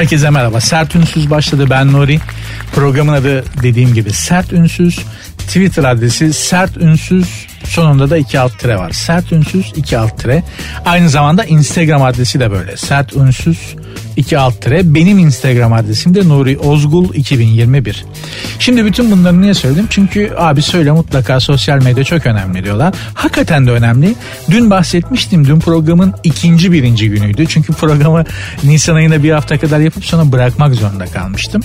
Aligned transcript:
Herkese 0.00 0.30
merhaba. 0.30 0.60
Sert 0.60 0.96
Ünsüz 0.96 1.30
başladı. 1.30 1.66
Ben 1.70 1.92
Nuri. 1.92 2.20
Programın 2.74 3.12
adı 3.12 3.44
dediğim 3.62 3.94
gibi 3.94 4.12
Sert 4.12 4.52
Ünsüz. 4.52 4.98
Twitter 5.38 5.84
adresi 5.84 6.32
Sert 6.32 6.76
Ünsüz 6.76 7.46
sonunda 7.64 8.10
da 8.10 8.16
iki 8.16 8.40
alt 8.40 8.58
tire 8.58 8.76
var. 8.76 8.90
Sert 8.90 9.32
Ünsüz 9.32 9.72
iki 9.76 9.98
alt 9.98 10.18
tire. 10.22 10.42
Aynı 10.84 11.08
zamanda 11.08 11.44
Instagram 11.44 12.02
adresi 12.02 12.40
de 12.40 12.50
böyle. 12.50 12.76
Sert 12.76 13.12
Ünsüz 13.12 13.76
iki 14.16 14.38
alt 14.38 14.62
tire. 14.62 14.94
Benim 14.94 15.18
Instagram 15.18 15.72
adresim 15.72 16.14
de 16.14 16.28
Nuri 16.28 16.58
Ozgul 16.58 17.14
2021. 17.14 18.04
Şimdi 18.58 18.84
bütün 18.84 19.10
bunları 19.10 19.42
niye 19.42 19.54
söyledim? 19.54 19.86
Çünkü 19.90 20.32
abi 20.38 20.62
söyle 20.62 20.92
mutlaka 20.92 21.40
sosyal 21.40 21.82
medya 21.82 22.04
çok 22.04 22.26
önemli 22.26 22.64
diyorlar. 22.64 22.94
Hakikaten 23.14 23.66
de 23.66 23.70
önemli. 23.70 24.14
Dün 24.50 24.70
bahsetmiştim. 24.70 25.46
Dün 25.46 25.60
programın 25.60 26.14
ikinci 26.24 26.72
birinci 26.72 27.10
günüydü. 27.10 27.46
Çünkü 27.48 27.72
programı 27.72 28.24
Nisan 28.64 28.94
ayında 28.94 29.22
bir 29.22 29.30
hafta 29.30 29.58
kadar 29.58 29.80
yapıp 29.80 30.04
sonra 30.04 30.32
bırakmak 30.32 30.74
zorunda 30.74 31.06
kalmıştım. 31.06 31.62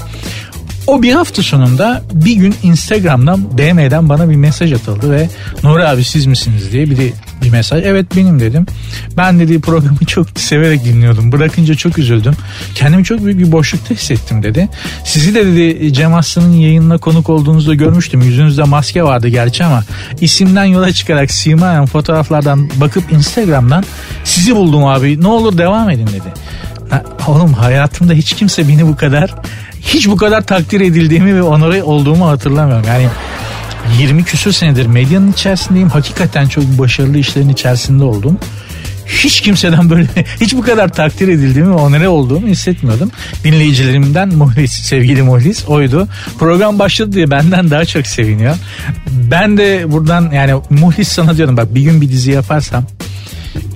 O 0.87 1.01
bir 1.01 1.13
hafta 1.13 1.43
sonunda 1.43 2.03
bir 2.13 2.35
gün 2.35 2.55
Instagram'dan 2.63 3.57
DM'den 3.57 4.09
bana 4.09 4.29
bir 4.29 4.35
mesaj 4.35 4.73
atıldı 4.73 5.11
ve 5.11 5.29
Nuri 5.63 5.87
abi 5.87 6.03
siz 6.03 6.25
misiniz 6.25 6.71
diye 6.71 6.89
bir 6.89 6.97
de 6.97 7.13
bir 7.43 7.49
mesaj. 7.49 7.83
Evet 7.85 8.05
benim 8.15 8.39
dedim. 8.39 8.65
Ben 9.17 9.39
dediği 9.39 9.61
programı 9.61 9.97
çok 10.07 10.27
severek 10.35 10.85
dinliyordum. 10.85 11.31
Bırakınca 11.31 11.75
çok 11.75 11.97
üzüldüm. 11.97 12.33
Kendimi 12.75 13.03
çok 13.03 13.25
büyük 13.25 13.39
bir 13.39 13.51
boşlukta 13.51 13.95
hissettim 13.95 14.43
dedi. 14.43 14.69
Sizi 15.03 15.35
de 15.35 15.45
dedi 15.45 15.93
Cem 15.93 16.13
Aslan'ın 16.13 16.53
yayınına 16.53 16.97
konuk 16.97 17.29
olduğunuzda 17.29 17.73
görmüştüm. 17.73 18.21
Yüzünüzde 18.21 18.63
maske 18.63 19.03
vardı 19.03 19.27
gerçi 19.27 19.63
ama 19.63 19.83
isimden 20.21 20.65
yola 20.65 20.91
çıkarak 20.91 21.31
simayen 21.31 21.85
fotoğraflardan 21.85 22.69
bakıp 22.75 23.13
Instagram'dan 23.13 23.83
sizi 24.23 24.55
buldum 24.55 24.85
abi 24.85 25.21
ne 25.21 25.27
olur 25.27 25.57
devam 25.57 25.89
edin 25.89 26.07
dedi. 26.07 26.33
Oğlum 27.27 27.53
hayatımda 27.53 28.13
hiç 28.13 28.33
kimse 28.33 28.67
beni 28.67 28.87
bu 28.87 28.95
kadar 28.95 29.35
hiç 29.81 30.07
bu 30.07 30.15
kadar 30.15 30.41
takdir 30.41 30.81
edildiğimi 30.81 31.35
ve 31.35 31.43
onore 31.43 31.83
olduğumu 31.83 32.27
hatırlamıyorum. 32.27 32.85
Yani 32.87 33.07
20 33.99 34.23
küsur 34.23 34.51
senedir 34.51 34.85
medyanın 34.85 35.31
içerisindeyim. 35.31 35.89
Hakikaten 35.89 36.47
çok 36.47 36.63
başarılı 36.63 37.17
işlerin 37.17 37.49
içerisinde 37.49 38.03
oldum. 38.03 38.39
Hiç 39.05 39.41
kimseden 39.41 39.89
böyle 39.89 40.07
hiç 40.41 40.53
bu 40.53 40.61
kadar 40.61 40.93
takdir 40.93 41.27
edildiğimi 41.27 41.71
ve 41.71 41.75
onore 41.75 42.07
olduğumu 42.07 42.47
hissetmiyordum. 42.47 43.11
Dinleyicilerimden 43.43 44.29
Muhlis, 44.29 44.71
sevgili 44.71 45.21
Muhlis 45.21 45.65
oydu. 45.67 46.07
Program 46.39 46.79
başladı 46.79 47.11
diye 47.11 47.31
benden 47.31 47.71
daha 47.71 47.85
çok 47.85 48.07
seviniyor. 48.07 48.55
Ben 49.09 49.57
de 49.57 49.91
buradan 49.91 50.31
yani 50.31 50.61
Muhlis 50.69 51.07
sana 51.07 51.37
diyorum 51.37 51.57
bak 51.57 51.75
bir 51.75 51.81
gün 51.81 52.01
bir 52.01 52.09
dizi 52.09 52.31
yaparsam 52.31 52.85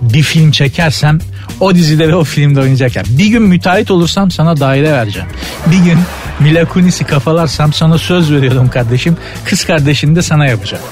bir 0.01 0.23
film 0.23 0.51
çekersem 0.51 1.19
o 1.59 1.75
dizide 1.75 2.07
ve 2.07 2.15
o 2.15 2.23
filmde 2.23 2.59
oynayacak. 2.59 3.05
Bir 3.09 3.27
gün 3.27 3.41
müteahhit 3.41 3.91
olursam 3.91 4.31
sana 4.31 4.59
daire 4.59 4.91
vereceğim. 4.91 5.27
Bir 5.71 5.77
gün 5.77 5.99
Mila 6.39 6.65
Kunis'i 6.65 7.03
kafalarsam 7.03 7.73
sana 7.73 7.97
söz 7.97 8.31
veriyordum 8.31 8.69
kardeşim. 8.69 9.17
Kız 9.45 9.65
kardeşini 9.65 10.15
de 10.15 10.21
sana 10.21 10.45
yapacağım. 10.45 10.83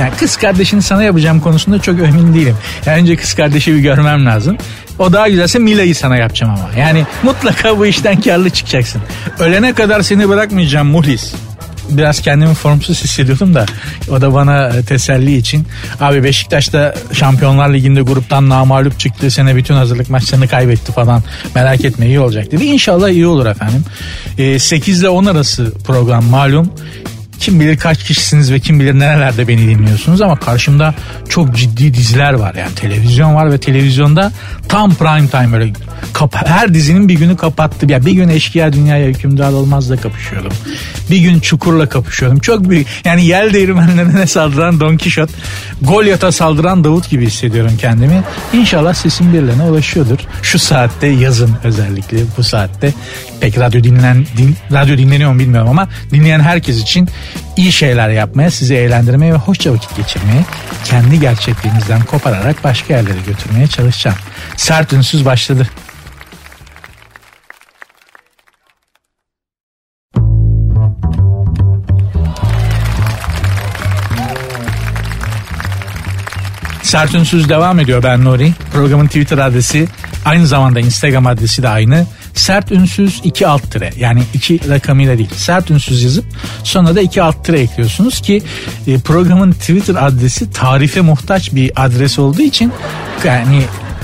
Yani 0.00 0.12
kız 0.20 0.36
kardeşini 0.36 0.82
sana 0.82 1.02
yapacağım 1.02 1.40
konusunda 1.40 1.78
çok 1.78 1.98
emin 1.98 2.34
değilim. 2.34 2.56
Yani 2.86 3.00
önce 3.00 3.16
kız 3.16 3.34
kardeşi 3.34 3.74
bir 3.74 3.78
görmem 3.78 4.26
lazım. 4.26 4.56
O 4.98 5.12
daha 5.12 5.28
güzelse 5.28 5.58
Mila'yı 5.58 5.94
sana 5.94 6.16
yapacağım 6.16 6.52
ama. 6.52 6.80
Yani 6.80 7.06
mutlaka 7.22 7.78
bu 7.78 7.86
işten 7.86 8.20
karlı 8.20 8.50
çıkacaksın. 8.50 9.02
Ölene 9.38 9.74
kadar 9.74 10.02
seni 10.02 10.28
bırakmayacağım 10.28 10.86
Muhlis 10.88 11.34
biraz 11.96 12.22
kendimi 12.22 12.54
formsuz 12.54 13.04
hissediyordum 13.04 13.54
da 13.54 13.66
o 14.10 14.20
da 14.20 14.34
bana 14.34 14.82
teselli 14.82 15.36
için. 15.36 15.66
Abi 16.00 16.24
Beşiktaş'ta 16.24 16.94
Şampiyonlar 17.12 17.74
Ligi'nde 17.74 18.02
gruptan 18.02 18.48
namalup 18.48 18.98
çıktı. 18.98 19.30
Sene 19.30 19.56
bütün 19.56 19.74
hazırlık 19.74 20.10
maçlarını 20.10 20.48
kaybetti 20.48 20.92
falan. 20.92 21.22
Merak 21.54 21.84
etme 21.84 22.06
iyi 22.06 22.20
olacak 22.20 22.52
dedi. 22.52 22.64
İnşallah 22.64 23.08
iyi 23.08 23.26
olur 23.26 23.46
efendim. 23.46 23.84
E, 24.38 24.58
8 24.58 25.00
ile 25.00 25.08
10 25.08 25.26
arası 25.26 25.72
program 25.86 26.24
malum. 26.24 26.70
Kim 27.42 27.60
bilir 27.60 27.76
kaç 27.76 28.04
kişisiniz 28.04 28.52
ve 28.52 28.60
kim 28.60 28.80
bilir 28.80 28.98
nerelerde 28.98 29.48
beni 29.48 29.68
dinliyorsunuz 29.68 30.20
ama 30.20 30.36
karşımda 30.36 30.94
çok 31.28 31.56
ciddi 31.56 31.94
diziler 31.94 32.32
var. 32.32 32.54
Yani 32.54 32.74
televizyon 32.74 33.34
var 33.34 33.52
ve 33.52 33.58
televizyonda 33.58 34.32
tam 34.68 34.94
prime 34.94 35.28
time 35.28 35.52
böyle 35.52 35.72
kap 36.12 36.36
her 36.48 36.74
dizinin 36.74 37.08
bir 37.08 37.14
günü 37.14 37.36
kapattı. 37.36 37.86
Ya 37.92 38.06
bir 38.06 38.12
gün 38.12 38.28
Eşkıya 38.28 38.72
Dünyaya 38.72 39.06
Hükümdar 39.06 39.52
Olmaz'la 39.52 39.96
kapışıyordum. 39.96 40.52
Bir 41.10 41.18
gün 41.18 41.40
Çukur'la 41.40 41.88
kapışıyordum. 41.88 42.38
Çok 42.38 42.70
büyük 42.70 42.86
yani 43.04 43.26
yel 43.26 43.52
değirmenlerine 43.52 44.26
saldıran 44.26 44.80
Don 44.80 44.96
Kişot, 44.96 45.30
Golyat'a 45.82 46.32
saldıran 46.32 46.84
Davut 46.84 47.10
gibi 47.10 47.26
hissediyorum 47.26 47.72
kendimi. 47.80 48.22
İnşallah 48.52 48.94
sesim 48.94 49.32
birilerine 49.32 49.62
ulaşıyordur. 49.62 50.18
Şu 50.42 50.58
saatte 50.58 51.06
yazın 51.06 51.50
özellikle 51.64 52.18
bu 52.38 52.42
saatte 52.42 52.94
pek 53.40 53.58
radyo 53.58 53.84
dinlen 53.84 54.26
din, 54.36 54.56
radyo 54.72 54.98
dinleniyor 54.98 55.32
mu 55.32 55.38
bilmiyorum 55.38 55.68
ama 55.68 55.88
dinleyen 56.12 56.40
herkes 56.40 56.82
için 56.82 57.08
iyi 57.56 57.72
şeyler 57.72 58.08
yapmaya, 58.08 58.50
sizi 58.50 58.74
eğlendirmeye 58.74 59.32
ve 59.32 59.36
hoşça 59.36 59.72
vakit 59.72 59.96
geçirmeye, 59.96 60.44
kendi 60.84 61.20
gerçekliğinizden 61.20 62.02
kopararak 62.02 62.64
başka 62.64 62.94
yerlere 62.94 63.20
götürmeye 63.26 63.66
çalışacağım. 63.66 64.16
Sert 64.56 64.92
ünsüz 64.92 65.24
başladı. 65.24 65.68
Sert 76.92 77.14
Ünsüz 77.14 77.48
devam 77.48 77.80
ediyor 77.80 78.02
ben 78.02 78.24
Nuri. 78.24 78.52
Programın 78.72 79.06
Twitter 79.06 79.38
adresi 79.38 79.88
aynı 80.24 80.46
zamanda 80.46 80.80
Instagram 80.80 81.26
adresi 81.26 81.62
de 81.62 81.68
aynı. 81.68 82.06
Sert 82.34 82.72
Ünsüz 82.72 83.20
2 83.24 83.46
alt 83.46 83.70
tire 83.70 83.90
yani 83.98 84.22
2 84.34 84.68
rakamıyla 84.68 85.18
değil. 85.18 85.30
Sert 85.36 85.70
Ünsüz 85.70 86.02
yazıp 86.02 86.24
sonra 86.64 86.94
da 86.94 87.00
2 87.00 87.22
alt 87.22 87.44
tire 87.44 87.60
ekliyorsunuz 87.60 88.20
ki 88.20 88.42
e, 88.86 88.98
programın 88.98 89.52
Twitter 89.52 90.06
adresi 90.06 90.50
tarife 90.50 91.00
muhtaç 91.00 91.54
bir 91.54 91.72
adres 91.76 92.18
olduğu 92.18 92.42
için 92.42 92.72
yani 93.24 93.62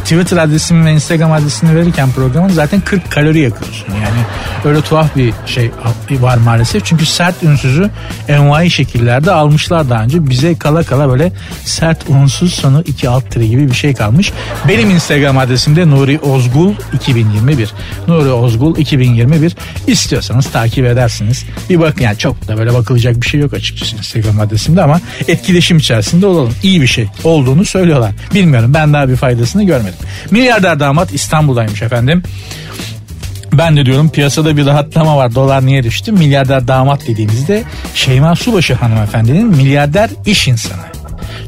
Twitter 0.09 0.37
adresimi 0.37 0.85
ve 0.85 0.93
Instagram 0.93 1.33
adresini 1.33 1.75
verirken 1.75 2.13
programın 2.13 2.49
zaten 2.49 2.81
40 2.81 3.11
kalori 3.11 3.39
yakıyorsun. 3.39 3.87
Yani 3.95 4.19
öyle 4.65 4.81
tuhaf 4.81 5.17
bir 5.17 5.35
şey 5.47 5.71
var 6.11 6.37
maalesef. 6.37 6.85
Çünkü 6.85 7.07
sert 7.07 7.43
ünsüzü 7.43 7.91
envai 8.29 8.71
şekillerde 8.71 9.33
almışlar 9.33 9.91
daha 9.91 10.03
önce. 10.03 10.31
Bize 10.31 10.59
kala 10.59 10.83
kala 10.83 11.09
böyle 11.09 11.33
sert 11.65 12.05
unsuz 12.09 12.55
sonu 12.55 12.83
2 12.87 13.09
alt 13.09 13.31
tire 13.31 13.47
gibi 13.47 13.71
bir 13.71 13.75
şey 13.75 13.95
kalmış. 13.95 14.33
Benim 14.69 14.91
Instagram 14.91 15.39
adresim 15.39 15.77
de 15.77 15.91
Nuri 15.91 16.19
Ozgul 16.19 16.75
2021. 16.95 17.73
Nuri 18.09 18.31
Ozgul 18.31 18.77
2021. 18.77 19.57
İstiyorsanız 19.87 20.47
takip 20.51 20.87
edersiniz. 20.87 21.45
Bir 21.71 21.81
bakın 21.81 22.05
yani 22.05 22.19
çok 22.19 22.49
da 22.49 22.59
böyle 22.59 22.75
bakılacak 22.75 23.23
bir 23.23 23.27
şey 23.27 23.41
yok 23.41 23.55
açıkçası 23.55 23.97
Instagram 23.97 24.41
adresimde 24.41 24.83
ama 24.83 25.01
etkileşim 25.29 25.77
içerisinde 25.77 26.27
olalım. 26.27 26.55
İyi 26.63 26.81
bir 26.81 26.87
şey 26.87 27.09
olduğunu 27.25 27.65
söylüyorlar. 27.65 28.13
Bilmiyorum 28.35 28.75
ben 28.75 28.93
daha 28.93 29.09
bir 29.09 29.17
faydasını 29.17 29.65
görmedim. 29.65 29.98
Milyarder 30.31 30.81
damat 30.81 31.13
İstanbul'daymış 31.13 31.83
efendim. 31.83 32.23
Ben 33.53 33.77
de 33.77 33.87
diyorum 33.87 34.11
piyasada 34.11 34.57
bir 34.57 34.67
rahatlama 34.67 35.17
var. 35.17 35.35
Dolar 35.35 35.67
niye 35.67 35.83
düştü? 35.83 36.13
Milyarder 36.13 36.69
damat 36.69 37.07
dediğimizde 37.09 37.63
Şeyma 37.95 38.37
Subaşı 38.37 38.75
hanımefendinin 38.75 39.47
milyarder 39.47 40.11
iş 40.27 40.49
insanı. 40.49 40.98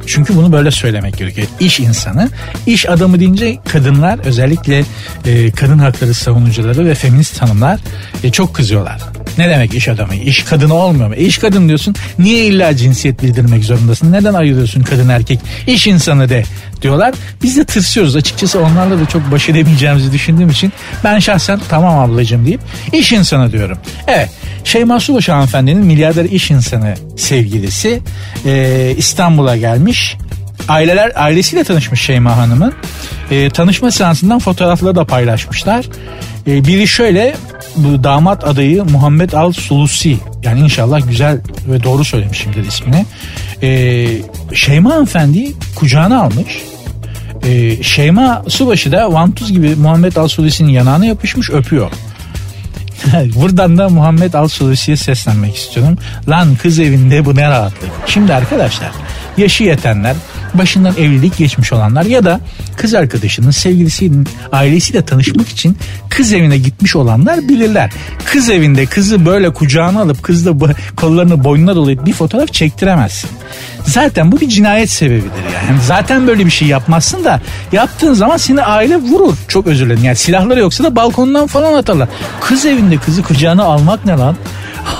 Çünkü 0.06 0.36
bunu 0.36 0.52
böyle 0.52 0.70
söylemek 0.70 1.16
gerekiyor. 1.16 1.46
İş 1.60 1.80
insanı, 1.80 2.28
iş 2.66 2.88
adamı 2.88 3.20
deyince 3.20 3.58
kadınlar 3.68 4.18
özellikle 4.18 4.84
e, 5.26 5.50
kadın 5.50 5.78
hakları 5.78 6.14
savunucuları 6.14 6.86
ve 6.86 6.94
feminist 6.94 7.42
hanımlar 7.42 7.80
e, 8.24 8.30
çok 8.30 8.54
kızıyorlar. 8.54 9.00
Ne 9.38 9.50
demek 9.50 9.74
iş 9.74 9.88
adamı? 9.88 10.14
İş 10.14 10.42
kadını 10.44 10.74
olmuyor 10.74 11.08
mu? 11.08 11.14
E, 11.14 11.24
iş 11.24 11.38
kadın 11.38 11.68
diyorsun. 11.68 11.94
Niye 12.18 12.46
illa 12.46 12.76
cinsiyet 12.76 13.22
bildirmek 13.22 13.64
zorundasın? 13.64 14.12
Neden 14.12 14.34
ayırıyorsun 14.34 14.82
kadın 14.82 15.08
erkek? 15.08 15.40
İş 15.66 15.86
insanı 15.86 16.28
de 16.28 16.42
diyorlar. 16.82 17.14
Biz 17.42 17.56
de 17.56 17.64
tırsıyoruz. 17.64 18.16
Açıkçası 18.16 18.60
onlarla 18.60 19.00
da 19.00 19.06
çok 19.06 19.30
baş 19.30 19.48
edemeyeceğimizi 19.48 20.12
düşündüğüm 20.12 20.48
için 20.48 20.72
ben 21.04 21.18
şahsen 21.18 21.60
tamam 21.68 21.98
ablacığım 21.98 22.46
deyip 22.46 22.60
iş 22.92 23.12
insanı 23.12 23.52
diyorum. 23.52 23.78
Evet. 24.06 24.30
Şeyma 24.64 25.00
Subaşı 25.00 25.32
hanımefendinin 25.32 25.86
milyarder 25.86 26.24
iş 26.24 26.50
insanı 26.50 26.94
sevgilisi 27.16 28.00
e, 28.46 28.94
İstanbul'a 28.96 29.56
gelmiş. 29.56 29.89
Aileler 30.68 31.12
ailesiyle 31.14 31.64
tanışmış 31.64 32.00
Şeyma 32.00 32.36
Hanım'ın. 32.36 32.72
E, 33.30 33.50
tanışma 33.50 33.90
seansından 33.90 34.38
fotoğrafları 34.38 34.94
da 34.94 35.04
paylaşmışlar. 35.04 35.84
E, 36.46 36.64
biri 36.64 36.88
şöyle 36.88 37.36
bu 37.76 38.04
damat 38.04 38.44
adayı 38.44 38.84
Muhammed 38.84 39.32
Al 39.32 39.52
Sulusi 39.52 40.16
yani 40.42 40.60
inşallah 40.60 41.08
güzel 41.08 41.38
ve 41.68 41.82
doğru 41.82 42.04
söylemişimdir 42.04 42.66
ismini. 42.66 43.06
E, 43.62 44.06
Şeyma 44.54 44.90
hanımefendi 44.90 45.52
kucağına 45.76 46.22
almış. 46.22 46.62
E, 47.46 47.82
Şeyma 47.82 48.44
Subaşı 48.48 48.92
da 48.92 49.12
vantuz 49.12 49.52
gibi 49.52 49.76
Muhammed 49.76 50.16
Al 50.16 50.28
Sulusi'nin 50.28 50.68
yanağına 50.68 51.06
yapışmış 51.06 51.50
öpüyor. 51.50 51.90
Buradan 53.34 53.78
da 53.78 53.88
Muhammed 53.88 54.34
Al 54.34 54.48
Sulusi'ye 54.48 54.96
seslenmek 54.96 55.56
istiyorum. 55.56 55.98
Lan 56.28 56.56
kız 56.62 56.78
evinde 56.78 57.24
bu 57.24 57.36
ne 57.36 57.50
rahatlık. 57.50 57.90
Şimdi 58.06 58.34
arkadaşlar 58.34 58.90
yaşı 59.36 59.64
yetenler 59.64 60.16
başından 60.54 60.94
evlilik 60.98 61.36
geçmiş 61.36 61.72
olanlar 61.72 62.04
ya 62.04 62.24
da 62.24 62.40
kız 62.76 62.94
arkadaşının 62.94 63.50
sevgilisinin 63.50 64.28
ailesiyle 64.52 65.04
tanışmak 65.04 65.48
için 65.48 65.76
kız 66.08 66.32
evine 66.32 66.58
gitmiş 66.58 66.96
olanlar 66.96 67.48
bilirler. 67.48 67.90
Kız 68.24 68.50
evinde 68.50 68.86
kızı 68.86 69.26
böyle 69.26 69.52
kucağına 69.52 70.00
alıp 70.00 70.22
kızla 70.22 70.54
kollarını 70.96 71.44
boynuna 71.44 71.76
dolayıp 71.76 72.06
bir 72.06 72.12
fotoğraf 72.12 72.52
çektiremezsin. 72.52 73.30
Zaten 73.84 74.32
bu 74.32 74.40
bir 74.40 74.48
cinayet 74.48 74.90
sebebidir 74.90 75.44
yani. 75.54 75.80
Zaten 75.86 76.26
böyle 76.26 76.46
bir 76.46 76.50
şey 76.50 76.68
yapmazsın 76.68 77.24
da 77.24 77.40
yaptığın 77.72 78.14
zaman 78.14 78.36
seni 78.36 78.62
aile 78.62 78.96
vurur. 78.96 79.34
Çok 79.48 79.66
özür 79.66 79.86
dilerim. 79.86 80.04
Yani 80.04 80.16
silahları 80.16 80.60
yoksa 80.60 80.84
da 80.84 80.96
balkondan 80.96 81.46
falan 81.46 81.74
atarlar. 81.74 82.08
Kız 82.40 82.66
evinde 82.66 82.96
kızı 82.96 83.22
kucağına 83.22 83.64
almak 83.64 84.04
ne 84.04 84.12
lan? 84.12 84.36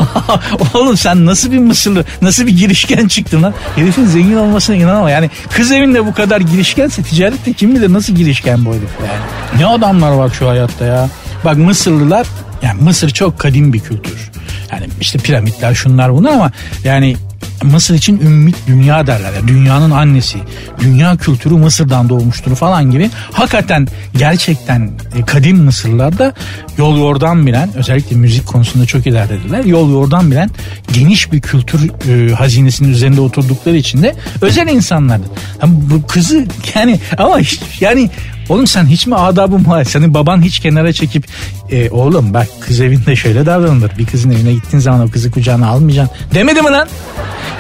Oğlum 0.75 0.97
sen 0.97 1.27
nasıl 1.27 1.53
bir 1.53 1.59
Mısırlı, 1.59 2.05
nasıl 2.23 2.47
bir 2.47 2.57
girişken 2.57 3.09
çıktın 3.09 3.43
lan? 3.43 3.55
Herifin 3.77 4.07
zengin 4.07 4.37
olmasına 4.37 4.77
inanama. 4.77 5.11
Yani 5.11 5.31
kız 5.51 5.73
evinde 5.73 6.07
bu 6.07 6.15
kadar 6.15 6.41
girişkense 6.41 7.03
ticarette 7.03 7.53
kim 7.53 7.75
bilir 7.75 7.93
nasıl 7.93 8.15
girişken 8.15 8.65
bu 8.65 8.71
herif 8.71 8.91
yani. 9.01 9.61
Ne 9.61 9.67
adamlar 9.67 10.11
var 10.13 10.31
şu 10.39 10.49
hayatta 10.49 10.85
ya. 10.85 11.09
Bak 11.45 11.57
Mısırlılar 11.57 12.27
yani 12.63 12.83
Mısır 12.83 13.11
çok 13.11 13.39
kadim 13.39 13.73
bir 13.73 13.81
kültür. 13.81 14.31
Yani 14.73 14.87
işte 15.01 15.19
piramitler 15.19 15.75
şunlar 15.75 16.15
bunlar 16.15 16.33
ama 16.33 16.53
yani 16.85 17.17
Mısır 17.63 17.95
için 17.95 18.21
ümmit 18.21 18.57
dünya 18.67 19.07
derler. 19.07 19.33
Yani 19.33 19.49
dünyanın 19.49 19.91
annesi. 19.91 20.39
Dünya 20.81 21.17
kültürü 21.17 21.55
Mısır'dan 21.55 22.09
doğmuştur 22.09 22.57
falan 22.57 22.91
gibi. 22.91 23.11
Hakikaten 23.33 23.89
gerçekten 24.19 24.91
e, 25.17 25.25
kadim 25.25 25.57
Mısırlarda 25.57 26.35
yol 26.79 26.99
yordan 26.99 27.47
bilen 27.47 27.71
özellikle 27.75 28.17
müzik 28.17 28.47
konusunda 28.47 28.87
çok 28.87 29.07
ilerlediler. 29.07 29.65
Yol 29.65 29.93
yordan 29.93 30.31
bilen 30.31 30.51
geniş 30.93 31.33
bir 31.33 31.41
kültür 31.41 31.91
e, 32.09 32.35
hazinesinin 32.35 32.89
üzerinde 32.89 33.21
oturdukları 33.21 33.77
için 33.77 34.03
de 34.03 34.15
özel 34.41 34.69
insanlardı. 34.69 35.27
Yani 35.63 35.75
bu 35.91 36.07
kızı 36.07 36.47
yani 36.75 37.01
ama 37.19 37.39
yani 37.81 38.11
Oğlum 38.51 38.67
sen 38.67 38.87
hiç 38.87 39.07
mi 39.07 39.15
adabın 39.15 39.67
var? 39.67 39.85
Senin 39.85 40.15
baban 40.15 40.43
hiç 40.43 40.59
kenara 40.59 40.93
çekip 40.93 41.27
e, 41.71 41.91
oğlum 41.91 42.35
bak 42.35 42.49
kız 42.61 42.81
evinde 42.81 43.17
şöyle 43.17 43.47
davranılır. 43.47 43.99
Bir 43.99 44.07
kızın 44.07 44.31
evine 44.31 44.53
gittiğin 44.53 44.81
zaman 44.81 45.07
o 45.07 45.11
kızı 45.11 45.31
kucağına 45.31 45.69
almayacaksın. 45.69 46.17
Demedi 46.35 46.63
mi 46.63 46.71
lan? 46.71 46.89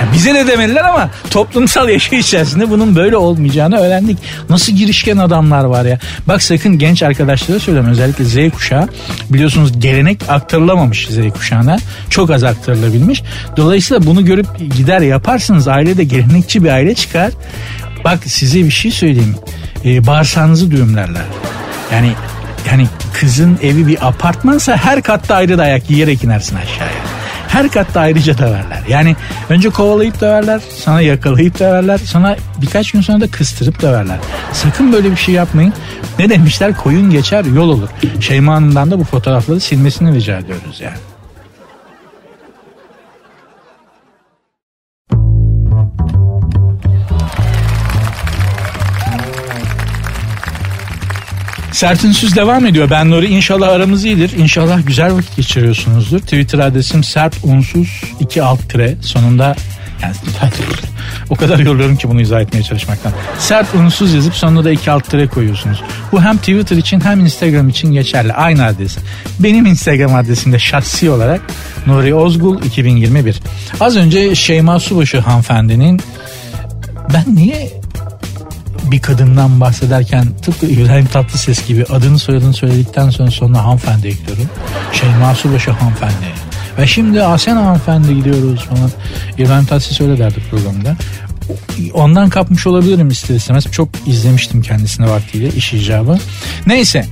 Ya 0.00 0.06
bize 0.14 0.34
de 0.34 0.46
demediler 0.46 0.84
ama 0.84 1.10
toplumsal 1.30 1.88
yaşam 1.88 2.18
içerisinde 2.18 2.70
bunun 2.70 2.96
böyle 2.96 3.16
olmayacağını 3.16 3.76
öğrendik. 3.76 4.18
Nasıl 4.48 4.72
girişken 4.72 5.16
adamlar 5.16 5.64
var 5.64 5.84
ya. 5.84 5.98
Bak 6.28 6.42
sakın 6.42 6.78
genç 6.78 7.02
arkadaşlara 7.02 7.58
söylüyorum 7.58 7.90
özellikle 7.90 8.24
Z 8.24 8.52
kuşağı. 8.54 8.88
Biliyorsunuz 9.30 9.80
gelenek 9.80 10.20
aktarılamamış 10.28 11.08
Z 11.08 11.18
kuşağına. 11.34 11.78
Çok 12.10 12.30
az 12.30 12.44
aktarılabilmiş. 12.44 13.22
Dolayısıyla 13.56 14.06
bunu 14.06 14.24
görüp 14.24 14.46
gider 14.76 15.00
yaparsınız. 15.00 15.68
Ailede 15.68 16.04
gelenekçi 16.04 16.64
bir 16.64 16.68
aile 16.68 16.94
çıkar. 16.94 17.32
Bak 18.04 18.18
size 18.26 18.64
bir 18.64 18.70
şey 18.70 18.90
söyleyeyim. 18.90 19.34
Ee, 19.84 20.06
bağırsağınızı 20.06 20.70
düğümlerler. 20.70 21.22
Yani 21.92 22.12
yani 22.70 22.86
kızın 23.20 23.58
evi 23.62 23.86
bir 23.86 24.08
apartmansa 24.08 24.76
her 24.76 25.02
katta 25.02 25.34
ayrı 25.34 25.58
dayak 25.58 25.90
yiyerek 25.90 26.24
inersin 26.24 26.56
aşağıya. 26.56 26.92
Her 27.48 27.68
katta 27.68 28.00
ayrıca 28.00 28.38
döverler. 28.38 28.82
Yani 28.88 29.16
önce 29.48 29.70
kovalayıp 29.70 30.20
döverler, 30.20 30.60
sana 30.84 31.00
yakalayıp 31.00 31.58
döverler, 31.58 31.98
sana 31.98 32.36
birkaç 32.62 32.92
gün 32.92 33.00
sonra 33.00 33.20
da 33.20 33.30
kıstırıp 33.30 33.82
döverler. 33.82 34.18
Sakın 34.52 34.92
böyle 34.92 35.10
bir 35.10 35.16
şey 35.16 35.34
yapmayın. 35.34 35.72
Ne 36.18 36.30
demişler 36.30 36.76
koyun 36.76 37.10
geçer 37.10 37.44
yol 37.44 37.68
olur. 37.68 37.88
Şeyma 38.20 38.54
Hanım'dan 38.54 38.90
da 38.90 38.98
bu 38.98 39.04
fotoğrafları 39.04 39.60
silmesini 39.60 40.14
rica 40.14 40.38
ediyoruz 40.38 40.80
yani. 40.80 40.96
Sertinsüz 51.80 52.36
devam 52.36 52.66
ediyor. 52.66 52.90
Ben 52.90 53.10
Nuri. 53.10 53.26
İnşallah 53.26 53.68
aramız 53.68 54.04
iyidir. 54.04 54.32
İnşallah 54.38 54.86
güzel 54.86 55.14
vakit 55.14 55.36
geçiriyorsunuzdur. 55.36 56.20
Twitter 56.20 56.58
adresim 56.58 57.04
sert 57.04 57.36
unsuz 57.42 58.02
2 58.20 58.42
alt 58.42 58.68
tire 58.68 58.96
sonunda 59.00 59.56
yani 60.02 60.14
o 61.30 61.34
kadar 61.34 61.58
yoruluyorum 61.58 61.96
ki 61.96 62.08
bunu 62.08 62.20
izah 62.20 62.40
etmeye 62.40 62.62
çalışmaktan. 62.62 63.12
Sert 63.38 63.74
unsuz 63.74 64.14
yazıp 64.14 64.34
sonuna 64.34 64.64
da 64.64 64.70
iki 64.70 64.90
alt 64.90 65.10
tire 65.10 65.28
koyuyorsunuz. 65.28 65.82
Bu 66.12 66.22
hem 66.22 66.36
Twitter 66.36 66.76
için 66.76 67.00
hem 67.00 67.20
Instagram 67.20 67.68
için 67.68 67.92
geçerli. 67.92 68.32
Aynı 68.32 68.64
adres. 68.64 68.98
Benim 69.38 69.66
Instagram 69.66 70.14
adresimde 70.14 70.58
şahsi 70.58 71.10
olarak 71.10 71.40
Nuri 71.86 72.14
Ozgul 72.14 72.62
2021. 72.62 73.40
Az 73.80 73.96
önce 73.96 74.34
Şeyma 74.34 74.80
Subaşı 74.80 75.18
hanımefendinin 75.18 76.00
ben 77.14 77.36
niye 77.36 77.79
bir 78.90 79.00
kadından 79.00 79.60
bahsederken 79.60 80.26
tıpkı 80.42 80.66
İbrahim 80.66 81.06
Tatlıses 81.06 81.66
gibi 81.66 81.84
adını 81.84 82.18
soyadını 82.18 82.52
söyledikten 82.52 83.10
sonra 83.10 83.30
sonuna 83.30 83.64
hanımefendi 83.64 84.08
ekliyorum. 84.08 84.48
Şeyma 84.92 85.34
Subaşı 85.34 85.70
hanımefendi. 85.70 86.14
Ve 86.78 86.86
şimdi 86.86 87.22
Asen 87.22 87.56
hanımefendi 87.56 88.14
gidiyoruz 88.14 88.64
falan. 88.64 88.90
İbrahim 89.38 89.66
Tatlıses 89.66 90.00
öyle 90.00 90.18
derdi 90.18 90.42
programda. 90.50 90.96
Ondan 91.94 92.28
kapmış 92.30 92.66
olabilirim 92.66 93.08
ister 93.08 93.34
istemez. 93.34 93.64
Çok 93.70 93.88
izlemiştim 94.06 94.62
kendisine 94.62 95.08
vaktiyle 95.08 95.48
iş 95.48 95.72
icabı. 95.72 96.18
Neyse 96.66 97.06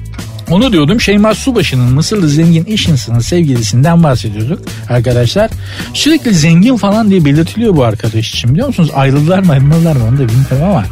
onu 0.50 0.72
diyordum 0.72 1.00
Şeyma 1.00 1.34
Subaşı'nın 1.34 1.94
Mısırlı 1.94 2.28
zengin 2.28 2.64
iş 2.64 2.88
insanının 2.88 3.20
sevgilisinden 3.20 4.02
bahsediyorduk 4.02 4.60
arkadaşlar. 4.88 5.50
Sürekli 5.94 6.34
zengin 6.34 6.76
falan 6.76 7.10
diye 7.10 7.24
belirtiliyor 7.24 7.76
bu 7.76 7.84
arkadaş 7.84 8.34
için 8.34 8.52
biliyor 8.52 8.66
musunuz? 8.66 8.90
Ayrıldılar 8.94 9.38
mı 9.38 9.52
ayrılmadılar 9.52 9.96
mı 9.96 10.02
onu 10.08 10.18
da 10.18 10.28
bilmiyorum 10.28 10.62
ama. 10.62 10.84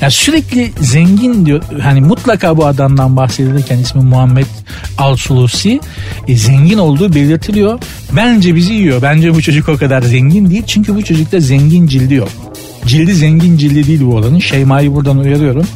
Yani 0.00 0.12
sürekli 0.12 0.72
zengin 0.80 1.46
diyor. 1.46 1.62
Hani 1.82 2.00
mutlaka 2.00 2.56
bu 2.56 2.66
adamdan 2.66 3.16
bahsedilirken 3.16 3.78
ismi 3.78 4.02
Muhammed 4.02 4.46
Al-Sulusi 4.98 5.80
e, 6.28 6.36
zengin 6.36 6.78
olduğu 6.78 7.14
belirtiliyor. 7.14 7.78
Bence 8.16 8.54
bizi 8.54 8.72
yiyor. 8.72 9.02
Bence 9.02 9.34
bu 9.34 9.42
çocuk 9.42 9.68
o 9.68 9.76
kadar 9.76 10.02
zengin 10.02 10.50
değil. 10.50 10.62
Çünkü 10.66 10.94
bu 10.94 11.04
çocukta 11.04 11.40
zengin 11.40 11.86
cildi 11.86 12.14
yok. 12.14 12.28
Cildi 12.86 13.14
zengin 13.14 13.56
cildi 13.56 13.86
değil 13.86 14.00
bu 14.00 14.16
olanın. 14.16 14.38
Şeyma'yı 14.38 14.94
buradan 14.94 15.18
uyarıyorum. 15.18 15.66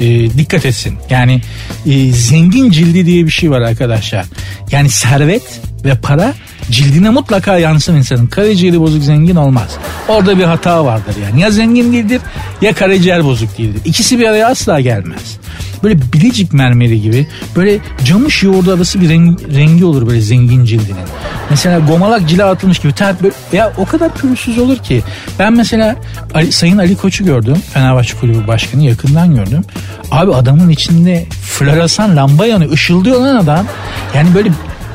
E, 0.00 0.30
dikkat 0.30 0.66
etsin. 0.66 0.94
Yani 1.10 1.40
e, 1.86 2.12
zengin 2.12 2.70
cildi 2.70 3.06
diye 3.06 3.26
bir 3.26 3.30
şey 3.30 3.50
var 3.50 3.60
arkadaşlar. 3.60 4.26
Yani 4.70 4.90
servet 4.90 5.60
ve 5.84 5.94
para 5.94 6.34
cildine 6.70 7.10
mutlaka 7.10 7.58
yansın 7.58 7.96
insanın. 7.96 8.26
Karaciğeri 8.26 8.80
bozuk 8.80 9.02
zengin 9.02 9.36
olmaz. 9.36 9.76
Orada 10.08 10.38
bir 10.38 10.44
hata 10.44 10.84
vardır 10.84 11.14
yani. 11.22 11.40
Ya 11.40 11.50
zengin 11.50 11.92
değildir 11.92 12.20
ya 12.60 12.72
karaciğer 12.72 13.24
bozuk 13.24 13.58
değildir. 13.58 13.80
İkisi 13.84 14.18
bir 14.18 14.28
araya 14.28 14.48
asla 14.48 14.80
gelmez 14.80 15.38
böyle 15.82 15.98
bilecik 16.12 16.52
mermeri 16.52 17.00
gibi 17.00 17.26
böyle 17.56 17.78
camış 18.04 18.42
yoğurdu 18.42 18.72
arası 18.72 19.00
bir 19.00 19.08
rengi, 19.08 19.54
rengi 19.54 19.84
olur 19.84 20.06
böyle 20.06 20.20
zengin 20.20 20.64
cildinin. 20.64 21.06
Mesela 21.50 21.78
gomalak 21.78 22.28
cila 22.28 22.50
atılmış 22.50 22.78
gibi. 22.78 22.92
Böyle, 23.22 23.34
ya 23.52 23.72
o 23.78 23.84
kadar 23.84 24.14
pürüzsüz 24.14 24.58
olur 24.58 24.76
ki. 24.76 25.02
Ben 25.38 25.52
mesela 25.52 25.96
Ali, 26.34 26.52
Sayın 26.52 26.78
Ali 26.78 26.96
Koç'u 26.96 27.24
gördüm. 27.24 27.56
Fenerbahçe 27.72 28.16
Kulübü 28.16 28.46
Başkanı 28.46 28.82
yakından 28.82 29.34
gördüm. 29.34 29.64
Abi 30.10 30.34
adamın 30.34 30.68
içinde 30.68 31.26
floresan 31.42 32.16
lamba 32.16 32.46
yanıyor. 32.46 32.72
Işıldıyor 32.72 33.20
lan 33.20 33.36
adam. 33.36 33.66
Yani 34.14 34.34
böyle 34.34 34.50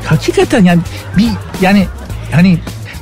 hakikaten 0.08 0.66
yani 0.66 0.82
bir 1.18 1.30
yani 1.62 1.88
hani 2.32 2.58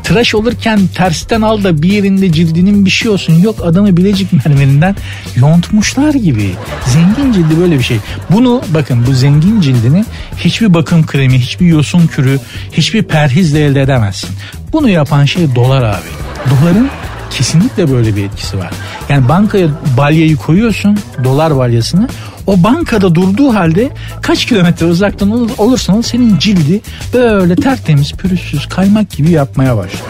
tıraş 0.05 0.35
olurken 0.35 0.79
tersten 0.95 1.41
al 1.41 1.63
da 1.63 1.81
bir 1.81 1.89
yerinde 1.93 2.31
cildinin 2.31 2.85
bir 2.85 2.89
şey 2.89 3.11
olsun. 3.11 3.33
Yok 3.33 3.55
adamı 3.63 3.97
bilecik 3.97 4.45
mermerinden 4.45 4.95
yontmuşlar 5.35 6.13
gibi. 6.13 6.51
Zengin 6.87 7.31
cildi 7.31 7.59
böyle 7.59 7.77
bir 7.77 7.83
şey. 7.83 7.97
Bunu 8.29 8.61
bakın 8.73 9.07
bu 9.07 9.13
zengin 9.13 9.61
cildini 9.61 10.05
hiçbir 10.37 10.73
bakım 10.73 11.05
kremi, 11.05 11.39
hiçbir 11.39 11.65
yosun 11.65 12.07
kürü, 12.07 12.39
hiçbir 12.71 13.03
perhizle 13.03 13.65
elde 13.65 13.81
edemezsin. 13.81 14.29
Bunu 14.73 14.89
yapan 14.89 15.25
şey 15.25 15.55
dolar 15.55 15.83
abi. 15.83 16.09
Doların 16.49 16.89
kesinlikle 17.29 17.91
böyle 17.91 18.15
bir 18.15 18.25
etkisi 18.25 18.57
var. 18.57 18.71
Yani 19.09 19.29
bankaya 19.29 19.67
balyayı 19.97 20.35
koyuyorsun, 20.35 20.99
dolar 21.23 21.57
balyasını. 21.57 22.07
O 22.47 22.63
bankada 22.63 23.15
durduğu 23.15 23.53
halde 23.53 23.89
kaç 24.21 24.45
kilometre 24.45 24.85
uzaktan 24.85 25.49
olursan 25.57 25.97
ol 25.97 26.01
senin 26.01 26.39
cildi 26.39 26.81
böyle 27.13 27.55
tertemiz, 27.55 28.13
pürüzsüz, 28.13 28.65
kaymak 28.65 29.11
gibi 29.11 29.31
yapmaya 29.31 29.77
başlıyor. 29.77 30.05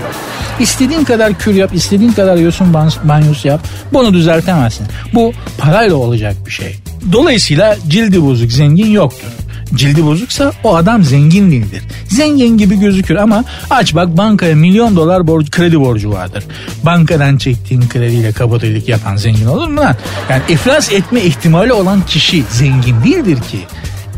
İstediğin 0.59 1.03
kadar 1.03 1.39
kür 1.39 1.55
yap, 1.55 1.75
istediğin 1.75 2.11
kadar 2.11 2.37
yosun 2.37 2.73
banyosu 3.03 3.47
yap. 3.47 3.67
Bunu 3.93 4.13
düzeltemezsin. 4.13 4.87
Bu 5.13 5.33
parayla 5.57 5.95
olacak 5.95 6.35
bir 6.45 6.51
şey. 6.51 6.75
Dolayısıyla 7.11 7.77
cildi 7.89 8.21
bozuk 8.21 8.51
zengin 8.51 8.91
yoktur 8.91 9.44
cildi 9.75 10.05
bozuksa 10.05 10.51
o 10.63 10.75
adam 10.75 11.03
zengin 11.03 11.51
değildir. 11.51 11.83
Zengin 12.07 12.57
gibi 12.57 12.79
gözükür 12.79 13.15
ama 13.15 13.43
aç 13.69 13.95
bak 13.95 14.17
bankaya 14.17 14.55
milyon 14.55 14.95
dolar 14.95 15.27
borcu, 15.27 15.51
kredi 15.51 15.79
borcu 15.79 16.11
vardır. 16.11 16.43
Bankadan 16.83 17.37
çektiğin 17.37 17.81
krediyle 17.89 18.31
kabadayılık 18.31 18.89
yapan 18.89 19.15
zengin 19.15 19.45
olur 19.45 19.67
mu 19.67 19.81
lan? 19.81 19.95
Yani 20.29 20.41
iflas 20.49 20.91
etme 20.91 21.21
ihtimali 21.21 21.73
olan 21.73 22.05
kişi 22.05 22.43
zengin 22.51 23.03
değildir 23.03 23.37
ki 23.51 23.59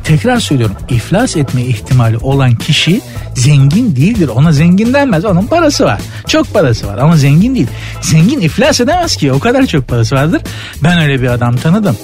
tekrar 0.07 0.39
söylüyorum 0.39 0.75
iflas 0.89 1.37
etme 1.37 1.61
ihtimali 1.61 2.17
olan 2.17 2.55
kişi 2.55 3.01
zengin 3.35 3.95
değildir. 3.95 4.27
Ona 4.27 4.51
zengin 4.51 4.93
denmez. 4.93 5.25
Onun 5.25 5.47
parası 5.47 5.85
var. 5.85 6.01
Çok 6.27 6.53
parası 6.53 6.87
var 6.87 6.97
ama 6.97 7.17
zengin 7.17 7.55
değil. 7.55 7.67
Zengin 8.01 8.39
iflas 8.39 8.81
edemez 8.81 9.15
ki. 9.15 9.31
O 9.31 9.39
kadar 9.39 9.65
çok 9.65 9.87
parası 9.87 10.15
vardır. 10.15 10.41
Ben 10.83 11.01
öyle 11.01 11.21
bir 11.21 11.27
adam 11.27 11.55
tanıdım. 11.55 11.97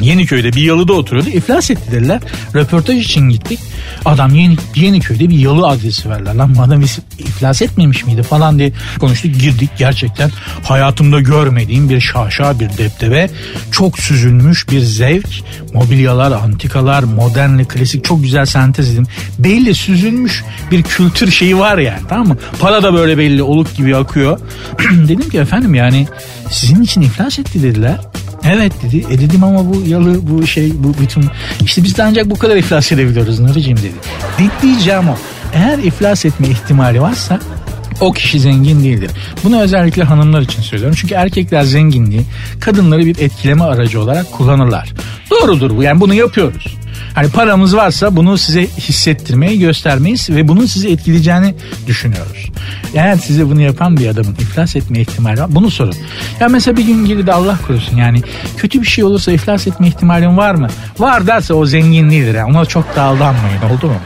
Yeniköy'de 0.00 0.52
bir 0.52 0.62
yalıda 0.62 0.92
oturuyordu. 0.92 1.30
İflas 1.30 1.70
etti 1.70 1.92
dediler. 1.92 2.20
Röportaj 2.54 3.04
için 3.04 3.28
gittik. 3.28 3.60
Adam 4.04 4.34
Yeni, 4.34 4.56
Yeniköy'de 4.74 5.28
bir 5.28 5.38
yalı 5.38 5.66
adresi 5.66 6.10
verdiler. 6.10 6.34
Lan 6.34 6.54
bu 6.56 6.62
adam 6.62 6.82
iflas 7.18 7.62
etmemiş 7.62 8.04
miydi 8.04 8.22
falan 8.22 8.58
diye 8.58 8.72
konuştuk. 9.00 9.40
Girdik 9.40 9.70
gerçekten 9.78 10.30
hayatımda 10.62 11.20
görmediğim 11.20 11.88
bir 11.88 12.00
şaşa 12.00 12.60
bir 12.60 12.68
deptebe. 12.78 13.30
Çok 13.72 13.98
süzülmüş 13.98 14.68
bir 14.70 14.80
zevk. 14.80 15.28
Mobilyalar, 15.74 16.32
antikalar, 16.32 17.02
modernle 17.02 17.64
klasik 17.64 18.04
çok 18.04 18.22
güzel 18.22 18.46
sentez 18.46 18.94
edin. 18.94 19.06
Belli 19.38 19.74
süzülmüş 19.74 20.44
bir 20.70 20.82
kültür 20.82 21.30
şeyi 21.30 21.58
var 21.58 21.78
yani 21.78 22.00
tamam 22.08 22.28
mı? 22.28 22.36
Para 22.60 22.82
da 22.82 22.94
böyle 22.94 23.18
belli 23.18 23.42
oluk 23.42 23.76
gibi 23.76 23.96
akıyor. 23.96 24.40
Dedim 25.08 25.28
ki 25.30 25.38
efendim 25.38 25.74
yani 25.74 26.06
sizin 26.50 26.82
için 26.82 27.00
iflas 27.00 27.38
etti 27.38 27.62
dediler. 27.62 28.00
Evet 28.52 28.72
dedi. 28.82 29.06
E 29.10 29.20
dedim 29.20 29.44
ama 29.44 29.74
bu 29.74 29.82
yalı 29.86 30.28
bu 30.28 30.46
şey 30.46 30.72
bu 30.78 30.94
bütün 31.00 31.24
işte 31.64 31.82
biz 31.84 31.96
de 31.98 32.02
ancak 32.02 32.30
bu 32.30 32.38
kadar 32.38 32.56
iflas 32.56 32.92
edebiliyoruz 32.92 33.40
Nuri'ciğim 33.40 33.78
dedi. 33.78 33.92
Diyeceğim 34.62 35.08
o. 35.08 35.16
Eğer 35.54 35.78
iflas 35.78 36.24
etme 36.24 36.48
ihtimali 36.48 37.00
varsa 37.00 37.40
o 38.00 38.12
kişi 38.12 38.40
zengin 38.40 38.84
değildir. 38.84 39.10
Bunu 39.44 39.60
özellikle 39.60 40.02
hanımlar 40.02 40.42
için 40.42 40.62
söylüyorum. 40.62 40.96
Çünkü 41.00 41.14
erkekler 41.14 41.62
zenginliği 41.62 42.22
kadınları 42.60 43.06
bir 43.06 43.18
etkileme 43.18 43.64
aracı 43.64 44.00
olarak 44.00 44.32
kullanırlar. 44.32 44.92
Doğrudur 45.30 45.76
bu 45.76 45.82
yani 45.82 46.00
bunu 46.00 46.14
yapıyoruz. 46.14 46.76
Hani 47.16 47.28
paramız 47.28 47.76
varsa 47.76 48.16
bunu 48.16 48.38
size 48.38 48.66
hissettirmeyi 48.66 49.58
göstermeyiz 49.58 50.30
ve 50.30 50.48
bunun 50.48 50.66
sizi 50.66 50.88
etkileyeceğini 50.88 51.54
düşünüyoruz. 51.86 52.50
Eğer 52.94 53.16
size 53.16 53.46
bunu 53.46 53.62
yapan 53.62 53.96
bir 53.96 54.08
adamın 54.08 54.34
iflas 54.34 54.76
etme 54.76 55.00
ihtimali 55.00 55.40
var 55.40 55.54
bunu 55.54 55.70
sorun. 55.70 55.94
Ya 56.40 56.48
mesela 56.48 56.76
bir 56.76 56.86
gün 56.86 57.04
gelir 57.04 57.26
de 57.26 57.32
Allah 57.32 57.58
korusun 57.66 57.96
yani 57.96 58.22
kötü 58.56 58.80
bir 58.80 58.86
şey 58.86 59.04
olursa 59.04 59.32
iflas 59.32 59.66
etme 59.66 59.88
ihtimalin 59.88 60.36
var 60.36 60.54
mı? 60.54 60.68
Var 60.98 61.26
derse 61.26 61.54
o 61.54 61.66
zenginliğidir. 61.66 62.34
Yani 62.34 62.50
ona 62.50 62.64
çok 62.64 62.96
da 62.96 63.02
aldanmayın 63.02 63.62
oldu 63.62 63.86
mu? 63.86 63.96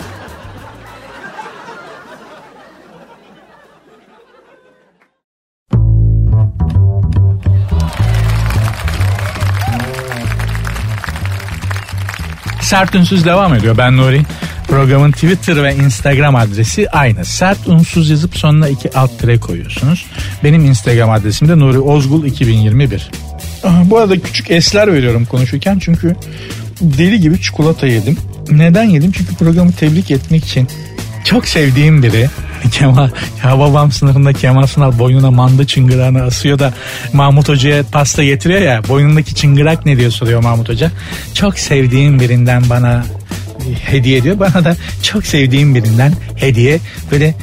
Sert 12.71 12.95
Ünsüz 12.95 13.25
devam 13.25 13.55
ediyor. 13.55 13.79
Ben 13.79 13.97
Nuri. 13.97 14.23
Programın 14.69 15.13
Twitter 15.13 15.63
ve 15.63 15.75
Instagram 15.75 16.37
adresi 16.37 16.91
aynı. 16.91 17.25
Sert 17.25 17.69
unsuz 17.69 18.11
yazıp 18.11 18.37
sonuna 18.37 18.69
iki 18.69 18.99
alt 18.99 19.19
tire 19.19 19.41
koyuyorsunuz. 19.41 20.07
Benim 20.45 20.65
Instagram 20.65 21.11
adresim 21.11 21.49
de 21.49 21.59
Nuri 21.59 21.79
Ozgul 21.79 22.25
2021. 22.25 23.11
Bu 23.85 23.99
arada 23.99 24.19
küçük 24.19 24.51
esler 24.51 24.93
veriyorum 24.93 25.25
konuşurken 25.25 25.79
çünkü 25.79 26.17
deli 26.81 27.21
gibi 27.21 27.41
çikolata 27.43 27.87
yedim. 27.87 28.17
Neden 28.51 28.85
yedim? 28.85 29.13
Çünkü 29.13 29.35
programı 29.35 29.73
tebrik 29.73 30.11
etmek 30.11 30.45
için 30.45 30.69
çok 31.25 31.47
sevdiğim 31.47 32.03
biri 32.03 32.29
Kemal 32.73 33.09
ya 33.45 33.59
babam 33.59 33.93
sınırında 33.93 34.33
Kemal 34.33 34.67
Sunal 34.67 34.99
boynuna 34.99 35.31
manda 35.31 35.67
çıngırağını 35.67 36.23
asıyor 36.23 36.59
da 36.59 36.73
Mahmut 37.13 37.49
Hoca'ya 37.49 37.83
pasta 37.93 38.25
getiriyor 38.25 38.61
ya 38.61 38.83
boynundaki 38.89 39.35
çıngırak 39.35 39.87
ne 39.87 39.97
diyor 39.97 40.11
soruyor 40.11 40.43
Mahmut 40.43 40.69
Hoca. 40.69 40.91
Çok 41.35 41.59
sevdiğim 41.59 42.21
birinden 42.21 42.63
bana 42.71 43.05
hediye 43.85 44.19
ediyor. 44.19 44.39
Bana 44.39 44.65
da 44.65 44.77
çok 45.03 45.27
sevdiğim 45.27 45.75
birinden 45.75 46.13
hediye 46.37 46.79
böyle 47.13 47.35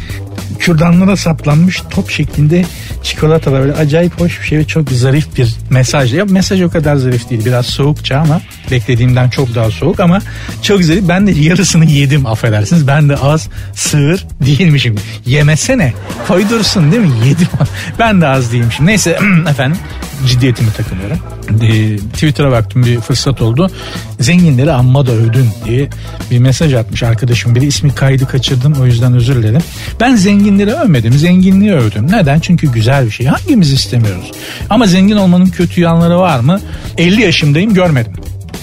kürdanlara 0.60 1.18
saplanmış 1.18 1.84
top 1.90 2.10
şeklinde 2.10 2.66
çikolatalar 3.04 3.62
böyle 3.62 3.74
acayip 3.74 4.20
hoş 4.20 4.42
bir 4.42 4.46
şey 4.46 4.58
ve 4.58 4.68
çok 4.68 4.90
zarif 4.90 5.38
bir 5.38 5.56
mesaj. 5.70 6.14
Ya 6.14 6.26
mesaj 6.26 6.62
o 6.62 6.70
kadar 6.70 6.96
zarif 6.96 7.30
değil 7.30 7.46
biraz 7.46 7.66
soğukça 7.66 8.20
ama 8.20 8.42
beklediğimden 8.72 9.30
çok 9.30 9.56
daha 9.56 9.72
soğuk 9.72 10.00
ama 10.00 10.22
çok 10.62 10.84
zarif. 10.84 11.08
Ben 11.08 11.28
de 11.28 11.32
yarısını 11.32 11.86
yedim 11.86 12.26
affedersiniz. 12.26 12.88
Ben 12.88 13.10
de 13.10 13.16
az 13.16 13.50
sığır 13.74 14.26
değilmişim. 14.46 14.96
Yemesene 15.26 15.94
koydursun 16.28 16.92
değil 16.92 17.04
mi? 17.04 17.28
Yedim. 17.28 17.48
ben 18.00 18.22
de 18.22 18.28
az 18.28 18.52
değilmişim. 18.52 18.86
Neyse 18.86 19.20
efendim 19.50 19.78
ciddiyetimi 20.26 20.72
takınıyorum. 20.72 21.18
Ee, 21.62 21.98
Twitter'a 21.98 22.52
baktım 22.52 22.86
bir 22.86 23.00
fırsat 23.00 23.42
oldu. 23.42 23.72
Zenginleri 24.20 24.72
amma 24.72 25.06
da 25.06 25.12
övdün 25.12 25.50
diye 25.66 25.90
bir 26.32 26.40
mesaj 26.40 26.74
atmış 26.74 27.04
arkadaşım 27.04 27.56
biri. 27.56 27.66
ismi 27.66 27.96
kaydı 27.96 28.28
kaçırdım 28.28 28.74
o 28.82 28.86
yüzden 28.86 29.14
özür 29.14 29.36
dilerim. 29.36 29.62
Ben 30.00 30.16
zenginleri 30.28 30.72
övmedim. 30.72 31.14
Zenginliği 31.14 31.74
övdüm. 31.74 32.12
Neden? 32.12 32.40
Çünkü 32.40 32.72
güzel 32.72 33.06
bir 33.06 33.12
şey. 33.12 33.26
Hangimiz 33.26 33.72
istemiyoruz? 33.72 34.32
Ama 34.70 34.88
zengin 34.88 35.16
olmanın 35.16 35.46
kötü 35.46 35.82
yanları 35.82 36.20
var 36.20 36.40
mı? 36.40 36.62
50 36.98 37.22
yaşımdayım 37.22 37.74
görmedim. 37.74 38.14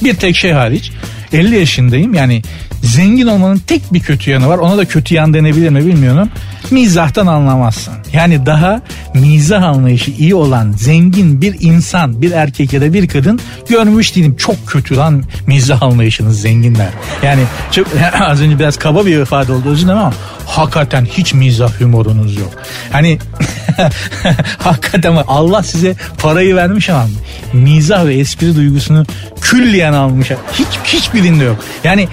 Bir 0.03 0.15
tek 0.15 0.37
şey 0.37 0.53
hariç 0.53 0.93
50 1.33 1.59
yaşındayım 1.59 2.15
yani 2.15 2.43
zengin 2.83 3.27
olmanın 3.27 3.59
tek 3.59 3.93
bir 3.93 4.01
kötü 4.01 4.31
yanı 4.31 4.49
var 4.49 4.59
ona 4.59 4.77
da 4.77 4.85
kötü 4.85 5.15
yan 5.15 5.35
denebilir 5.35 5.69
mi 5.69 5.87
bilmiyorum 5.87 6.29
mizahtan 6.71 7.27
anlamazsın 7.27 7.95
yani 8.13 8.47
daha 8.47 8.81
mizah 9.15 9.63
anlayışı 9.63 10.11
iyi 10.11 10.35
olan 10.35 10.73
zengin 10.73 11.41
bir 11.41 11.57
insan 11.61 12.23
bir 12.23 12.33
erkek 12.33 12.73
ya 12.73 12.81
da 12.81 12.93
bir 12.93 13.09
kadın 13.09 13.41
görmüş 13.69 14.17
değilim 14.17 14.37
çok 14.37 14.67
kötü 14.67 14.97
lan 14.97 15.25
mizah 15.47 15.83
anlayışınız 15.83 16.41
zenginler 16.41 16.89
yani 17.23 17.43
çok 17.71 17.87
az 18.21 18.41
önce 18.41 18.59
biraz 18.59 18.77
kaba 18.77 19.07
bir 19.07 19.23
ifade 19.23 19.53
oldu 19.53 19.69
özür 19.69 19.85
dilerim 19.85 19.99
ama 19.99 20.13
hakikaten 20.47 21.05
hiç 21.05 21.35
mizah 21.35 21.81
humorunuz 21.81 22.37
yok 22.37 22.51
hani 22.93 23.19
hakikaten 24.59 25.17
Allah 25.29 25.63
size 25.63 25.95
parayı 26.19 26.57
vermiş 26.57 26.91
ama 26.91 27.07
mizah 27.53 28.07
ve 28.07 28.15
espri 28.15 28.57
duygusunu 28.57 29.07
külliyen 29.41 29.93
almış. 29.93 30.31
Hiç 30.53 30.69
hiçbirinde 30.85 31.45
yok. 31.45 31.57
Yani 31.85 32.09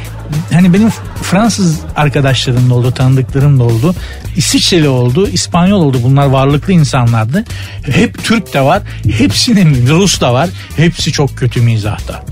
hani 0.53 0.73
benim 0.73 0.89
Fransız 1.21 1.79
arkadaşlarım 1.95 2.69
da 2.69 2.73
oldu, 2.73 2.91
tanıdıklarım 2.91 3.59
da 3.59 3.63
oldu. 3.63 3.95
İsviçreli 4.35 4.87
oldu, 4.87 5.27
İspanyol 5.27 5.81
oldu. 5.81 5.99
Bunlar 6.03 6.25
varlıklı 6.25 6.73
insanlardı. 6.73 7.45
Hep 7.83 8.23
Türk 8.23 8.53
de 8.53 8.61
var, 8.61 8.81
hepsinin 9.17 9.87
Rus 9.87 10.21
da 10.21 10.33
var. 10.33 10.49
Hepsi 10.77 11.11
çok 11.11 11.37
kötü 11.37 11.61
mizahta. 11.61 12.23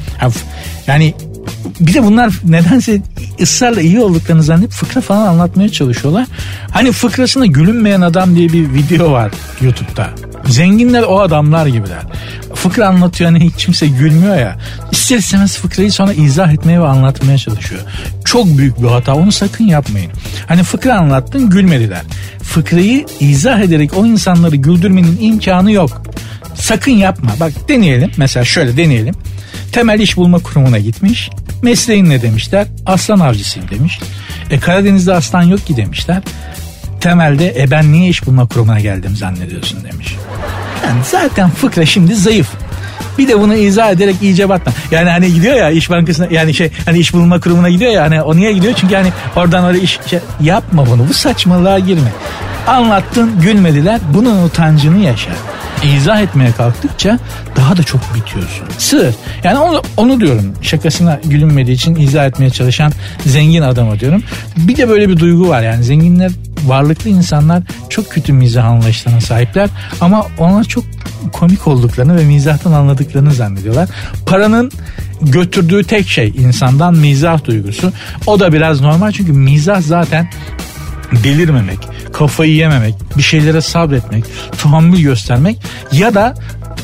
Yani 0.88 1.13
bir 1.79 1.94
de 1.94 2.03
bunlar 2.03 2.34
nedense 2.44 3.01
ısrarla 3.41 3.82
iyi 3.82 4.00
olduklarını 4.00 4.44
zannedip 4.44 4.72
fıkra 4.72 5.01
falan 5.01 5.27
anlatmaya 5.27 5.70
çalışıyorlar. 5.70 6.27
Hani 6.72 6.91
fıkrasına 6.91 7.46
gülünmeyen 7.46 8.01
adam 8.01 8.36
diye 8.36 8.53
bir 8.53 8.74
video 8.74 9.12
var 9.12 9.32
YouTube'da. 9.62 10.10
Zenginler 10.48 11.03
o 11.03 11.19
adamlar 11.19 11.65
gibiler. 11.65 12.01
Fıkra 12.55 12.88
anlatıyor 12.88 13.31
hani 13.31 13.39
hiç 13.39 13.65
kimse 13.65 13.88
gülmüyor 13.88 14.36
ya. 14.36 14.58
İster 14.91 15.17
istemez 15.17 15.58
fıkrayı 15.58 15.91
sonra 15.91 16.13
izah 16.13 16.53
etmeye 16.53 16.81
ve 16.81 16.88
anlatmaya 16.88 17.38
çalışıyor. 17.38 17.81
Çok 18.25 18.58
büyük 18.58 18.81
bir 18.81 18.88
hata 18.88 19.15
onu 19.15 19.31
sakın 19.31 19.63
yapmayın. 19.63 20.12
Hani 20.48 20.63
fıkra 20.63 20.96
anlattın 20.96 21.50
gülmediler. 21.50 22.01
Fıkrayı 22.43 23.05
izah 23.19 23.60
ederek 23.60 23.98
o 23.98 24.05
insanları 24.05 24.55
güldürmenin 24.55 25.17
imkanı 25.22 25.72
yok. 25.72 26.01
Sakın 26.55 26.91
yapma. 26.91 27.31
Bak 27.39 27.69
deneyelim. 27.69 28.12
Mesela 28.17 28.46
şöyle 28.46 28.77
deneyelim. 28.77 29.15
Temel 29.72 30.00
iş 30.00 30.17
bulma 30.17 30.39
kurumuna 30.39 30.79
gitmiş. 30.79 31.29
Mesleğin 31.62 32.10
ne 32.10 32.22
demişler? 32.22 32.67
Aslan 32.86 33.19
avcısıyım 33.19 33.69
demiş. 33.69 34.00
E 34.50 34.60
Karadeniz'de 34.60 35.13
aslan 35.13 35.43
yok 35.43 35.67
ki 35.67 35.77
demişler. 35.77 36.24
Temelde 37.00 37.56
e 37.58 37.72
ben 37.72 37.91
niye 37.91 38.10
iş 38.10 38.25
bulma 38.25 38.48
kurumuna 38.48 38.79
geldim 38.79 39.15
zannediyorsun 39.15 39.84
demiş. 39.84 40.15
Yani 40.86 41.00
zaten 41.12 41.50
fıkra 41.50 41.86
şimdi 41.86 42.15
zayıf. 42.15 42.48
Bir 43.18 43.27
de 43.27 43.39
bunu 43.39 43.56
izah 43.56 43.91
ederek 43.91 44.15
iyice 44.22 44.50
batma. 44.50 44.72
Yani 44.91 45.10
hani 45.10 45.34
gidiyor 45.34 45.56
ya 45.56 45.70
iş 45.70 45.89
bankasına 45.89 46.27
yani 46.32 46.53
şey 46.53 46.72
hani 46.86 47.00
iş 47.00 47.13
bulma 47.13 47.39
kurumuna 47.39 47.70
gidiyor 47.70 47.91
ya 47.91 48.03
hani 48.03 48.22
o 48.22 48.36
niye 48.36 48.53
gidiyor? 48.53 48.74
Çünkü 48.77 48.96
hani 48.96 49.10
oradan 49.36 49.65
öyle 49.65 49.79
iş 49.82 50.00
şey, 50.06 50.20
yapma 50.41 50.86
bunu 50.86 51.08
bu 51.10 51.13
saçmalığa 51.13 51.79
girme. 51.79 52.10
Anlattın 52.70 53.42
gülmediler 53.42 54.00
bunun 54.14 54.44
utancını 54.44 54.98
yaşa 55.00 55.32
izah 55.84 56.22
etmeye 56.22 56.52
kalktıkça 56.52 57.20
daha 57.56 57.78
da 57.78 57.84
çok 57.84 58.02
bitiyorsun. 58.16 58.68
Sığır. 58.78 59.16
Yani 59.44 59.58
onu, 59.58 59.82
onu 59.98 60.20
diyorum. 60.20 60.54
Şakasına 60.62 61.20
gülünmediği 61.26 61.76
için 61.76 61.96
izah 61.96 62.26
etmeye 62.26 62.50
çalışan 62.50 62.92
zengin 63.26 63.62
adama 63.62 64.00
diyorum. 64.00 64.24
Bir 64.58 64.78
de 64.78 64.90
böyle 64.90 65.10
bir 65.10 65.18
duygu 65.18 65.50
var 65.50 65.62
yani 65.62 65.84
zenginler 65.84 66.32
varlıklı 66.66 67.10
insanlar 67.10 67.64
çok 67.90 68.10
kötü 68.10 68.34
mizah 68.34 68.66
anlayışlarına 68.66 69.22
sahipler 69.22 69.70
ama 70.02 70.28
onlar 70.38 70.64
çok 70.64 70.84
komik 71.34 71.68
olduklarını 71.68 72.18
ve 72.18 72.26
mizahtan 72.26 72.72
anladıklarını 72.72 73.34
zannediyorlar. 73.34 73.90
Paranın 74.26 74.72
götürdüğü 75.22 75.84
tek 75.84 76.10
şey 76.10 76.34
insandan 76.38 76.96
mizah 76.96 77.46
duygusu. 77.46 77.92
O 78.28 78.40
da 78.40 78.54
biraz 78.54 78.82
normal 78.82 79.12
çünkü 79.12 79.32
mizah 79.32 79.82
zaten 79.82 80.30
delirmemek, 81.24 81.80
kafayı 82.13 82.56
yememek, 82.56 82.96
bir 83.18 83.24
şeylere 83.24 83.62
sabretmek, 83.62 84.24
tahammül 84.58 85.01
göstermek 85.01 85.58
ya 85.92 86.13
da 86.13 86.36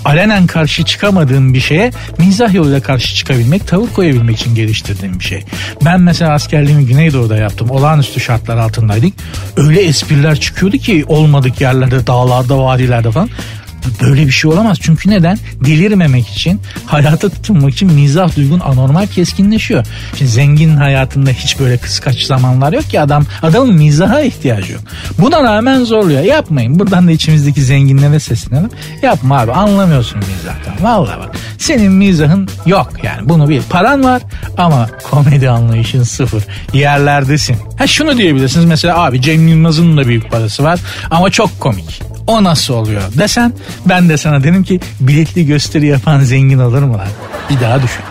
alenen 0.06 0.48
karşı 0.48 0.84
çıkamadığın 0.84 1.54
bir 1.54 1.60
şeye 1.60 1.92
mizah 2.18 2.54
yoluyla 2.54 2.82
karşı 2.82 3.16
çıkabilmek, 3.16 3.68
tavır 3.68 3.88
koyabilmek 3.88 4.42
için 4.42 4.56
geliştirdiğim 4.56 5.20
bir 5.20 5.24
şey. 5.24 5.44
Ben 5.86 6.02
mesela 6.02 6.34
askerliğimi 6.34 6.86
Güneydoğu'da 6.86 7.38
yaptım. 7.38 7.70
Olağanüstü 7.70 8.20
şartlar 8.20 8.58
altındaydık. 8.58 9.14
Öyle 9.58 9.82
espriler 9.82 10.40
çıkıyordu 10.40 10.78
ki 10.78 11.06
olmadık 11.08 11.62
yerlerde, 11.62 12.08
dağlarda, 12.08 12.58
vadilerde 12.58 13.12
falan. 13.12 13.30
Böyle 14.02 14.28
bir 14.28 14.32
şey 14.32 14.52
olamaz. 14.52 14.78
Çünkü 14.82 15.10
neden? 15.10 15.38
Delirmemek 15.66 16.28
için, 16.28 16.62
hayata 16.86 17.30
tutunmak 17.30 17.74
için 17.74 17.92
mizah 17.94 18.36
duygun 18.36 18.60
anormal 18.60 19.08
keskinleşiyor. 19.08 19.86
Şimdi 20.18 20.32
zengin 20.32 20.76
hayatında 20.78 21.30
hiç 21.30 21.60
böyle 21.60 21.78
kıskaç 21.78 22.24
zamanlar 22.24 22.74
yok 22.74 22.90
ki 22.90 23.02
adam 23.02 23.26
adamın 23.42 23.74
mizaha 23.76 24.22
ihtiyacı 24.22 24.74
yok. 24.74 24.82
Buna 25.20 25.44
rağmen 25.44 25.84
zorluyor. 25.84 26.22
Yapmayın. 26.24 26.80
Buradan 26.80 27.08
da 27.08 27.12
içimizdeki 27.12 27.62
zenginlere 27.62 28.20
seslenelim. 28.20 28.70
Yapma 29.02 29.40
abi 29.40 29.52
anlamıyorsun 29.52 30.18
mizahtan. 30.20 30.74
Vallahi 30.82 31.20
bak 31.20 31.36
senin 31.58 31.92
mizahın 31.92 32.50
yok 32.66 32.92
yani 33.04 33.30
bunu 33.30 33.50
bil. 33.50 33.62
Paran 33.70 34.04
var 34.04 34.22
ama 34.58 34.90
komedi 35.04 35.50
anlayışın 35.50 36.04
sıfır. 36.04 36.44
Yerlerdesin. 36.74 37.58
Ha 37.78 37.88
şunu 37.88 38.18
diyebilirsiniz 38.18 38.66
mesela 38.66 39.04
abi 39.04 39.22
Cem 39.22 39.48
Yılmaz'ın 39.48 39.98
da 39.98 40.08
büyük 40.08 40.32
parası 40.32 40.64
var 40.64 40.80
ama 41.12 41.30
çok 41.30 41.60
komik. 41.60 42.02
O 42.28 42.44
nasıl 42.44 42.74
oluyor 42.74 43.02
desen 43.18 43.54
ben 43.86 44.10
de 44.10 44.18
sana 44.18 44.44
dedim 44.44 44.64
ki 44.64 44.80
biletli 45.00 45.46
gösteri 45.46 45.88
yapan 45.88 46.20
zengin 46.20 46.60
olur 46.60 46.82
mu 46.82 46.98
lan? 46.98 47.08
Bir 47.50 47.60
daha 47.60 47.84
düşün. 47.84 48.04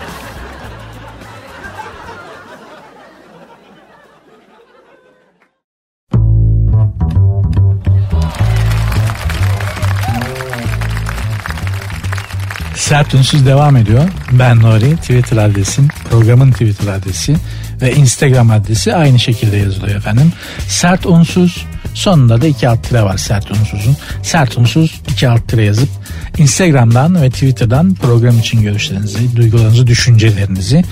Sert 12.75 13.13
Ünsüz 13.13 13.45
devam 13.45 13.77
ediyor. 13.77 14.03
Ben 14.31 14.59
Nuri. 14.59 14.95
Twitter 14.97 15.37
adresim, 15.37 15.87
programın 16.09 16.51
Twitter 16.51 16.93
adresi 16.93 17.35
ve 17.81 17.93
Instagram 17.93 18.51
adresi 18.51 18.95
aynı 18.95 19.19
şekilde 19.19 19.57
yazılıyor 19.57 19.97
efendim. 19.97 20.33
Sert 20.67 21.05
Unsuz 21.05 21.65
sonunda 21.95 22.41
da 22.41 22.47
iki 22.47 22.69
alt 22.69 22.83
tire 22.83 23.03
var 23.03 23.17
Sert 23.17 23.51
Unsuz'un. 23.51 23.97
Sert 24.23 24.57
Unsuz 24.57 25.01
iki 25.11 25.29
alt 25.29 25.47
tire 25.47 25.63
yazıp 25.63 25.89
Instagram'dan 26.37 27.21
ve 27.21 27.29
Twitter'dan 27.29 27.93
program 27.93 28.39
için 28.39 28.61
görüşlerinizi, 28.61 29.35
duygularınızı, 29.35 29.87
düşüncelerinizi 29.87 30.83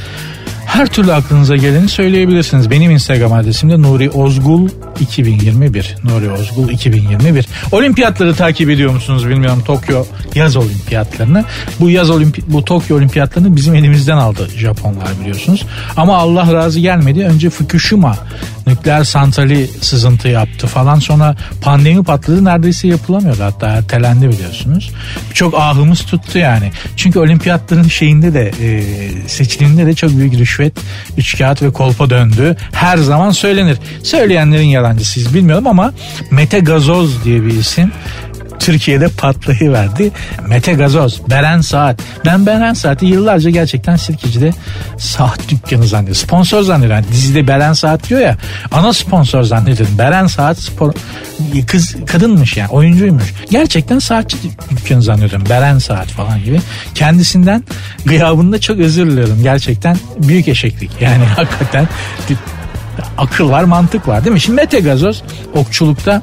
her 0.74 0.88
türlü 0.88 1.14
aklınıza 1.14 1.56
geleni 1.56 1.90
söyleyebilirsiniz. 1.90 2.72
Benim 2.72 2.92
Instagram 2.92 3.34
adresim 3.34 3.70
de 3.70 3.82
Nuri 3.82 4.10
Ozgul 4.10 4.70
2021. 5.00 5.96
Nuri 6.04 6.32
Ozgul 6.32 6.70
2021. 6.70 7.46
Olimpiyatları 7.72 8.36
takip 8.36 8.70
ediyor 8.70 8.92
musunuz 8.92 9.30
bilmiyorum. 9.30 9.62
Tokyo 9.66 10.06
yaz 10.36 10.56
olimpiyatlarını. 10.56 11.46
Bu 11.80 11.90
yaz 11.90 12.10
olimpi 12.10 12.42
bu 12.48 12.66
Tokyo 12.66 12.98
olimpiyatlarını 12.98 13.56
bizim 13.56 13.76
elimizden 13.76 14.18
aldı 14.18 14.50
Japonlar 14.58 15.20
biliyorsunuz. 15.22 15.66
Ama 15.98 16.18
Allah 16.18 16.54
razı 16.54 16.80
gelmedi. 16.80 17.26
Önce 17.26 17.50
Fukushima 17.50 18.18
nükleer 18.68 19.04
santrali 19.04 19.68
sızıntı 19.82 20.28
yaptı 20.28 20.68
falan. 20.68 21.00
Sonra 21.00 21.36
pandemi 21.62 22.04
patladı. 22.04 22.46
Neredeyse 22.46 22.88
yapılamıyordu. 22.88 23.44
Hatta 23.44 23.68
ertelendi 23.68 24.30
biliyorsunuz. 24.30 24.92
Çok 25.34 25.60
ahımız 25.60 26.02
tuttu 26.02 26.38
yani. 26.40 26.72
Çünkü 26.96 27.20
olimpiyatların 27.20 27.88
şeyinde 27.88 28.34
de 28.34 28.52
e, 28.62 28.84
seçilinde 29.28 29.86
de 29.86 29.94
çok 29.94 30.18
büyük 30.18 30.34
rüşvet, 30.34 30.74
üç 31.18 31.38
kağıt 31.38 31.62
ve 31.62 31.72
kolpa 31.72 32.10
döndü. 32.10 32.56
Her 32.72 32.98
zaman 32.98 33.32
söylenir. 33.32 33.78
Söyleyenlerin 34.04 34.68
yalancısıyız 34.68 35.34
bilmiyorum 35.34 35.68
ama 35.68 35.94
Mete 36.32 36.60
Gazoz 36.60 37.24
diye 37.24 37.44
bir 37.46 37.54
isim 37.54 37.92
Türkiye'de 38.64 39.08
patlayıverdi. 39.08 40.12
Mete 40.48 40.74
Gazoz, 40.74 41.22
Beren 41.30 41.62
Saat. 41.62 42.00
Ben 42.26 42.46
Beren 42.46 42.74
Saat'i 42.74 43.06
yıllarca 43.06 43.50
gerçekten 43.50 43.96
Sirkeci'de 43.96 44.52
saat 44.98 45.50
dükkanı 45.50 45.88
zannediyorum. 45.88 46.22
Sponsor 46.22 46.62
zannediyorum. 46.62 47.04
Yani 47.04 47.14
dizide 47.14 47.48
Beren 47.48 47.74
Saat 47.74 48.10
diyor 48.10 48.22
ya. 48.22 48.38
Ana 48.72 48.94
sponsor 48.94 49.44
zannediyorum. 49.44 49.98
Beren 49.98 50.28
Saat 50.28 50.58
spor 50.58 50.94
kız 51.68 51.96
kadınmış 52.06 52.58
yani 52.58 52.70
oyuncuymuş. 52.70 53.34
Gerçekten 53.52 54.00
saatçi 54.00 54.38
dükkanı 54.72 55.02
zannediyorum. 55.02 55.50
Beren 55.50 55.80
Saat 55.80 56.08
falan 56.08 56.44
gibi. 56.44 56.60
Kendisinden 56.96 57.64
gıyabında 58.06 58.62
çok 58.62 58.80
özür 58.80 59.12
diliyorum. 59.12 59.44
Gerçekten 59.44 59.98
büyük 60.20 60.48
eşeklik. 60.48 60.92
Yani 61.02 61.24
hakikaten 61.36 61.88
akıl 63.18 63.50
var 63.50 63.64
mantık 63.64 64.08
var 64.08 64.26
değil 64.26 64.34
mi? 64.34 64.42
Şimdi 64.42 64.56
Mete 64.56 64.80
Gazoz 64.80 65.24
okçulukta 65.56 66.22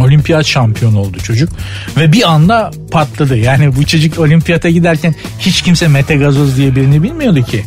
olimpiyat 0.00 0.46
şampiyonu 0.46 0.98
oldu 0.98 1.18
çocuk 1.18 1.50
ve 1.96 2.12
bir 2.12 2.30
anda 2.30 2.70
patladı. 2.90 3.36
Yani 3.36 3.76
bu 3.76 3.86
çocuk 3.86 4.18
olimpiyata 4.18 4.70
giderken 4.70 5.14
hiç 5.38 5.62
kimse 5.62 5.88
Mete 5.88 6.16
Gazoz 6.16 6.56
diye 6.56 6.76
birini 6.76 7.02
bilmiyordu 7.02 7.42
ki. 7.42 7.64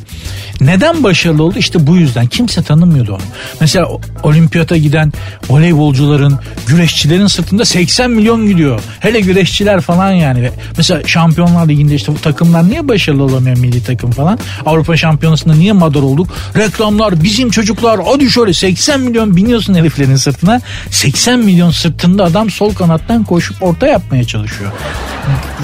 Neden 0.61 1.03
başarılı 1.03 1.43
oldu? 1.43 1.57
İşte 1.57 1.87
bu 1.87 1.95
yüzden. 1.95 2.27
Kimse 2.27 2.63
tanımıyordu 2.63 3.11
onu. 3.13 3.21
Mesela 3.61 3.87
olimpiyata 4.23 4.77
giden 4.77 5.13
voleybolcuların, 5.49 6.39
güreşçilerin 6.67 7.27
sırtında 7.27 7.65
80 7.65 8.11
milyon 8.11 8.47
gidiyor. 8.47 8.81
Hele 8.99 9.19
güreşçiler 9.19 9.81
falan 9.81 10.11
yani. 10.11 10.51
Mesela 10.77 11.07
Şampiyonlar 11.07 11.67
Ligi'nde 11.67 11.95
işte 11.95 12.11
bu 12.13 12.21
takımlar 12.21 12.69
niye 12.69 12.87
başarılı 12.87 13.23
olamıyor 13.23 13.57
milli 13.57 13.83
takım 13.83 14.11
falan? 14.11 14.39
Avrupa 14.65 14.97
Şampiyonası'nda 14.97 15.53
niye 15.53 15.71
madar 15.71 16.01
olduk? 16.01 16.27
Reklamlar, 16.57 17.23
bizim 17.23 17.49
çocuklar 17.49 17.99
hadi 18.05 18.31
şöyle 18.31 18.53
80 18.53 18.99
milyon 18.99 19.35
biniyorsun 19.35 19.73
heriflerin 19.73 20.15
sırtına. 20.15 20.61
80 20.89 21.39
milyon 21.39 21.71
sırtında 21.71 22.23
adam 22.23 22.49
sol 22.49 22.73
kanattan 22.73 23.23
koşup 23.23 23.63
orta 23.63 23.87
yapmaya 23.87 24.23
çalışıyor. 24.23 24.71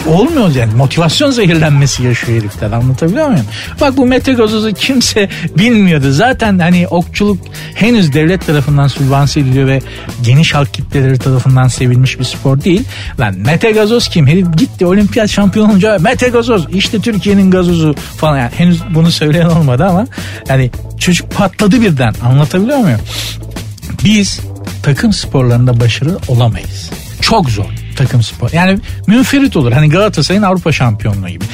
Olmuyor 0.08 0.56
yani. 0.56 0.76
Motivasyon 0.76 1.32
zehirlenmesi 1.32 2.04
yaşıyor 2.04 2.40
herifler. 2.40 2.72
Anlatabiliyor 2.72 3.28
muyum? 3.28 3.46
Bak 3.82 3.98
bu 3.98 4.06
Mete 4.06 4.34
Gazoz'u 4.34 4.74
kimse 4.88 5.30
bilmiyordu. 5.58 6.12
Zaten 6.12 6.60
hani 6.60 6.88
okçuluk 6.88 7.40
henüz 7.76 8.14
devlet 8.14 8.46
tarafından 8.46 8.88
sübvanse 8.88 9.40
ediliyor 9.40 9.68
ve 9.68 9.82
geniş 10.22 10.54
halk 10.54 10.74
kitleleri 10.74 11.20
tarafından 11.20 11.68
sevilmiş 11.68 12.20
bir 12.20 12.24
spor 12.24 12.64
değil. 12.64 12.84
Lan 13.20 13.36
Mete 13.38 13.72
Gazoz 13.72 14.10
kim? 14.10 14.28
Herif 14.28 14.58
gitti 14.58 14.86
olimpiyat 14.86 15.30
şampiyonu 15.30 15.72
olunca 15.72 15.98
Mete 16.00 16.30
Gazoz 16.30 16.68
işte 16.72 17.00
Türkiye'nin 17.00 17.52
gazozu 17.52 17.96
falan. 18.18 18.38
Yani 18.38 18.52
henüz 18.58 18.82
bunu 18.96 19.12
söyleyen 19.12 19.46
olmadı 19.46 19.86
ama 19.86 20.08
yani 20.50 20.72
çocuk 21.00 21.32
patladı 21.32 21.82
birden. 21.82 22.14
Anlatabiliyor 22.24 22.78
muyum? 22.78 23.02
Biz 24.04 24.40
takım 24.84 25.14
sporlarında 25.14 25.80
başarılı 25.80 26.20
olamayız. 26.28 26.90
Çok 27.22 27.50
zor 27.50 27.66
takım 27.96 28.24
spor. 28.24 28.50
Yani 28.54 28.80
münferit 29.08 29.58
olur. 29.58 29.72
Hani 29.72 29.90
Galatasaray'ın 29.90 30.44
Avrupa 30.44 30.72
şampiyonluğu 30.72 31.30
gibi 31.30 31.46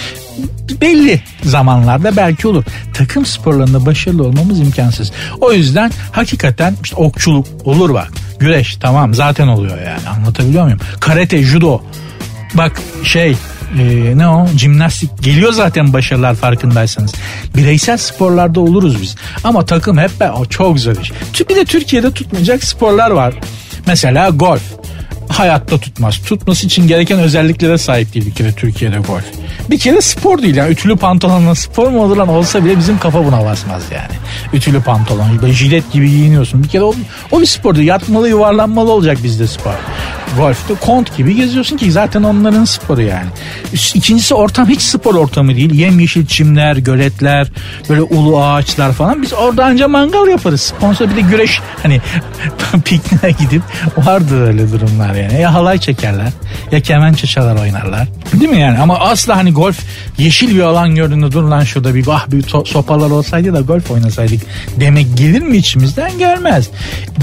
belli 0.82 1.22
zamanlarda 1.44 2.16
belki 2.16 2.48
olur. 2.48 2.64
Takım 2.94 3.26
sporlarında 3.26 3.86
başarılı 3.86 4.24
olmamız 4.24 4.60
imkansız. 4.60 5.12
O 5.42 5.54
yüzden 5.54 5.92
hakikaten 6.12 6.76
işte 6.84 6.96
okçuluk 6.96 7.48
olur 7.64 7.94
bak. 7.94 8.12
Güreş 8.40 8.76
tamam 8.76 9.14
zaten 9.14 9.48
oluyor 9.48 9.78
yani 9.78 10.10
anlatabiliyor 10.18 10.64
muyum? 10.64 10.80
Karate, 11.00 11.44
judo 11.44 11.82
bak 12.54 12.82
şey 13.04 13.36
e, 13.80 14.18
ne 14.18 14.28
o 14.28 14.48
jimnastik 14.48 15.24
geliyor 15.24 15.54
zaten 15.54 15.94
başarılar 15.94 16.36
farkındaysanız. 16.36 17.14
Bireysel 17.56 17.98
sporlarda 17.98 18.60
oluruz 18.60 19.02
biz. 19.02 19.16
Ama 19.44 19.66
takım 19.66 19.98
hep 19.98 20.12
o 20.38 20.46
çok 20.46 20.80
zor 20.80 20.96
iş. 21.02 21.12
Bir 21.50 21.56
de 21.56 21.66
Türkiye'de 21.66 22.12
tutmayacak 22.12 22.64
sporlar 22.64 23.12
var. 23.12 23.34
Mesela 23.88 24.30
golf 24.30 24.62
hayatta 25.34 25.78
tutmaz. 25.78 26.18
Tutması 26.26 26.66
için 26.66 26.88
gereken 26.88 27.20
özelliklere 27.20 27.78
sahip 27.78 28.14
değil 28.14 28.26
bir 28.26 28.34
kere 28.34 28.52
Türkiye'de 28.52 28.98
golf. 28.98 29.24
Bir 29.70 29.80
kere 29.80 30.02
spor 30.02 30.42
değil 30.42 30.56
yani 30.56 30.72
ütülü 30.72 30.96
pantolonla 30.96 31.56
spor 31.56 31.88
mu 31.88 32.04
olur 32.04 32.18
lan 32.18 32.28
olsa 32.28 32.66
bile 32.66 32.78
bizim 32.78 33.00
kafa 33.00 33.26
buna 33.26 33.46
basmaz 33.46 33.84
yani. 33.94 34.14
Ütülü 34.54 34.82
pantolon 34.82 35.42
böyle 35.42 35.54
jilet 35.54 35.92
gibi 35.92 36.10
giyiniyorsun. 36.10 36.64
Bir 36.64 36.70
kere 36.70 36.84
o, 36.84 36.96
o 37.32 37.42
bir 37.42 37.46
spor 37.46 37.76
değil. 37.76 37.88
Yatmalı 37.88 38.30
yuvarlanmalı 38.30 38.92
olacak 38.92 39.18
bizde 39.24 39.48
spor. 39.48 39.74
Golf'te 40.38 40.74
kont 40.74 41.18
gibi 41.18 41.36
geziyorsun 41.36 41.78
ki 41.78 41.92
zaten 41.92 42.24
onların 42.24 42.66
sporu 42.66 43.02
yani. 43.02 43.28
İkincisi 43.94 44.34
ortam 44.36 44.70
hiç 44.70 44.82
spor 44.82 45.16
ortamı 45.16 45.56
değil. 45.56 45.74
Yemyeşil 45.74 46.26
çimler, 46.26 46.76
göletler, 46.76 47.48
böyle 47.90 48.02
ulu 48.02 48.44
ağaçlar 48.44 48.94
falan. 48.94 49.22
Biz 49.22 49.34
orada 49.34 49.66
anca 49.66 49.88
mangal 49.88 50.28
yaparız. 50.28 50.62
Sponsor 50.62 51.10
bir 51.10 51.16
de 51.16 51.22
güreş 51.22 51.60
hani 51.84 52.02
pikniğe 52.86 53.36
gidip 53.40 53.62
vardır 53.98 54.42
öyle 54.42 54.72
durumlar 54.72 55.16
yani. 55.16 55.23
Ya 55.32 55.54
halay 55.54 55.78
çekerler 55.78 56.30
ya 56.72 56.82
kemençe 56.82 57.28
çalar 57.28 57.56
oynarlar. 57.56 58.08
Değil 58.34 58.52
mi 58.52 58.60
yani? 58.60 58.80
Ama 58.80 59.00
asla 59.00 59.38
hani 59.38 59.52
golf 59.52 59.80
yeşil 60.18 60.56
bir 60.56 60.62
alan 60.62 60.96
gördüğünde 60.96 61.32
dur 61.32 61.44
lan 61.44 61.64
şurada 61.64 61.96
bir 61.96 62.06
ah 62.10 62.32
bir 62.32 62.44
sopalar 62.66 63.10
olsaydı 63.10 63.54
da 63.54 63.62
golf 63.62 63.92
oynasaydık 63.92 64.42
demek 64.80 65.18
gelir 65.18 65.42
mi 65.42 65.58
içimizden 65.58 66.18
gelmez. 66.18 66.70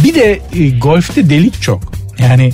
Bir 0.05 0.15
de 0.15 0.41
e, 0.55 0.71
golfte 0.71 1.31
delik 1.31 1.63
çok. 1.63 1.93
Yani 2.19 2.53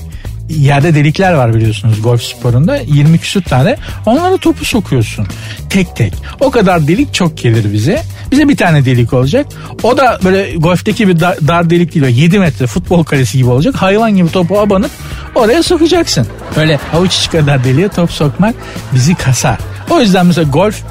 yerde 0.48 0.94
delikler 0.94 1.32
var 1.32 1.54
biliyorsunuz 1.54 2.02
golf 2.02 2.22
sporunda 2.22 2.76
20 2.76 3.18
küsür 3.18 3.42
tane 3.42 3.76
onlara 4.06 4.36
topu 4.36 4.64
sokuyorsun 4.64 5.26
tek 5.70 5.96
tek 5.96 6.12
o 6.40 6.50
kadar 6.50 6.88
delik 6.88 7.14
çok 7.14 7.38
gelir 7.38 7.72
bize 7.72 8.02
bize 8.30 8.48
bir 8.48 8.56
tane 8.56 8.84
delik 8.84 9.12
olacak 9.12 9.46
o 9.82 9.96
da 9.96 10.18
böyle 10.24 10.54
golfteki 10.56 11.08
bir 11.08 11.20
dar, 11.20 11.48
dar 11.48 11.70
delik 11.70 11.94
değil 11.94 12.06
7 12.06 12.38
metre 12.38 12.66
futbol 12.66 13.04
kalesi 13.04 13.38
gibi 13.38 13.50
olacak 13.50 13.74
hayvan 13.74 14.16
gibi 14.16 14.30
topu 14.30 14.60
abanıp 14.60 14.90
oraya 15.36 15.62
sokacaksın. 15.62 16.26
Öyle 16.56 16.80
avuç 16.94 17.16
içi 17.16 17.30
kadar 17.30 17.64
deliğe 17.64 17.88
top 17.88 18.12
sokmak 18.12 18.54
bizi 18.94 19.14
kasar. 19.14 19.58
O 19.90 20.00
yüzden 20.00 20.26
mesela 20.26 20.50
golf 20.50 20.82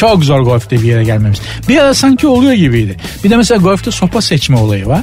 çok 0.00 0.24
zor 0.24 0.40
golfte 0.40 0.82
bir 0.82 0.86
yere 0.86 1.04
gelmemiz. 1.04 1.38
Bir 1.68 1.78
ara 1.78 1.94
sanki 1.94 2.26
oluyor 2.26 2.52
gibiydi. 2.52 2.96
Bir 3.24 3.30
de 3.30 3.36
mesela 3.36 3.60
golfte 3.60 3.90
sopa 3.90 4.22
seçme 4.22 4.56
olayı 4.56 4.86
var. 4.86 5.00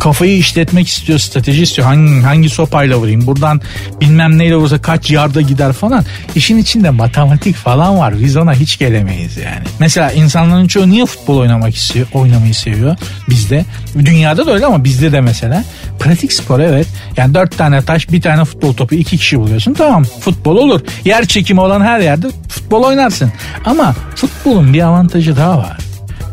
Kafayı 0.00 0.36
işletmek 0.36 0.88
istiyor, 0.88 1.18
strateji 1.18 1.62
istiyor. 1.62 1.88
Hangi, 1.88 2.20
hangi 2.20 2.48
sopayla 2.48 2.96
vurayım? 2.96 3.26
Buradan 3.26 3.60
bilmem 4.00 4.38
neyle 4.38 4.56
vursa 4.56 4.82
kaç 4.82 5.10
yarda 5.10 5.40
gider 5.40 5.72
falan. 5.72 6.04
İşin 6.34 6.58
içinde 6.58 6.90
matematik 6.90 7.56
falan 7.56 7.98
var. 7.98 8.14
Biz 8.22 8.36
ona 8.36 8.54
hiç 8.54 8.78
gelemeyiz 8.78 9.36
yani. 9.36 9.64
Mesela 9.78 10.12
insanların 10.12 10.66
çoğu 10.66 10.90
niye 10.90 11.06
futbol 11.06 11.36
oynamak 11.36 11.76
istiyor, 11.76 12.06
oynamayı 12.14 12.54
seviyor? 12.54 12.96
Bizde. 13.28 13.64
Dünyada 13.98 14.46
da 14.46 14.54
öyle 14.54 14.66
ama 14.66 14.84
bizde 14.84 15.12
de 15.12 15.20
mesela. 15.20 15.64
Pratik 15.98 16.32
spor 16.32 16.60
evet. 16.60 16.86
Yani 17.16 17.34
dört 17.34 17.58
tane 17.58 17.82
taş, 17.82 18.12
bir 18.12 18.20
tane 18.22 18.44
futbol 18.44 18.72
topu, 18.74 18.94
iki 18.94 19.18
kişi 19.18 19.38
buluyorsun. 19.38 19.74
Tamam 19.74 20.04
futbol 20.04 20.56
olur. 20.56 20.80
Yer 21.04 21.26
çekimi 21.26 21.60
olan 21.60 21.80
her 21.80 22.00
yerde 22.00 22.26
futbol 22.48 22.82
oynarsın. 22.82 23.32
Ama 23.64 23.94
futbolun 24.20 24.72
bir 24.72 24.82
avantajı 24.82 25.36
daha 25.36 25.58
var. 25.58 25.78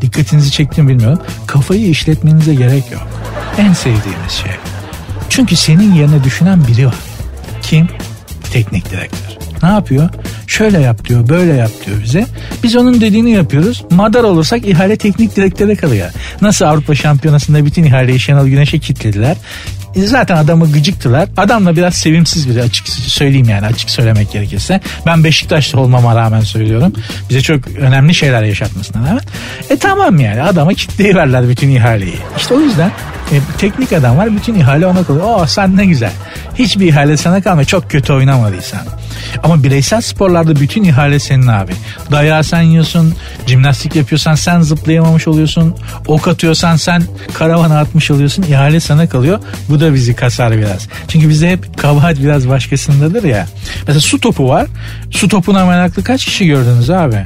Dikkatinizi 0.02 0.52
çektim 0.52 0.88
bilmiyorum. 0.88 1.22
Kafayı 1.48 1.90
işletmenize 1.90 2.56
gerek 2.56 2.92
yok. 2.92 3.08
En 3.58 3.74
sevdiğimiz 3.74 4.32
şey. 4.32 4.52
Çünkü 5.30 5.56
senin 5.56 5.94
yerine 5.94 6.24
düşünen 6.24 6.68
biri 6.68 6.88
var. 6.88 6.96
Kim? 7.62 7.88
Teknik 8.52 8.92
direktör. 8.92 9.38
Ne 9.64 9.70
yapıyor? 9.70 10.10
Şöyle 10.48 10.80
yap 10.80 11.06
diyor, 11.06 11.30
böyle 11.30 11.54
yap 11.54 11.72
diyor 11.86 11.98
bize. 12.04 12.26
Biz 12.64 12.76
onun 12.76 13.02
dediğini 13.02 13.32
yapıyoruz. 13.32 13.84
Madar 13.92 14.24
olursak 14.24 14.68
ihale 14.68 14.98
teknik 14.98 15.36
direktöre 15.36 15.76
kalıyor. 15.76 16.10
Nasıl 16.42 16.66
Avrupa 16.66 16.96
Şampiyonası'nda 16.96 17.66
bütün 17.66 17.84
ihaleyi 17.84 18.20
Şenol 18.20 18.48
Güneş'e 18.48 18.80
kilitlediler. 18.80 19.38
E, 19.96 20.02
zaten 20.08 20.38
adamı 20.38 20.72
gıcıktılar. 20.72 21.30
Adam 21.38 21.66
da 21.66 21.76
biraz 21.76 21.96
sevimsiz 21.96 22.50
biri 22.50 22.62
açık 22.62 22.90
söyleyeyim 22.90 23.50
yani 23.50 23.66
açık 23.66 23.90
söylemek 23.90 24.32
gerekirse. 24.32 24.82
Ben 25.06 25.24
Beşiktaşlı 25.24 25.80
olmama 25.80 26.16
rağmen 26.16 26.42
söylüyorum. 26.42 26.94
Bize 27.30 27.42
çok 27.42 27.68
önemli 27.68 28.14
şeyler 28.14 28.44
yaşatmasına 28.44 29.08
rağmen. 29.08 29.24
E 29.70 29.78
tamam 29.78 30.20
yani 30.20 30.42
adama 30.42 30.74
kitleyiverler 30.74 31.50
bütün 31.50 31.70
ihaleyi. 31.70 32.20
İşte 32.38 32.54
o 32.54 32.60
yüzden 32.60 32.92
e, 33.32 33.36
teknik 33.58 33.94
adam 33.94 34.18
var 34.18 34.36
bütün 34.36 34.56
ihale 34.56 34.88
ona 34.88 35.04
kalıyor. 35.04 35.26
Oh 35.28 35.48
sen 35.48 35.78
ne 35.78 35.86
güzel. 35.86 36.12
Hiçbir 36.56 36.86
ihale 36.86 37.18
sana 37.18 37.42
kalmıyor. 37.42 37.68
Çok 37.68 37.92
kötü 37.92 38.14
oynamadıysan. 38.14 38.82
Ama 39.44 39.64
bireysel 39.64 40.02
sporlarda 40.02 40.56
bütün 40.56 40.84
ihale 40.84 41.20
senin 41.20 41.48
abi. 41.48 41.72
Dayağı 42.12 42.44
sen 42.44 42.62
yiyorsun, 42.62 43.14
jimnastik 43.48 43.96
yapıyorsan 43.96 44.36
sen 44.36 44.62
zıplayamamış 44.62 45.28
oluyorsun, 45.28 45.76
ok 46.08 46.28
atıyorsan 46.28 46.76
sen 46.76 47.04
karavana 47.34 47.80
atmış 47.80 48.12
oluyorsun, 48.12 48.44
ihale 48.44 48.80
sana 48.80 49.10
kalıyor. 49.10 49.40
Bu 49.70 49.80
da 49.80 49.94
bizi 49.94 50.16
kasar 50.16 50.58
biraz. 50.58 50.88
Çünkü 51.08 51.30
bizde 51.30 51.52
hep 51.52 51.78
kabahat 51.78 52.20
biraz 52.20 52.50
başkasındadır 52.50 53.24
ya. 53.24 53.48
Mesela 53.88 54.00
su 54.00 54.20
topu 54.20 54.50
var. 54.50 54.68
Su 55.12 55.28
topuna 55.28 55.66
meraklı 55.66 56.04
kaç 56.04 56.26
kişi 56.26 56.48
gördünüz 56.48 56.90
abi? 56.90 57.26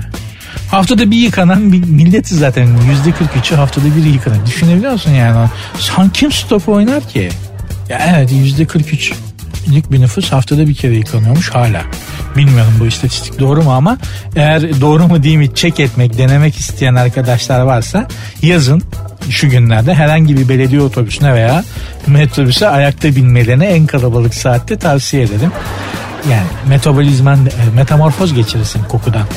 Haftada 0.71 1.11
bir 1.11 1.17
yıkanan 1.17 1.71
bir 1.71 1.83
milleti 1.83 2.35
zaten 2.35 2.67
yüzde 2.89 3.09
43'ü 3.09 3.55
haftada 3.55 3.85
bir 3.85 4.03
yıkanan. 4.03 4.45
Düşünebiliyor 4.45 4.91
musun 4.91 5.11
yani? 5.11 5.49
Sen 5.79 6.09
kim 6.09 6.31
su 6.31 6.47
topu 6.47 6.73
oynar 6.73 7.07
ki? 7.09 7.29
Ya 7.89 8.01
evet 8.09 8.31
yüzde 8.31 8.65
43 8.65 9.13
lik 9.69 9.91
bir 9.91 10.01
nüfus 10.01 10.31
haftada 10.31 10.67
bir 10.67 10.75
kere 10.75 10.95
yıkanıyormuş 10.95 11.49
hala. 11.49 11.81
Bilmiyorum 12.35 12.73
bu 12.79 12.85
istatistik 12.85 13.39
doğru 13.39 13.63
mu 13.63 13.73
ama 13.73 13.97
eğer 14.35 14.81
doğru 14.81 15.07
mu 15.07 15.23
değil 15.23 15.37
mi 15.37 15.55
çek 15.55 15.79
etmek, 15.79 16.17
denemek 16.17 16.57
isteyen 16.57 16.95
arkadaşlar 16.95 17.61
varsa 17.61 18.07
yazın 18.41 18.81
şu 19.29 19.49
günlerde 19.49 19.93
herhangi 19.93 20.37
bir 20.37 20.49
belediye 20.49 20.81
otobüsüne 20.81 21.33
veya 21.33 21.63
metrobüse 22.07 22.67
ayakta 22.67 23.15
binmelerini 23.15 23.65
en 23.65 23.85
kalabalık 23.85 24.33
saatte 24.33 24.77
tavsiye 24.77 25.23
ederim. 25.23 25.51
Yani 26.31 26.47
metabolizman, 26.67 27.45
e, 27.45 27.75
metamorfoz 27.75 28.33
geçirirsin 28.33 28.83
kokudan. 28.83 29.27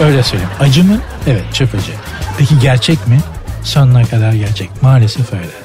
Öyle 0.00 0.22
söyleyeyim. 0.22 0.52
Acı 0.60 0.84
mı? 0.84 0.98
Evet 1.26 1.44
çok 1.52 1.68
acı. 1.68 1.92
Peki 2.38 2.58
gerçek 2.58 3.08
mi? 3.08 3.20
Sonuna 3.62 4.04
kadar 4.04 4.32
gerçek. 4.32 4.82
Maalesef 4.82 5.32
öyle. 5.32 5.63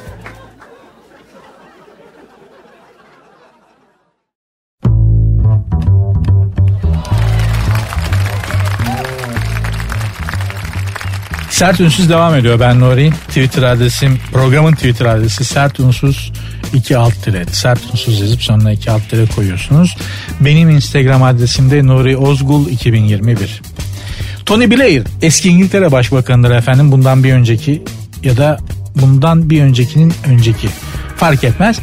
Sert 11.60 11.80
Ünsüz 11.80 12.10
devam 12.10 12.36
ediyor. 12.36 12.60
Ben 12.60 12.80
Nuri. 12.80 13.12
Twitter 13.28 13.64
adresim, 13.64 14.20
programın 14.32 14.74
Twitter 14.74 15.06
adresi 15.06 15.46
sert 15.46 15.80
unsuz 15.80 16.32
2 16.74 16.98
alt 16.98 17.24
tire. 17.24 17.46
Sert 17.46 17.80
unsuz 17.94 18.20
yazıp 18.20 18.44
sonuna 18.44 18.72
2 18.72 18.92
alt 18.92 19.10
tire 19.10 19.26
koyuyorsunuz. 19.26 19.98
Benim 20.40 20.70
Instagram 20.70 21.24
adresim 21.24 21.72
de 21.72 21.88
Nuri 21.88 22.18
Ozgul 22.18 22.68
2021. 22.68 23.62
Tony 24.46 24.72
Blair 24.72 25.04
eski 25.22 25.50
İngiltere 25.50 25.92
Başbakanıdır 25.92 26.52
efendim. 26.52 26.92
Bundan 26.92 27.24
bir 27.24 27.34
önceki 27.34 27.84
ya 28.24 28.38
da 28.38 28.58
bundan 28.96 29.50
bir 29.50 29.62
öncekinin 29.62 30.14
önceki 30.28 30.70
fark 31.16 31.44
etmez. 31.44 31.80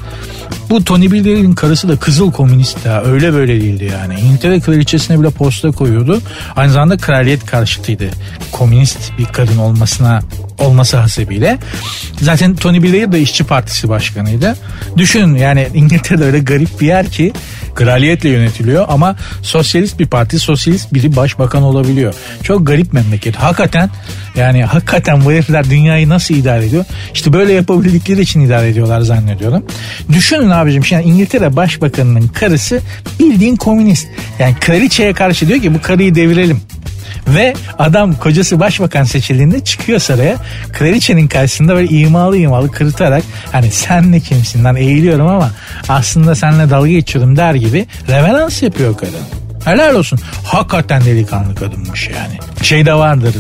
Bu 0.71 0.85
Tony 0.85 1.11
Blair'in 1.11 1.53
karısı 1.53 1.89
da 1.89 1.97
kızıl 1.97 2.33
komünist 2.33 2.87
ya 2.87 3.03
öyle 3.03 3.33
böyle 3.33 3.61
değildi 3.61 3.93
yani. 3.93 4.21
İngiltere 4.21 4.61
kraliçesine 4.61 5.21
bile 5.21 5.31
posta 5.31 5.71
koyuyordu. 5.71 6.21
Aynı 6.57 6.73
zamanda 6.73 6.97
kraliyet 6.97 7.47
karşıtıydı. 7.47 8.11
Komünist 8.53 9.13
bir 9.19 9.25
kadın 9.25 9.59
olmasına 9.59 10.23
olması 10.59 10.97
hasebiyle. 10.97 11.59
Zaten 12.21 12.57
Tony 12.57 12.83
Blair 12.83 13.13
de 13.13 13.21
işçi 13.21 13.45
partisi 13.45 13.89
başkanıydı. 13.89 14.57
Düşünün 14.97 15.35
yani 15.35 15.69
İngiltere'de 15.75 16.25
öyle 16.25 16.39
garip 16.39 16.81
bir 16.81 16.87
yer 16.87 17.11
ki 17.11 17.33
kraliyetle 17.75 18.29
yönetiliyor 18.29 18.85
ama 18.89 19.17
sosyalist 19.43 19.99
bir 19.99 20.07
parti, 20.07 20.39
sosyalist 20.39 20.95
biri 20.95 21.17
başbakan 21.17 21.63
olabiliyor. 21.63 22.15
Çok 22.43 22.67
garip 22.67 22.93
memleket. 22.93 23.37
Hakikaten 23.37 23.91
yani 24.37 24.65
hakikaten 24.65 25.25
bu 25.25 25.33
herifler 25.33 25.71
dünyayı 25.71 26.09
nasıl 26.09 26.35
idare 26.35 26.67
ediyor? 26.67 26.85
İşte 27.15 27.33
böyle 27.33 27.53
yapabildikleri 27.53 28.21
için 28.21 28.41
idare 28.41 28.69
ediyorlar 28.69 29.01
zannediyorum. 29.01 29.65
Düşünün 30.13 30.51
abicim 30.51 30.85
şimdi 30.85 31.03
İngiltere 31.03 31.57
başbakanının 31.57 32.29
karısı 32.29 32.81
bildiğin 33.21 33.57
komünist. 33.57 34.07
Yani 34.39 34.55
kraliçeye 34.61 35.13
karşı 35.13 35.49
diyor 35.49 35.61
ki 35.61 35.75
bu 35.75 35.83
karıyı 35.83 36.15
devirelim. 36.15 36.61
Ve 37.29 37.55
adam 37.79 38.15
kocası 38.15 38.61
başbakan 38.61 39.05
seçildiğinde 39.05 39.65
çıkıyor 39.65 39.99
saraya. 39.99 40.37
Kraliçenin 40.73 41.29
karşısında 41.29 41.75
böyle 41.75 41.89
imalı 41.89 42.37
imalı 42.37 42.71
kırıtarak 42.71 43.23
hani 43.53 43.71
sen 43.71 44.13
ne 44.13 44.21
kimsin 44.21 44.65
lan 44.65 44.77
eğiliyorum 44.77 45.27
ama 45.27 45.51
aslında 45.89 46.35
seninle 46.35 46.71
dalga 46.71 46.89
geçiyorum 46.89 47.37
der 47.37 47.55
gibi 47.55 47.87
reverans 48.09 48.63
yapıyor 48.63 48.97
kadın. 48.97 49.47
Helal 49.65 49.95
olsun. 49.95 50.19
Hakikaten 50.45 51.05
delikanlı 51.05 51.55
kadınmış 51.55 52.09
yani. 52.09 52.39
Şey 52.63 52.87
de 52.87 52.95
vardır. 52.95 53.35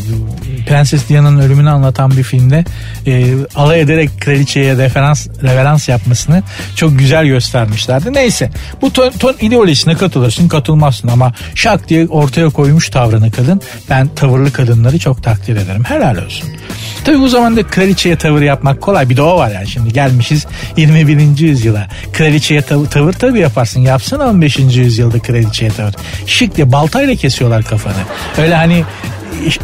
Prenses 0.67 1.09
Diana'nın 1.09 1.41
ölümünü 1.41 1.71
anlatan 1.71 2.11
bir 2.11 2.23
filmde 2.23 2.65
e, 3.07 3.35
alay 3.55 3.81
ederek 3.81 4.11
kraliçeye 4.21 4.77
referans 4.77 5.29
reverans 5.43 5.89
yapmasını 5.89 6.43
çok 6.77 6.99
güzel 6.99 7.27
göstermişlerdi. 7.27 8.15
Neyse 8.15 8.51
bu 8.83 8.93
ton, 8.93 9.11
ton 9.11 9.35
ideolojisine 9.41 9.95
katılırsın 9.95 10.49
katılmazsın 10.49 11.09
ama 11.09 11.33
şak 11.55 11.89
diye 11.89 12.07
ortaya 12.07 12.49
koymuş 12.49 12.89
tavrını 12.89 13.31
kadın. 13.31 13.61
Ben 13.91 14.09
tavırlı 14.09 14.53
kadınları 14.53 14.99
çok 14.99 15.23
takdir 15.23 15.57
ederim. 15.57 15.85
Helal 15.85 16.17
olsun. 16.17 16.49
Tabii 17.05 17.21
bu 17.21 17.29
zamanda 17.29 17.63
kraliçeye 17.63 18.17
tavır 18.17 18.43
yapmak 18.43 18.83
kolay. 18.83 19.09
Bir 19.09 19.17
de 19.17 19.23
o 19.23 19.37
var 19.37 19.51
yani 19.51 19.69
şimdi 19.69 19.93
gelmişiz 19.93 20.47
21. 20.77 21.39
yüzyıla. 21.39 21.89
Kraliçeye 22.13 22.63
tavır, 22.63 22.87
tavır 22.87 23.13
tabii 23.13 23.41
yaparsın. 23.41 23.81
Yapsana 23.81 24.29
15. 24.29 24.59
yüzyılda 24.59 25.19
kraliçeye 25.19 25.71
tavır. 25.71 25.95
Şık 26.27 26.57
diye 26.57 26.73
baltayla 26.73 27.15
kesiyorlar 27.15 27.63
kafanı. 27.63 27.95
Öyle 28.39 28.55
hani 28.55 28.85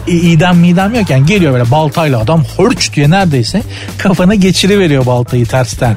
idam 0.06 0.58
midam 0.58 0.94
yok 0.94 1.10
yani 1.10 1.26
geliyor 1.26 1.52
böyle 1.52 1.70
baltayla 1.70 2.20
adam 2.20 2.44
hırç 2.56 2.92
diye 2.94 3.10
neredeyse 3.10 3.62
kafana 3.98 4.34
geçiriveriyor 4.34 5.06
baltayı 5.06 5.46
tersten 5.46 5.96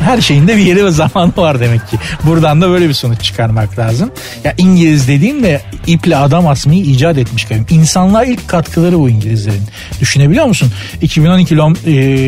her 0.00 0.20
şeyin 0.20 0.48
de 0.48 0.56
bir 0.56 0.62
yeri 0.62 0.84
ve 0.84 0.90
zamanı 0.90 1.32
var 1.36 1.60
demek 1.60 1.88
ki. 1.88 1.96
Buradan 2.24 2.60
da 2.60 2.70
böyle 2.70 2.88
bir 2.88 2.94
sonuç 2.94 3.22
çıkarmak 3.22 3.78
lazım. 3.78 4.10
Ya 4.44 4.54
İngiliz 4.58 5.08
dediğin 5.08 5.42
de 5.42 5.60
iple 5.86 6.16
adam 6.16 6.46
asmayı 6.46 6.80
icat 6.80 7.18
etmiş 7.18 7.44
kadın. 7.44 7.66
İnsanlığa 7.70 8.24
ilk 8.24 8.48
katkıları 8.48 8.98
bu 8.98 9.10
İngilizlerin. 9.10 9.62
Düşünebiliyor 10.00 10.46
musun? 10.46 10.72
2012 11.02 11.54
e, 11.54 11.58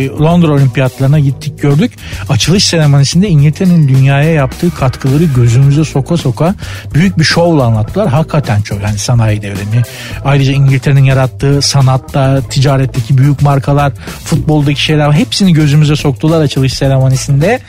Londra 0.09 0.53
Olimpiyatlarına 0.53 1.19
gittik 1.19 1.63
gördük. 1.63 1.93
Açılış 2.29 2.65
seremonisinde 2.65 3.29
İngiltere'nin 3.29 3.89
dünyaya 3.89 4.33
yaptığı 4.33 4.75
katkıları 4.75 5.25
gözümüze 5.25 5.85
soka 5.85 6.17
soka 6.17 6.55
büyük 6.95 7.19
bir 7.19 7.25
şovla 7.25 7.65
anlattılar. 7.65 8.09
Hakikaten 8.09 8.63
çok 8.63 8.83
yani 8.83 8.99
sanayi 8.99 9.43
devrimi. 9.43 9.83
Ayrıca 10.25 10.53
İngiltere'nin 10.53 11.05
yarattığı 11.05 11.63
sanatta, 11.63 12.41
ticaretteki 12.51 13.19
büyük 13.19 13.43
markalar, 13.43 13.93
futboldaki 14.25 14.83
şeyler 14.83 15.13
hepsini 15.13 15.53
gözümüze 15.53 15.97
soktular 15.97 16.41
açılış 16.41 16.75
seremonisinde. 16.75 17.60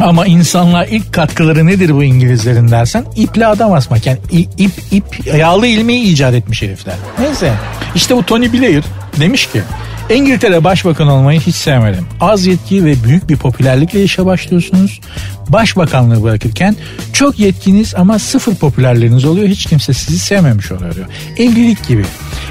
Ama 0.00 0.26
insanlığa 0.26 0.84
ilk 0.84 1.12
katkıları 1.12 1.66
nedir 1.66 1.94
bu 1.94 2.04
İngilizlerin 2.04 2.68
dersen 2.68 3.04
iple 3.16 3.46
adam 3.46 3.72
asmak. 3.72 4.06
Yani 4.06 4.18
ip, 4.30 4.72
ip, 4.90 5.26
yağlı 5.26 5.66
ilmeği 5.66 6.02
icat 6.02 6.34
etmiş 6.34 6.62
herifler. 6.62 6.94
Neyse 7.18 7.52
işte 7.94 8.16
bu 8.16 8.26
Tony 8.26 8.52
Blair 8.52 8.84
demiş 9.20 9.46
ki 9.46 9.62
İngiltere 10.10 10.64
başbakan 10.64 11.08
olmayı 11.08 11.40
hiç 11.40 11.54
sevmedim. 11.54 12.06
Az 12.20 12.46
yetki 12.46 12.84
ve 12.84 13.04
büyük 13.04 13.28
bir 13.28 13.36
popülerlikle 13.36 14.04
işe 14.04 14.26
başlıyorsunuz. 14.26 15.00
Başbakanlığı 15.48 16.22
bırakırken 16.22 16.76
çok 17.12 17.38
yetkiniz 17.38 17.94
ama 17.94 18.18
sıfır 18.18 18.54
popülerliğiniz 18.54 19.24
oluyor. 19.24 19.48
Hiç 19.48 19.66
kimse 19.66 19.92
sizi 19.92 20.18
sevmemiş 20.18 20.72
oluyor. 20.72 20.94
Evlilik 21.36 21.88
gibi. 21.88 22.04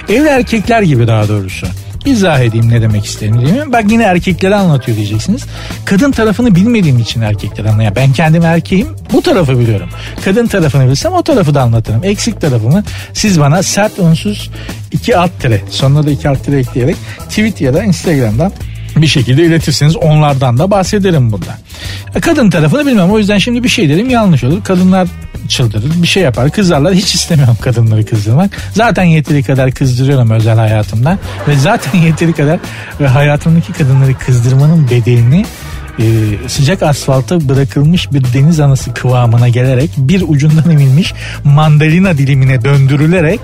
Evli 0.10 0.27
erkekler 0.27 0.81
gibi 0.81 1.07
daha 1.07 1.27
doğrusu. 1.27 1.67
İzah 2.06 2.40
edeyim 2.40 2.70
ne 2.70 2.82
demek 2.82 3.06
istediğimi? 3.06 3.72
Bak 3.72 3.92
yine 3.92 4.04
erkeklere 4.04 4.56
anlatıyor 4.56 4.98
diyeceksiniz. 4.98 5.46
Kadın 5.86 6.12
tarafını 6.12 6.56
bilmediğim 6.56 7.00
için 7.00 7.22
erkekler 7.22 7.66
anlıyor. 7.66 7.96
Ben 7.96 8.14
kendim 8.14 8.46
erkeğim 8.46 8.88
bu 9.14 9.22
tarafı 9.22 9.60
biliyorum. 9.60 9.90
Kadın 10.26 10.48
tarafını 10.48 10.90
bilsem 10.90 11.14
o 11.14 11.24
tarafı 11.24 11.54
da 11.54 11.62
anlatırım. 11.62 12.04
Eksik 12.04 12.42
tarafımı 12.42 12.84
siz 13.14 13.40
bana 13.40 13.64
sert 13.64 14.00
unsuz 14.00 14.50
iki 14.92 15.18
alt 15.18 15.32
tire 15.40 15.62
sonuna 15.70 16.06
da 16.06 16.12
iki 16.12 16.30
alt 16.30 16.46
tire 16.46 16.60
ekleyerek 16.60 16.96
tweet 17.30 17.62
ya 17.62 17.74
da 17.74 17.84
instagramdan 17.84 18.52
bir 18.95 19.08
şekilde 19.08 19.45
iletirseniz 19.45 19.95
onlardan 19.95 20.58
da 20.58 20.71
bahsederim 20.71 21.32
burada. 21.32 21.58
E, 22.15 22.19
kadın 22.19 22.49
tarafını 22.49 22.86
bilmem 22.86 23.12
o 23.12 23.17
yüzden 23.17 23.38
şimdi 23.38 23.63
bir 23.63 23.69
şey 23.69 23.89
dedim 23.89 24.10
yanlış 24.10 24.43
olur. 24.43 24.63
Kadınlar 24.63 25.08
çıldırır 25.47 25.91
bir 26.04 26.08
şey 26.08 26.23
yapar 26.23 26.51
kızarlar 26.51 26.93
hiç 26.93 27.15
istemiyorum 27.15 27.58
kadınları 27.62 28.06
kızdırmak. 28.06 28.51
Zaten 28.73 29.04
yeteri 29.04 29.43
kadar 29.43 29.71
kızdırıyorum 29.71 30.32
özel 30.32 30.58
hayatımda 30.58 31.17
ve 31.47 31.56
zaten 31.56 31.99
yeteri 32.06 32.34
kadar 32.34 32.60
ve 32.99 33.08
hayatımdaki 33.08 33.73
kadınları 33.73 34.13
kızdırmanın 34.17 34.89
bedelini 34.89 35.45
e, 35.99 36.04
sıcak 36.47 36.84
asfalta 36.84 37.49
bırakılmış 37.49 38.12
bir 38.13 38.23
deniz 38.34 38.60
anası 38.60 38.93
kıvamına 38.93 39.49
gelerek 39.49 39.89
bir 39.97 40.23
ucundan 40.27 40.71
emilmiş 40.71 41.13
mandalina 41.43 42.17
dilimine 42.17 42.63
döndürülerek 42.63 43.39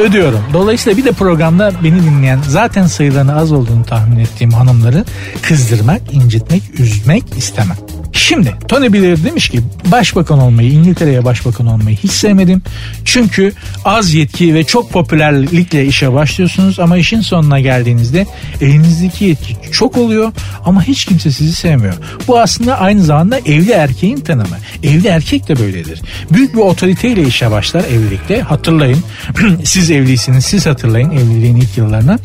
ödüyorum. 0.00 0.40
Dolayısıyla 0.52 0.98
bir 0.98 1.04
de 1.04 1.12
programda 1.12 1.72
beni 1.84 2.02
dinleyen 2.02 2.40
zaten 2.48 2.86
sayılarını 2.86 3.36
az 3.36 3.52
olduğunu 3.52 3.84
tahmin 3.84 4.18
ettiğim 4.18 4.50
hanımları 4.50 5.04
kızdırmak, 5.42 6.14
incitmek, 6.14 6.62
üzmek 6.78 7.24
istemem. 7.36 7.76
Şimdi 8.20 8.54
Tony 8.68 8.92
Blair 8.92 9.24
demiş 9.24 9.48
ki 9.48 9.60
başbakan 9.84 10.38
olmayı 10.38 10.72
İngiltere'ye 10.72 11.24
başbakan 11.24 11.66
olmayı 11.66 11.96
hiç 11.96 12.10
sevmedim. 12.10 12.62
Çünkü 13.04 13.52
az 13.84 14.14
yetki 14.14 14.54
ve 14.54 14.64
çok 14.64 14.92
popülerlikle 14.92 15.86
işe 15.86 16.12
başlıyorsunuz 16.12 16.80
ama 16.80 16.96
işin 16.96 17.20
sonuna 17.20 17.60
geldiğinizde 17.60 18.26
elinizdeki 18.60 19.24
yetki 19.24 19.56
çok 19.72 19.96
oluyor 19.96 20.32
ama 20.64 20.82
hiç 20.82 21.04
kimse 21.04 21.30
sizi 21.30 21.52
sevmiyor. 21.52 21.94
Bu 22.28 22.40
aslında 22.40 22.78
aynı 22.78 23.02
zamanda 23.02 23.38
evli 23.38 23.70
erkeğin 23.70 24.20
tanımı. 24.20 24.56
Evli 24.82 25.08
erkek 25.08 25.48
de 25.48 25.58
böyledir. 25.58 26.02
Büyük 26.30 26.54
bir 26.54 26.60
otoriteyle 26.60 27.22
işe 27.22 27.50
başlar 27.50 27.84
evlilikte. 27.84 28.40
Hatırlayın 28.40 29.04
siz 29.64 29.90
evliysiniz 29.90 30.44
siz 30.44 30.66
hatırlayın 30.66 31.10
evliliğin 31.10 31.56
ilk 31.56 31.78
yıllarını. 31.78 32.18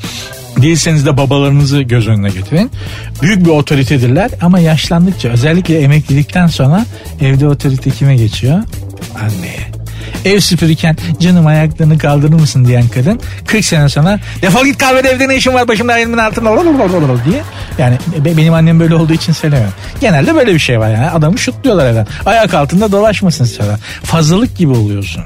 Değilseniz 0.66 1.06
de 1.06 1.18
babalarınızı 1.18 1.82
göz 1.82 2.08
önüne 2.08 2.30
getirin. 2.30 2.72
Büyük 3.22 3.46
bir 3.46 3.50
otoritedirler 3.50 4.32
ama 4.42 4.60
yaşlandıkça 4.60 5.30
özellikle 5.30 5.80
emeklilikten 5.80 6.48
sonra 6.48 6.86
evde 7.22 7.48
otorite 7.48 7.90
kime 7.90 8.16
geçiyor? 8.16 8.64
Anneye. 9.16 9.72
Ev 10.26 10.40
süpürürken 10.40 10.98
canım 11.20 11.48
ayaklarını 11.48 11.98
kaldırır 11.98 12.34
mısın 12.34 12.66
diyen 12.66 12.88
kadın 12.88 13.20
40 13.48 13.66
sene 13.66 13.90
sonra 13.90 14.20
defol 14.42 14.66
git 14.66 14.78
kahvede 14.78 15.10
evde 15.10 15.30
ne 15.30 15.36
işin 15.36 15.54
var 15.54 15.68
başımda 15.68 16.00
elimin 16.00 16.18
altında 16.18 17.26
diye. 17.26 17.42
Yani 17.78 17.98
benim 18.38 18.54
annem 18.54 18.80
böyle 18.80 18.96
olduğu 18.96 19.14
için 19.14 19.34
söylemiyorum. 19.34 19.74
Genelde 20.02 20.36
böyle 20.36 20.54
bir 20.54 20.60
şey 20.60 20.80
var 20.80 20.90
yani 20.90 21.10
adamı 21.10 21.38
şutluyorlar 21.38 21.86
evden. 21.86 22.08
Ayak 22.26 22.54
altında 22.54 22.92
dolaşmasın 22.92 23.46
sonra. 23.46 23.80
Fazlalık 24.04 24.58
gibi 24.58 24.72
oluyorsun. 24.72 25.24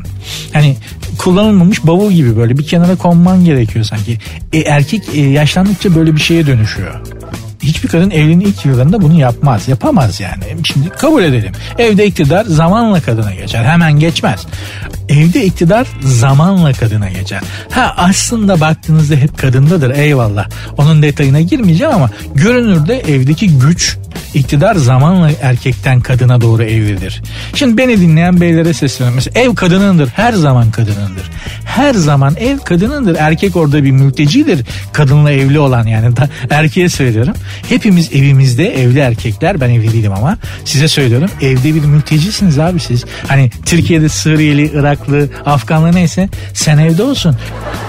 Hani 0.53 0.77
kullanılmamış 1.19 1.87
bavul 1.87 2.11
gibi 2.11 2.37
böyle 2.37 2.57
bir 2.57 2.67
kenara 2.67 2.95
konman 2.95 3.45
gerekiyor 3.45 3.85
sanki. 3.85 4.17
E, 4.53 4.59
erkek 4.59 5.03
e, 5.13 5.19
yaşlandıkça 5.21 5.95
böyle 5.95 6.15
bir 6.15 6.21
şeye 6.21 6.47
dönüşüyor 6.47 7.01
hiçbir 7.63 7.89
kadın 7.89 8.09
evliliğin 8.09 8.39
ilk 8.39 8.65
yıllarında 8.65 9.01
bunu 9.01 9.19
yapmaz. 9.19 9.67
Yapamaz 9.67 10.19
yani. 10.19 10.43
Şimdi 10.63 10.89
kabul 10.89 11.23
edelim. 11.23 11.51
Evde 11.77 12.05
iktidar 12.05 12.45
zamanla 12.45 13.01
kadına 13.01 13.33
geçer. 13.33 13.63
Hemen 13.63 13.99
geçmez. 13.99 14.45
Evde 15.09 15.45
iktidar 15.45 15.87
zamanla 16.01 16.73
kadına 16.73 17.09
geçer. 17.09 17.41
Ha 17.71 17.93
aslında 17.97 18.59
baktığınızda 18.59 19.15
hep 19.15 19.37
kadındadır 19.37 19.89
eyvallah. 19.89 20.49
Onun 20.77 21.01
detayına 21.01 21.41
girmeyeceğim 21.41 21.93
ama 21.93 22.09
görünürde 22.35 22.99
evdeki 22.99 23.57
güç 23.59 23.97
iktidar 24.33 24.75
zamanla 24.75 25.31
erkekten 25.41 26.01
kadına 26.01 26.41
doğru 26.41 26.63
evrilir. 26.63 27.21
Şimdi 27.53 27.77
beni 27.77 28.01
dinleyen 28.01 28.41
beylere 28.41 28.73
sesleniyorum. 28.73 29.15
Mesela 29.15 29.41
ev 29.41 29.55
kadınındır. 29.55 30.09
Her 30.09 30.33
zaman 30.33 30.71
kadınındır. 30.71 31.29
Her 31.65 31.93
zaman 31.93 32.35
ev 32.35 32.57
kadınındır. 32.57 33.15
Erkek 33.19 33.55
orada 33.55 33.83
bir 33.83 33.91
mültecidir. 33.91 34.65
Kadınla 34.93 35.31
evli 35.31 35.59
olan 35.59 35.87
yani 35.87 36.15
da 36.15 36.29
erkeğe 36.49 36.89
söylüyorum. 36.89 37.33
Hepimiz 37.69 38.13
evimizde 38.13 38.81
evli 38.81 38.99
erkekler. 38.99 39.61
Ben 39.61 39.69
evli 39.69 39.93
değilim 39.93 40.11
ama 40.11 40.37
size 40.65 40.87
söylüyorum. 40.87 41.29
Evde 41.41 41.75
bir 41.75 41.83
mültecisiniz 41.83 42.59
abi 42.59 42.79
siz. 42.79 43.05
Hani 43.27 43.51
Türkiye'de 43.65 44.09
Suriyeli, 44.09 44.71
Iraklı, 44.73 45.29
Afganlı 45.45 45.95
neyse 45.95 46.29
sen 46.53 46.77
evde 46.77 47.03
olsun. 47.03 47.37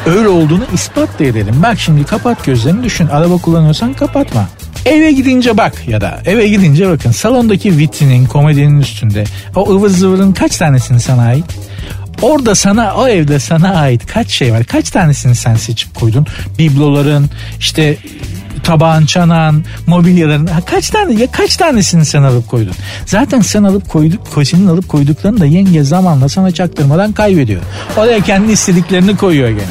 Öyle 0.06 0.28
olduğunu 0.28 0.64
ispat 0.74 1.18
da 1.18 1.24
edelim. 1.24 1.54
Bak 1.62 1.80
şimdi 1.80 2.04
kapat 2.04 2.44
gözlerini 2.44 2.84
düşün. 2.84 3.06
Araba 3.06 3.36
kullanıyorsan 3.36 3.94
kapatma. 3.94 4.48
Eve 4.86 5.12
gidince 5.12 5.56
bak 5.56 5.88
ya 5.88 6.00
da 6.00 6.20
eve 6.26 6.48
gidince 6.48 6.88
bakın 6.88 7.10
salondaki 7.10 7.78
vitrinin 7.78 8.26
komedinin 8.26 8.80
üstünde 8.80 9.24
o 9.56 9.70
ıvır 9.70 9.88
zıvırın 9.88 10.32
kaç 10.32 10.56
tanesini 10.56 11.00
sana 11.00 11.22
ait? 11.22 11.44
Orada 12.22 12.54
sana 12.54 12.94
o 12.94 13.08
evde 13.08 13.38
sana 13.38 13.74
ait 13.74 14.06
kaç 14.06 14.28
şey 14.30 14.52
var? 14.52 14.64
Kaç 14.64 14.90
tanesini 14.90 15.34
sen 15.34 15.54
seçip 15.54 15.94
koydun? 15.94 16.26
Bibloların 16.58 17.30
işte 17.58 17.96
tabağın, 18.62 19.06
çanağın, 19.06 19.64
mobilyaların 19.86 20.48
kaç 20.66 20.90
tane 20.90 21.20
ya 21.20 21.26
kaç 21.32 21.56
tanesini 21.56 22.04
sen 22.04 22.22
alıp 22.22 22.48
koydun? 22.48 22.74
Zaten 23.06 23.40
sen 23.40 23.62
alıp 23.62 23.88
koyduk, 23.88 24.20
senin 24.44 24.66
alıp 24.66 24.88
koyduklarını 24.88 25.40
da 25.40 25.46
yenge 25.46 25.84
zamanla 25.84 26.28
sana 26.28 26.50
çaktırmadan 26.50 27.12
kaybediyor. 27.12 27.62
Oraya 27.96 28.20
kendi 28.20 28.52
istediklerini 28.52 29.16
koyuyor 29.16 29.48
gene. 29.48 29.64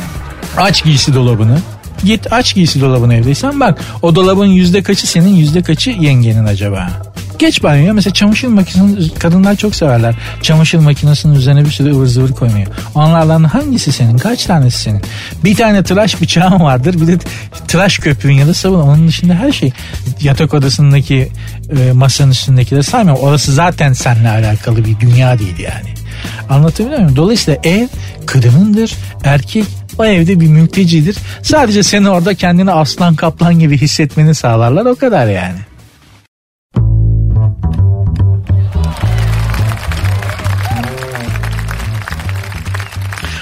Aç 0.58 0.84
giysi 0.84 1.14
dolabını. 1.14 1.60
Git 2.04 2.34
aç 2.34 2.56
giysi 2.56 2.82
dolabını 2.82 3.14
evdeysen 3.14 3.60
bak 3.60 3.80
o 4.02 4.16
dolabın 4.16 4.46
yüzde 4.46 4.84
kaçı 4.84 5.08
senin 5.08 5.36
yüzde 5.36 5.62
kaçı 5.62 5.90
yengenin 5.90 6.46
acaba? 6.46 6.90
Geç 7.40 7.64
banyoya 7.64 7.94
mesela 7.94 8.14
çamaşır 8.14 8.48
makinesini 8.48 9.20
kadınlar 9.20 9.56
çok 9.56 9.76
severler. 9.76 10.16
Çamaşır 10.42 10.80
makinesinin 10.80 11.36
üzerine 11.36 11.66
bir 11.66 11.72
sürü 11.72 11.96
ıvır 11.96 12.06
zıvır 12.08 12.32
koymayı. 12.32 12.68
Onlardan 12.96 13.44
hangisi 13.44 13.92
senin? 13.92 14.18
Kaç 14.18 14.46
tanesi 14.46 14.80
senin? 14.80 15.02
Bir 15.44 15.56
tane 15.56 15.84
tıraş 15.84 16.22
bıçağın 16.22 16.60
vardır. 16.60 17.02
Bir 17.02 17.08
de 17.08 17.18
tıraş 17.68 17.98
köpüğün 17.98 18.34
ya 18.34 18.48
da 18.48 18.54
sabun. 18.54 18.80
Onun 18.80 19.08
dışında 19.08 19.34
her 19.34 19.52
şey. 19.52 19.72
Yatak 20.22 20.54
odasındaki 20.54 21.32
e, 21.78 21.92
masanın 21.92 22.32
üstündeki 22.32 22.76
de 22.76 22.84
saymıyorum. 22.84 23.24
Orası 23.24 23.54
zaten 23.54 23.94
seninle 23.94 24.30
alakalı 24.30 24.86
bir 24.86 25.00
dünya 25.00 25.40
değil 25.40 25.60
yani. 25.60 25.94
Anlatabiliyor 26.50 27.00
muyum? 27.00 27.16
Dolayısıyla 27.16 27.60
ev 27.64 27.88
kadınındır. 28.26 28.94
Erkek 29.24 29.66
o 30.00 30.06
evde 30.06 30.40
bir 30.40 30.48
mültecidir. 30.48 31.18
Sadece 31.42 31.84
seni 31.84 32.10
orada 32.10 32.34
kendini 32.34 32.72
aslan 32.72 33.16
kaplan 33.16 33.60
gibi 33.60 33.78
hissetmeni 33.78 34.36
sağlarlar 34.36 34.86
o 34.86 34.96
kadar 34.96 35.28
yani. 35.28 35.60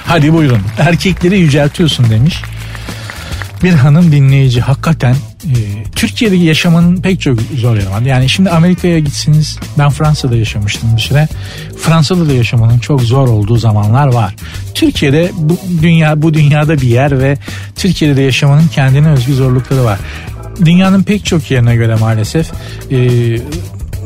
Hadi 0.05 0.33
buyurun 0.33 0.61
erkekleri 0.79 1.39
yüceltiyorsun 1.39 2.09
demiş. 2.09 2.41
Bir 3.63 3.73
hanım 3.73 4.11
dinleyici 4.11 4.61
hakikaten 4.61 5.15
e, 5.47 5.83
Türkiye'de 5.95 6.35
yaşamanın 6.35 6.97
pek 6.97 7.21
çok 7.21 7.39
zor 7.41 7.75
yanı 7.75 7.91
var. 7.91 8.01
Yani 8.01 8.29
şimdi 8.29 8.49
Amerika'ya 8.49 8.99
gitsiniz 8.99 9.59
ben 9.77 9.89
Fransa'da 9.89 10.35
yaşamıştım 10.35 10.89
bir 10.95 11.01
süre. 11.01 11.27
Fransa'da 11.77 12.29
da 12.29 12.33
yaşamanın 12.33 12.79
çok 12.79 13.01
zor 13.01 13.27
olduğu 13.27 13.57
zamanlar 13.57 14.07
var. 14.07 14.35
Türkiye'de 14.73 15.31
bu 15.37 15.59
dünya 15.81 16.21
bu 16.21 16.33
dünyada 16.33 16.77
bir 16.77 16.87
yer 16.87 17.19
ve 17.19 17.37
Türkiye'de 17.75 18.17
de 18.17 18.21
yaşamanın 18.21 18.67
kendine 18.67 19.09
özgü 19.09 19.33
zorlukları 19.33 19.83
var. 19.83 19.99
Dünyanın 20.65 21.03
pek 21.03 21.25
çok 21.25 21.51
yerine 21.51 21.75
göre 21.75 21.95
maalesef 21.95 22.51
e, 22.91 22.97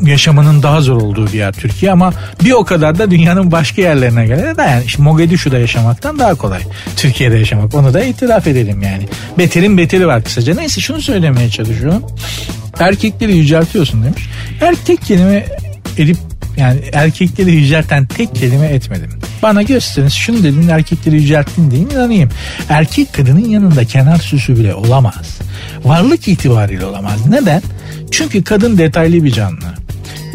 yaşamanın 0.01 0.63
daha 0.63 0.81
zor 0.81 1.01
olduğu 1.01 1.27
bir 1.27 1.33
yer 1.33 1.53
Türkiye 1.53 1.91
ama 1.91 2.13
bir 2.43 2.51
o 2.51 2.63
kadar 2.65 2.99
da 2.99 3.11
dünyanın 3.11 3.51
başka 3.51 3.81
yerlerine 3.81 4.25
göre 4.25 4.57
de 4.57 4.61
yani 4.61 4.83
işte 4.85 5.03
Mogadishu'da 5.03 5.57
yaşamaktan 5.57 6.19
daha 6.19 6.35
kolay. 6.35 6.61
Türkiye'de 6.95 7.37
yaşamak 7.37 7.75
onu 7.75 7.93
da 7.93 8.03
itiraf 8.03 8.47
edelim 8.47 8.81
yani. 8.81 9.07
Beterin 9.37 9.77
beteri 9.77 10.07
var 10.07 10.23
kısaca. 10.23 10.55
Neyse 10.55 10.81
şunu 10.81 11.01
söylemeye 11.01 11.49
çalışıyorum. 11.49 12.03
Erkekleri 12.79 13.37
yüceltiyorsun 13.37 14.03
demiş. 14.03 14.29
Erkek 14.61 15.01
kelime 15.01 15.45
edip 15.97 16.17
yani 16.57 16.79
erkekleri 16.93 17.51
yücelten 17.51 18.05
tek 18.05 18.35
kelime 18.35 18.65
etmedim. 18.67 19.09
Bana 19.43 19.61
gösterin 19.61 20.07
şunu 20.07 20.43
dedin 20.43 20.67
erkekleri 20.67 21.15
yücelttin 21.15 21.71
deyin 21.71 21.89
inanayım. 21.89 22.29
Erkek 22.69 23.13
kadının 23.13 23.49
yanında 23.49 23.85
kenar 23.85 24.17
süsü 24.17 24.55
bile 24.55 24.75
olamaz. 24.75 25.39
Varlık 25.83 26.27
itibariyle 26.27 26.85
olamaz. 26.85 27.27
Neden? 27.29 27.61
Çünkü 28.11 28.43
kadın 28.43 28.77
detaylı 28.77 29.23
bir 29.23 29.31
canlı 29.31 29.80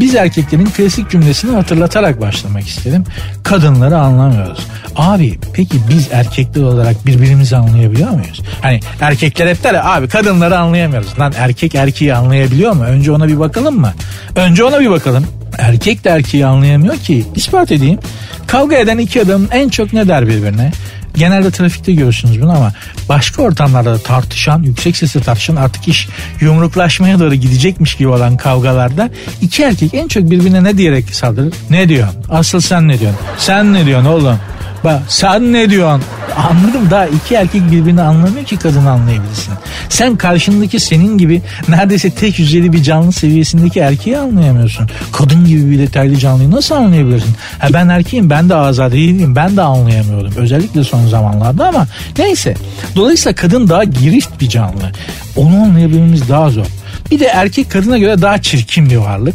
Biz 0.00 0.14
erkeklerin 0.14 0.66
klasik 0.66 1.10
cümlesini 1.10 1.54
hatırlatarak 1.54 2.20
başlamak 2.20 2.68
istedim. 2.68 3.04
Kadınları 3.42 3.98
anlamıyoruz. 3.98 4.66
Abi 4.96 5.38
peki 5.52 5.76
biz 5.90 6.08
erkekler 6.12 6.62
olarak 6.62 7.06
birbirimizi 7.06 7.56
anlayabiliyor 7.56 8.10
muyuz? 8.10 8.42
Hani 8.62 8.80
erkekler 9.00 9.46
hep 9.48 9.64
der 9.64 9.74
ya, 9.74 9.84
abi 9.84 10.08
kadınları 10.08 10.58
anlayamıyoruz. 10.58 11.20
Lan 11.20 11.32
erkek 11.38 11.74
erkeği 11.74 12.14
anlayabiliyor 12.14 12.72
mu? 12.72 12.84
Önce 12.84 13.12
ona 13.12 13.28
bir 13.28 13.38
bakalım 13.38 13.80
mı? 13.80 13.92
Önce 14.36 14.64
ona 14.64 14.80
bir 14.80 14.90
bakalım. 14.90 15.26
Erkek 15.58 16.04
de 16.04 16.10
erkeği 16.10 16.46
anlayamıyor 16.46 16.96
ki. 16.96 17.24
İspat 17.34 17.72
edeyim. 17.72 17.98
Kavga 18.46 18.76
eden 18.76 18.98
iki 18.98 19.22
adam 19.22 19.42
en 19.50 19.68
çok 19.68 19.92
ne 19.92 20.08
der 20.08 20.28
birbirine? 20.28 20.72
Genelde 21.16 21.50
trafikte 21.50 21.92
görürsünüz 21.92 22.42
bunu 22.42 22.56
ama 22.56 22.72
başka 23.08 23.42
ortamlarda 23.42 23.94
da 23.94 23.98
tartışan, 23.98 24.62
yüksek 24.62 24.96
sesle 24.96 25.20
tartışan 25.20 25.56
artık 25.56 25.88
iş 25.88 26.08
yumruklaşmaya 26.40 27.18
doğru 27.18 27.34
gidecekmiş 27.34 27.94
gibi 27.94 28.08
olan 28.08 28.36
kavgalarda 28.36 29.10
iki 29.42 29.62
erkek 29.62 29.94
en 29.94 30.08
çok 30.08 30.30
birbirine 30.30 30.64
ne 30.64 30.78
diyerek 30.78 31.14
saldırır? 31.14 31.54
Ne 31.70 31.88
diyorsun? 31.88 32.16
Asıl 32.28 32.60
sen 32.60 32.88
ne 32.88 33.00
diyorsun? 33.00 33.20
Sen 33.38 33.72
ne 33.74 33.86
diyorsun 33.86 34.06
oğlum? 34.06 34.38
Bak 34.84 35.02
sen 35.08 35.52
ne 35.52 35.70
diyorsun? 35.70 36.02
Anladım 36.36 36.90
daha 36.90 37.06
iki 37.06 37.34
erkek 37.34 37.70
birbirini 37.70 38.02
anlamıyor 38.02 38.44
ki 38.44 38.56
kadını 38.56 38.90
anlayabilirsin. 38.90 39.54
Sen 39.88 40.16
karşındaki 40.16 40.80
senin 40.80 41.18
gibi 41.18 41.42
neredeyse 41.68 42.10
tek 42.10 42.38
yüzeyli 42.38 42.72
bir 42.72 42.82
canlı 42.82 43.12
seviyesindeki 43.12 43.80
erkeği 43.80 44.18
anlayamıyorsun. 44.18 44.88
Kadın 45.12 45.44
gibi 45.44 45.70
bir 45.70 45.78
detaylı 45.78 46.16
canlıyı 46.16 46.50
nasıl 46.50 46.74
anlayabilirsin? 46.74 47.34
Ha 47.58 47.68
ben 47.72 47.88
erkeğim 47.88 48.30
ben 48.30 48.48
de 48.48 48.54
azade 48.54 48.94
değilim 48.94 49.36
ben 49.36 49.56
de 49.56 49.62
anlayamıyorum. 49.62 50.32
Özellikle 50.36 50.84
son 50.84 51.06
zamanlarda 51.06 51.68
ama 51.68 51.86
neyse. 52.18 52.54
Dolayısıyla 52.96 53.34
kadın 53.36 53.68
daha 53.68 53.84
girift 53.84 54.40
bir 54.40 54.48
canlı. 54.48 54.92
Onu 55.36 55.56
anlayabilmemiz 55.56 56.28
daha 56.28 56.50
zor. 56.50 56.66
Bir 57.10 57.20
de 57.20 57.24
erkek 57.24 57.70
kadına 57.70 57.98
göre 57.98 58.22
daha 58.22 58.42
çirkin 58.42 58.90
bir 58.90 58.96
varlık 58.96 59.34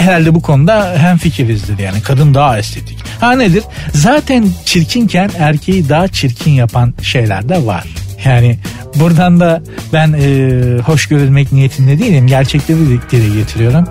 herhalde 0.00 0.34
bu 0.34 0.42
konuda 0.42 0.94
hem 0.98 1.18
fikirizdir 1.18 1.78
yani 1.78 2.02
kadın 2.02 2.34
daha 2.34 2.58
estetik. 2.58 2.98
Ha 3.20 3.32
nedir? 3.32 3.62
Zaten 3.94 4.48
çirkinken 4.64 5.30
erkeği 5.38 5.88
daha 5.88 6.08
çirkin 6.08 6.50
yapan 6.50 6.94
şeyler 7.02 7.48
de 7.48 7.66
var. 7.66 7.84
Yani 8.24 8.58
buradan 8.94 9.40
da 9.40 9.62
ben 9.92 10.12
e, 10.12 10.80
hoş 10.80 11.06
görülmek 11.06 11.52
niyetinde 11.52 11.98
değilim. 11.98 12.26
Gerçekleri 12.26 12.78
dile 13.10 13.40
getiriyorum. 13.40 13.88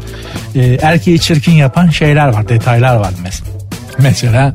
E, 0.56 0.78
erkeği 0.82 1.20
çirkin 1.20 1.52
yapan 1.52 1.90
şeyler 1.90 2.28
var, 2.28 2.50
detaylar 2.50 2.96
var 2.96 3.14
mesela. 3.24 3.52
Mesela 4.00 4.54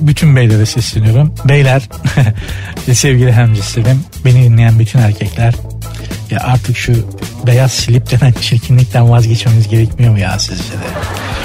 bütün 0.00 0.36
beylere 0.36 0.66
sesleniyorum. 0.66 1.34
Beyler, 1.44 1.88
sevgili 2.92 3.32
hemcislerim, 3.32 4.04
beni 4.24 4.44
dinleyen 4.44 4.78
bütün 4.78 4.98
erkekler 4.98 5.54
ya 6.30 6.40
artık 6.40 6.76
şu 6.76 6.92
beyaz 7.46 7.72
slip 7.72 8.10
denen 8.10 8.32
çirkinlikten 8.40 9.10
vazgeçmemiz 9.10 9.68
gerekmiyor 9.68 10.12
mu 10.12 10.18
ya 10.18 10.38
sizce 10.38 10.72
de? 10.72 10.88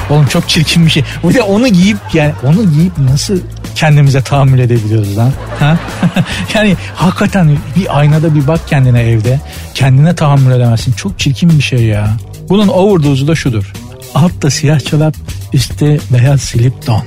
Oğlum 0.10 0.28
çok 0.28 0.50
çirkin 0.50 0.86
bir 0.86 0.92
şey. 0.92 1.04
Bir 1.24 1.34
de 1.34 1.42
onu 1.42 1.68
giyip 1.68 1.98
yani 2.14 2.34
onu 2.44 2.74
giyip 2.74 2.98
nasıl 2.98 3.40
kendimize 3.76 4.22
tahammül 4.22 4.60
edebiliyoruz 4.60 5.18
lan? 5.18 5.32
Ha? 5.60 5.78
yani 6.54 6.76
hakikaten 6.96 7.58
bir 7.76 8.00
aynada 8.00 8.36
bir 8.36 8.48
bak 8.48 8.60
kendine 8.68 9.02
evde. 9.02 9.40
Kendine 9.74 10.16
tahammül 10.16 10.52
edemezsin. 10.52 10.94
Çok 10.94 11.20
çirkin 11.20 11.50
bir 11.50 11.64
şey 11.64 11.82
ya. 11.82 12.10
Bunun 12.50 12.68
overdose'u 12.68 13.28
da 13.28 13.36
şudur. 13.36 13.74
Altta 14.16 14.50
siyah 14.50 14.80
çorap, 14.80 15.16
üstte 15.54 16.00
beyaz 16.10 16.42
slip 16.42 16.88
don. 16.88 17.04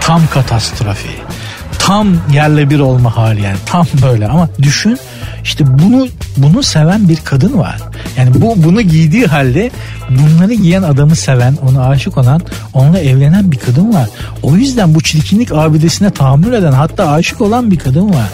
Tam 0.00 0.22
katastrofi. 0.26 1.08
Tam 1.78 2.08
yerle 2.32 2.70
bir 2.70 2.78
olma 2.80 3.16
hali 3.16 3.42
yani. 3.42 3.56
Tam 3.66 3.86
böyle 4.02 4.28
ama 4.28 4.48
düşün 4.62 4.98
işte 5.48 5.64
bunu 5.78 6.08
bunu 6.36 6.62
seven 6.62 7.08
bir 7.08 7.16
kadın 7.24 7.58
var. 7.58 7.80
Yani 8.16 8.30
bu 8.34 8.54
bunu 8.64 8.80
giydiği 8.80 9.26
halde 9.26 9.70
bunları 10.10 10.54
giyen 10.54 10.82
adamı 10.82 11.16
seven, 11.16 11.56
ona 11.68 11.88
aşık 11.88 12.18
olan, 12.18 12.40
onunla 12.74 12.98
evlenen 12.98 13.52
bir 13.52 13.58
kadın 13.58 13.94
var. 13.94 14.08
O 14.42 14.56
yüzden 14.56 14.94
bu 14.94 15.00
çirkinlik 15.00 15.52
abidesine 15.52 16.10
tahammül 16.10 16.52
eden 16.52 16.72
hatta 16.72 17.10
aşık 17.10 17.40
olan 17.40 17.70
bir 17.70 17.78
kadın 17.78 18.10
var. 18.10 18.28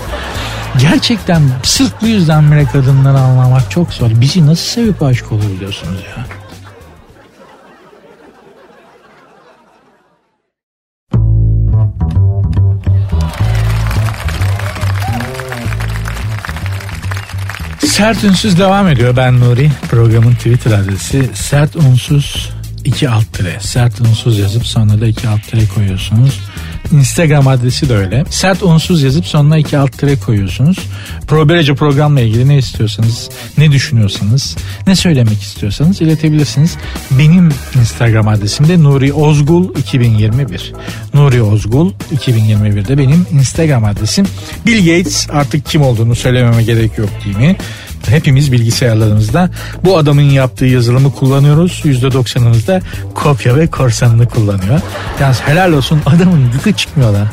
Gerçekten 0.80 1.42
sırf 1.62 1.92
bu 2.02 2.06
yüzden 2.06 2.52
bile 2.52 2.64
kadınları 2.64 3.18
anlamak 3.18 3.70
çok 3.70 3.92
zor. 3.92 4.10
Bizi 4.20 4.46
nasıl 4.46 4.64
sevip 4.64 5.02
aşık 5.02 5.32
olur 5.32 5.50
biliyorsunuz 5.56 6.00
ya. 6.16 6.43
Sert 17.94 18.24
Ünsüz 18.24 18.58
devam 18.58 18.88
ediyor. 18.88 19.16
Ben 19.16 19.40
Nuri. 19.40 19.70
Programın 19.90 20.34
Twitter 20.34 20.70
adresi 20.70 21.30
sert 21.34 21.76
unsuz 21.76 22.50
2 22.84 23.08
alt 23.10 23.32
tire. 23.32 23.60
Sert 23.60 24.00
unsuz 24.00 24.38
yazıp 24.38 24.66
sonra 24.66 25.00
da 25.00 25.06
2 25.06 25.28
alt 25.28 25.42
tire 25.42 25.68
koyuyorsunuz. 25.74 26.40
Instagram 26.92 27.48
adresi 27.48 27.88
de 27.88 27.94
öyle. 27.94 28.24
Sert 28.30 28.62
unsuz 28.62 29.02
yazıp 29.02 29.26
sonuna 29.26 29.58
2 29.58 29.78
alt 29.78 29.98
tire 29.98 30.16
koyuyorsunuz. 30.16 30.78
Pro 31.26 31.48
Böylece 31.48 31.74
programla 31.74 32.20
ilgili 32.20 32.48
ne 32.48 32.58
istiyorsanız, 32.58 33.30
ne 33.58 33.72
düşünüyorsanız, 33.72 34.56
ne 34.86 34.96
söylemek 34.96 35.42
istiyorsanız 35.42 36.00
iletebilirsiniz. 36.00 36.76
Benim 37.10 37.48
Instagram 37.80 38.28
adresim 38.28 38.68
de 38.68 38.82
Nuri 38.82 39.12
Ozgul 39.12 39.74
2021. 39.78 40.72
Nuri 41.14 41.42
Ozgul 41.42 41.92
2021'de 42.16 42.98
benim 42.98 43.26
Instagram 43.32 43.84
adresim. 43.84 44.26
Bill 44.66 44.78
Gates 44.78 45.26
artık 45.30 45.66
kim 45.66 45.82
olduğunu 45.82 46.14
söylememe 46.14 46.62
gerek 46.62 46.98
yok 46.98 47.10
değil 47.24 47.36
mi? 47.36 47.56
Hepimiz 48.08 48.52
bilgisayarlarımızda 48.52 49.50
bu 49.84 49.98
adamın 49.98 50.22
yaptığı 50.22 50.66
yazılımı 50.66 51.12
kullanıyoruz. 51.12 51.82
%90'ımız 51.84 52.82
kopya 53.14 53.56
ve 53.56 53.66
korsanını 53.66 54.28
kullanıyor. 54.28 54.80
Yalnız 55.20 55.40
helal 55.40 55.72
olsun 55.72 56.00
adamın 56.06 56.50
gıkı 56.52 56.72
çıkmıyor 56.72 57.12
lan. 57.12 57.28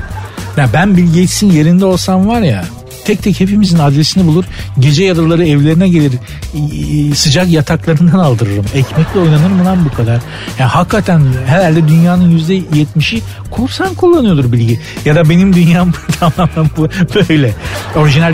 Ya 0.57 0.69
ben 0.73 0.97
Bill 0.97 1.07
Gates'in 1.07 1.51
yerinde 1.51 1.85
olsam 1.85 2.27
var 2.27 2.41
ya 2.41 2.65
tek 3.05 3.23
tek 3.23 3.39
hepimizin 3.39 3.77
adresini 3.77 4.27
bulur. 4.27 4.45
Gece 4.79 5.03
yarıları 5.03 5.47
evlerine 5.47 5.89
gelir. 5.89 6.13
Sıcak 7.15 7.49
yataklarından 7.49 8.19
aldırırım. 8.19 8.65
Ekmekle 8.73 9.19
oynanır 9.19 9.49
mı 9.49 9.65
lan 9.65 9.85
bu 9.85 9.95
kadar? 9.95 10.21
Ya 10.59 10.75
hakikaten 10.75 11.21
herhalde 11.45 11.87
dünyanın 11.87 12.29
yüzde 12.29 12.53
yetmişi 12.53 13.21
korsan 13.51 13.93
kullanıyordur 13.93 14.51
bilgi. 14.51 14.79
Ya 15.05 15.15
da 15.15 15.29
benim 15.29 15.53
dünyam 15.53 15.91
tamamen 16.19 16.69
böyle. 17.29 17.53
Orijinal 17.95 18.33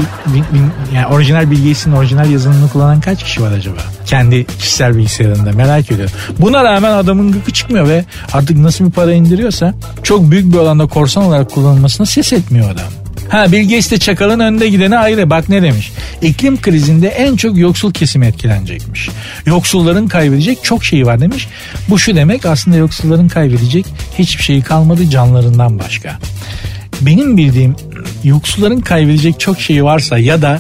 yani 0.94 1.08
orijinal 1.08 1.52
bilgisinin 1.52 1.96
orijinal 1.96 2.32
yazılımını 2.32 2.70
kullanan 2.70 3.02
kaç 3.02 3.24
kişi 3.24 3.42
var 3.42 3.52
acaba? 3.52 3.80
Kendi 4.06 4.46
kişisel 4.46 4.98
bilgisayarında 4.98 5.52
merak 5.52 5.92
ediyorum. 5.92 6.16
Buna 6.40 6.64
rağmen 6.64 6.92
adamın 6.92 7.32
gıkı 7.32 7.52
çıkmıyor 7.52 7.88
ve 7.88 8.06
artık 8.34 8.58
nasıl 8.58 8.86
bir 8.86 8.92
para 8.92 9.14
indiriyorsa 9.14 9.74
çok 10.04 10.32
büyük 10.32 10.54
bir 10.54 10.58
alanda 10.58 10.88
korsan 10.88 11.24
olarak 11.24 11.52
kullanılmasına 11.52 12.06
ses 12.08 12.34
etmiyor 12.34 12.72
adam. 12.72 13.07
Ha 13.30 13.52
Bill 13.52 13.64
Gates 13.64 14.00
çakalın 14.00 14.40
önünde 14.40 14.70
gideni 14.70 14.98
ayrı. 14.98 15.30
Bak 15.30 15.50
ne 15.50 15.62
demiş. 15.62 15.92
İklim 16.22 16.62
krizinde 16.62 17.08
en 17.08 17.36
çok 17.36 17.58
yoksul 17.58 17.94
kesim 17.94 18.24
etkilenecekmiş. 18.24 19.10
Yoksulların 19.46 20.08
kaybedecek 20.08 20.64
çok 20.64 20.86
şeyi 20.86 21.06
var 21.06 21.20
demiş. 21.20 21.48
Bu 21.90 22.00
şu 22.00 22.16
demek 22.16 22.46
aslında 22.46 22.78
yoksulların 22.78 23.28
kaybedecek 23.28 23.86
hiçbir 24.20 24.44
şeyi 24.44 24.62
kalmadı 24.62 25.10
canlarından 25.10 25.80
başka. 25.80 26.20
Benim 27.02 27.38
bildiğim 27.38 27.76
yoksulların 28.24 28.82
kaybedecek 28.82 29.40
çok 29.40 29.62
şeyi 29.62 29.84
varsa 29.84 30.18
ya 30.18 30.42
da 30.42 30.60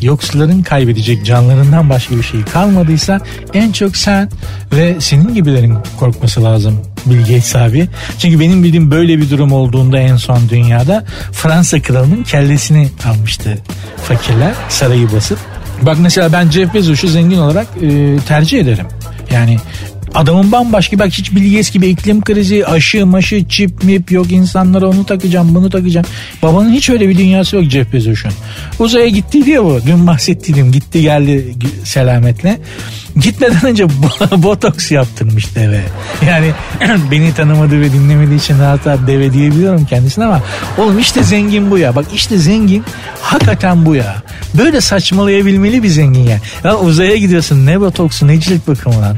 yoksulların 0.00 0.62
kaybedecek 0.62 1.26
canlarından 1.26 1.90
başka 1.90 2.16
bir 2.16 2.22
şey 2.22 2.42
kalmadıysa 2.42 3.20
en 3.54 3.72
çok 3.72 3.96
sen 3.96 4.30
ve 4.72 4.96
senin 5.00 5.34
gibilerin 5.34 5.74
korkması 5.98 6.44
lazım 6.44 6.80
Bill 7.06 7.18
Gates 7.18 7.56
abi. 7.56 7.88
Çünkü 8.18 8.40
benim 8.40 8.62
bildiğim 8.62 8.90
böyle 8.90 9.18
bir 9.18 9.30
durum 9.30 9.52
olduğunda 9.52 9.98
en 9.98 10.16
son 10.16 10.48
dünyada 10.48 11.04
Fransa 11.32 11.82
kralının 11.82 12.22
kellesini 12.22 12.88
almıştı 13.08 13.58
fakirler 14.04 14.54
sarayı 14.68 15.12
basıp. 15.12 15.38
Bak 15.82 15.96
mesela 16.00 16.32
ben 16.32 16.50
Jeff 16.50 16.74
Bezos'u 16.74 17.08
zengin 17.08 17.38
olarak 17.38 17.66
e, 17.82 18.16
tercih 18.28 18.60
ederim. 18.60 18.86
Yani 19.32 19.58
Adamın 20.14 20.52
bambaşka 20.52 20.98
bak 20.98 21.12
hiç 21.12 21.34
bilgis 21.34 21.70
gibi 21.70 21.86
iklim 21.86 22.20
krizi, 22.20 22.66
aşı, 22.66 23.06
maşı, 23.06 23.48
çip, 23.48 23.84
mip 23.84 24.12
yok 24.12 24.32
insanlara 24.32 24.88
onu 24.88 25.06
takacağım, 25.06 25.54
bunu 25.54 25.70
takacağım. 25.70 26.06
Babanın 26.42 26.72
hiç 26.72 26.90
öyle 26.90 27.08
bir 27.08 27.18
dünyası 27.18 27.56
yok 27.56 27.64
Jeff 27.64 27.92
Bezos'un. 27.92 28.32
Uzaya 28.78 29.08
gitti 29.08 29.46
diye 29.46 29.64
bu. 29.64 29.80
Dün 29.86 30.06
bahsettiydim. 30.06 30.72
Gitti 30.72 31.02
geldi 31.02 31.54
selametle. 31.84 32.58
Gitmeden 33.20 33.66
önce 33.66 33.86
botoks 34.36 34.90
yaptırmış 34.90 35.54
deve. 35.54 35.80
Yani 36.26 36.52
beni 37.10 37.34
tanımadığı 37.34 37.80
ve 37.80 37.92
dinlemediği 37.92 38.38
için 38.38 38.58
rahat 38.58 38.86
rahat 38.86 39.06
deve 39.06 39.32
diyebiliyorum 39.32 39.84
kendisine 39.86 40.24
ama 40.24 40.42
oğlum 40.78 40.98
işte 40.98 41.22
zengin 41.22 41.70
bu 41.70 41.78
ya. 41.78 41.96
Bak 41.96 42.06
işte 42.14 42.38
zengin 42.38 42.84
hakikaten 43.22 43.84
bu 43.84 43.94
ya. 43.94 44.22
Böyle 44.54 44.80
saçmalayabilmeli 44.80 45.82
bir 45.82 45.88
zengin 45.88 46.22
ya. 46.22 46.38
Ya 46.64 46.76
uzaya 46.76 47.16
gidiyorsun 47.16 47.66
ne 47.66 47.80
botoksu 47.80 48.26
ne 48.26 48.40
cilt 48.40 48.68
bakımı 48.68 49.00
lan. 49.00 49.16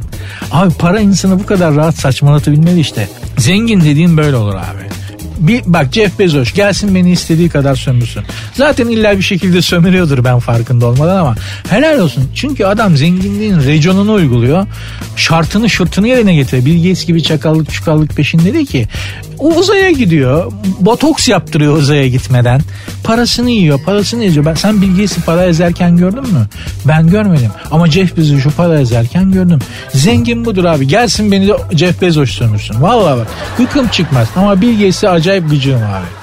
Abi 0.53 0.75
para 0.75 1.01
insanı 1.01 1.41
bu 1.41 1.47
kadar 1.47 1.75
rahat 1.75 1.99
saçmalatabilmeli 1.99 2.81
işte. 2.81 3.09
Zengin 3.39 3.81
dediğin 3.81 4.17
böyle 4.17 4.37
olur 4.37 4.55
abi 4.55 5.00
bir, 5.41 5.63
bak 5.67 5.93
Jeff 5.93 6.19
Bezos 6.19 6.53
gelsin 6.53 6.95
beni 6.95 7.11
istediği 7.11 7.49
kadar 7.49 7.75
sömürsün. 7.75 8.23
Zaten 8.55 8.89
illa 8.89 9.19
bir 9.19 9.23
şekilde 9.23 9.63
sömürüyordur 9.63 10.25
ben 10.25 10.39
farkında 10.39 10.87
olmadan 10.87 11.17
ama 11.17 11.35
helal 11.69 11.99
olsun. 11.99 12.31
Çünkü 12.35 12.65
adam 12.65 12.97
zenginliğin 12.97 13.61
reconunu 13.61 14.13
uyguluyor. 14.13 14.67
Şartını 15.17 15.71
şırtını 15.71 16.09
yerine 16.09 16.35
getiriyor. 16.35 16.67
Bill 16.67 16.77
Gates 16.77 17.07
gibi 17.07 17.23
çakallık 17.23 17.71
çukallık 17.73 18.17
peşinde 18.17 18.55
değil 18.55 18.67
ki. 18.67 18.89
O 19.41 19.49
uzaya 19.49 19.91
gidiyor. 19.91 20.53
Botoks 20.81 21.29
yaptırıyor 21.29 21.77
uzaya 21.77 22.09
gitmeden. 22.09 22.61
Parasını 23.05 23.51
yiyor. 23.51 23.81
Parasını 23.85 24.25
yiyor. 24.25 24.45
Ben, 24.45 24.55
sen 24.55 24.83
Bill 24.83 25.09
para 25.27 25.45
ezerken 25.45 25.97
gördün 25.97 26.23
mü? 26.23 26.47
Ben 26.85 27.11
görmedim. 27.11 27.51
Ama 27.71 27.87
Jeff 27.87 28.17
Bezos'u 28.17 28.51
para 28.51 28.81
ezerken 28.81 29.33
gördüm. 29.33 29.59
Zengin 29.95 30.45
budur 30.45 30.65
abi. 30.65 30.87
Gelsin 30.87 31.33
beni 31.33 31.49
de 31.49 31.53
Jeff 31.73 32.03
Bezos 32.03 32.31
sömürsün. 32.31 32.83
Vallahi 32.83 33.19
bak. 33.19 33.27
Gıkım 33.59 33.89
çıkmaz. 33.89 34.29
Ama 34.37 34.61
Bill 34.61 34.73
Gates'e 34.73 35.09
acayip 35.09 35.51
gıcığım 35.51 35.83
abi. 35.83 36.20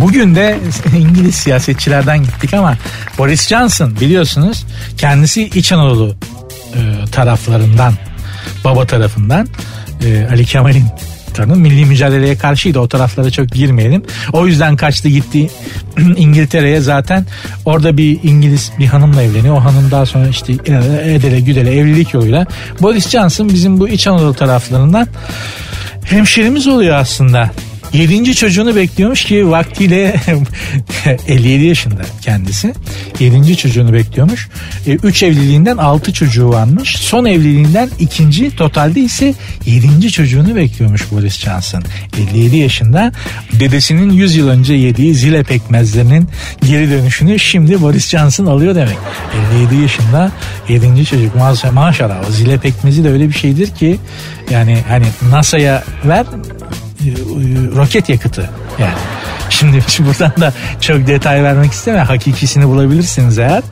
Bugün 0.00 0.34
de 0.34 0.58
İngiliz 0.98 1.34
siyasetçilerden 1.34 2.22
gittik 2.22 2.54
ama 2.54 2.76
Boris 3.18 3.48
Johnson 3.48 3.96
biliyorsunuz 4.00 4.66
kendisi 4.96 5.42
İç 5.42 5.72
Anadolu 5.72 6.14
e, 6.74 6.80
taraflarından 7.12 7.94
baba 8.64 8.86
tarafından 8.86 9.48
e, 10.04 10.26
Ali 10.30 10.44
Kemal'in 10.44 10.84
tanım 11.34 11.60
milli 11.60 11.84
mücadeleye 11.84 12.38
karşıydı 12.38 12.78
o 12.78 12.88
taraflara 12.88 13.30
çok 13.30 13.48
girmeyelim. 13.48 14.02
O 14.32 14.46
yüzden 14.46 14.76
kaçtı 14.76 15.08
gitti 15.08 15.50
İngiltere'ye 16.16 16.80
zaten 16.80 17.26
orada 17.64 17.96
bir 17.96 18.18
İngiliz 18.22 18.72
bir 18.78 18.86
hanımla 18.86 19.22
evleniyor. 19.22 19.56
O 19.56 19.64
hanım 19.64 19.90
daha 19.90 20.06
sonra 20.06 20.28
işte 20.28 20.52
edele 21.04 21.40
güdele 21.40 21.78
evlilik 21.78 22.14
yoluyla 22.14 22.46
Boris 22.80 23.08
Johnson 23.08 23.48
bizim 23.48 23.80
bu 23.80 23.88
İç 23.88 24.06
Anadolu 24.06 24.34
taraflarından 24.34 25.08
hemşerimiz 26.04 26.66
oluyor 26.66 26.96
aslında. 26.96 27.50
Yedinci 27.92 28.34
çocuğunu 28.34 28.76
bekliyormuş 28.76 29.24
ki 29.24 29.50
vaktiyle 29.50 30.20
57 31.28 31.64
yaşında 31.64 32.02
kendisi. 32.22 32.74
Yedinci 33.18 33.56
çocuğunu 33.56 33.92
bekliyormuş. 33.92 34.48
E, 34.86 34.92
üç 34.92 35.22
evliliğinden 35.22 35.76
altı 35.76 36.12
çocuğu 36.12 36.48
varmış. 36.48 36.96
Son 36.96 37.24
evliliğinden 37.24 37.90
ikinci 37.98 38.56
totalde 38.56 39.00
ise 39.00 39.34
yedinci 39.66 40.12
çocuğunu 40.12 40.56
bekliyormuş 40.56 41.10
Boris 41.12 41.38
Johnson. 41.38 41.82
57 42.18 42.56
yaşında 42.56 43.12
dedesinin 43.60 44.10
100 44.12 44.36
yıl 44.36 44.48
önce 44.48 44.74
yediği 44.74 45.14
zile 45.14 45.42
pekmezlerinin 45.42 46.28
geri 46.68 46.90
dönüşünü 46.90 47.38
şimdi 47.38 47.82
Boris 47.82 48.08
Johnson 48.08 48.46
alıyor 48.46 48.74
demek. 48.74 48.98
57 49.54 49.82
yaşında 49.82 50.32
yedinci 50.68 51.04
çocuk 51.04 51.36
maşallah, 51.36 51.72
maşallah 51.72 52.30
zile 52.30 52.58
pekmezi 52.58 53.04
de 53.04 53.10
öyle 53.10 53.28
bir 53.28 53.34
şeydir 53.34 53.70
ki 53.74 53.98
yani 54.50 54.78
hani 54.88 55.06
NASA'ya 55.30 55.84
ver 56.04 56.26
roket 57.76 58.08
yakıtı 58.08 58.50
yani. 58.78 58.94
Şimdi 59.50 59.76
buradan 59.98 60.32
da 60.40 60.52
çok 60.80 61.06
detay 61.06 61.42
vermek 61.42 61.72
istemem. 61.72 62.06
Hakikisini 62.06 62.66
bulabilirsiniz 62.66 63.38
eğer. 63.38 63.62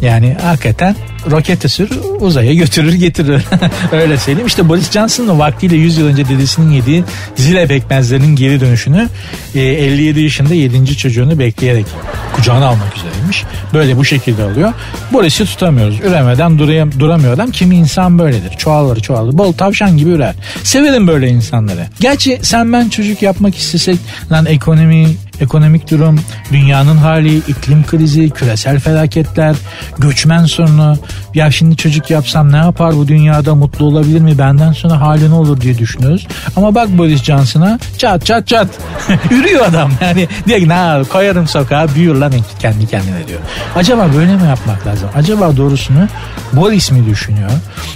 Yani 0.00 0.36
hakikaten 0.42 0.96
rokete 1.30 1.68
sür 1.68 1.90
uzaya 2.20 2.54
götürür 2.54 2.92
getirir. 2.92 3.44
Öyle 3.92 4.16
söyleyeyim. 4.18 4.46
İşte 4.46 4.68
Boris 4.68 4.90
Johnson'ın 4.90 5.38
vaktiyle 5.38 5.76
100 5.76 5.98
yıl 5.98 6.06
önce 6.06 6.28
dedesinin 6.28 6.70
yediği 6.70 7.04
zile 7.36 7.66
pekmezlerinin 7.66 8.36
geri 8.36 8.60
dönüşünü 8.60 9.08
57 9.54 10.18
e, 10.18 10.22
yaşında 10.22 10.54
7. 10.54 10.96
çocuğunu 10.96 11.38
bekleyerek 11.38 11.86
kucağına 12.32 12.66
almak 12.66 12.96
üzereymiş. 12.96 13.44
Böyle 13.74 13.96
bu 13.96 14.04
şekilde 14.04 14.44
oluyor. 14.44 14.72
Boris'i 15.12 15.44
tutamıyoruz. 15.44 16.00
Üremeden 16.00 16.58
durayım, 16.58 16.92
duramıyor 16.98 17.32
adam. 17.32 17.50
Kimi 17.50 17.76
insan 17.76 18.18
böyledir. 18.18 18.50
Çoğalır 18.58 19.00
çoğalır. 19.00 19.38
Bol 19.38 19.52
tavşan 19.52 19.96
gibi 19.96 20.10
ürer. 20.10 20.34
Severim 20.62 21.06
böyle 21.06 21.28
insanları. 21.28 21.86
Gerçi 22.00 22.38
sen 22.42 22.72
ben 22.72 22.88
çocuk 22.88 23.22
yapmak 23.22 23.56
istesek 23.56 23.98
lan 24.32 24.46
ekonomi 24.46 25.06
ekonomik 25.40 25.90
durum, 25.90 26.20
dünyanın 26.52 26.96
hali, 26.96 27.36
iklim 27.36 27.86
krizi, 27.86 28.30
küresel 28.30 28.80
felaketler, 28.80 29.56
göçmen 29.98 30.44
sorunu. 30.44 30.98
Ya 31.34 31.50
şimdi 31.50 31.76
çocuk 31.76 32.10
yapsam 32.10 32.52
ne 32.52 32.56
yapar 32.56 32.96
bu 32.96 33.08
dünyada 33.08 33.54
mutlu 33.54 33.84
olabilir 33.84 34.20
mi? 34.20 34.38
Benden 34.38 34.72
sonra 34.72 35.00
hali 35.00 35.30
ne 35.30 35.34
olur 35.34 35.60
diye 35.60 35.78
düşünüyoruz. 35.78 36.26
Ama 36.56 36.74
bak 36.74 36.98
Boris 36.98 37.22
Johnson'a 37.22 37.78
çat 37.98 38.26
çat 38.26 38.46
çat 38.46 38.68
yürüyor 39.30 39.66
adam. 39.66 39.92
Yani 40.00 40.28
diyor 40.46 40.58
ki 40.58 40.68
ne 40.68 41.04
koyarım 41.04 41.48
sokağa 41.48 41.94
büyür 41.94 42.14
lan 42.14 42.32
kendi 42.58 42.86
kendine 42.86 43.28
diyor. 43.28 43.40
Acaba 43.76 44.08
böyle 44.16 44.36
mi 44.36 44.46
yapmak 44.48 44.86
lazım? 44.86 45.08
Acaba 45.16 45.56
doğrusunu 45.56 46.08
Boris 46.52 46.90
mi 46.90 47.06
düşünüyor? 47.06 47.50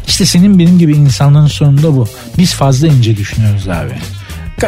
İşte 0.06 0.26
senin 0.26 0.58
benim 0.58 0.78
gibi 0.78 0.92
insanların 0.92 1.46
sonunda 1.46 1.96
bu. 1.96 2.08
Biz 2.38 2.54
fazla 2.54 2.86
ince 2.86 3.16
düşünüyoruz 3.16 3.68
abi. 3.68 3.92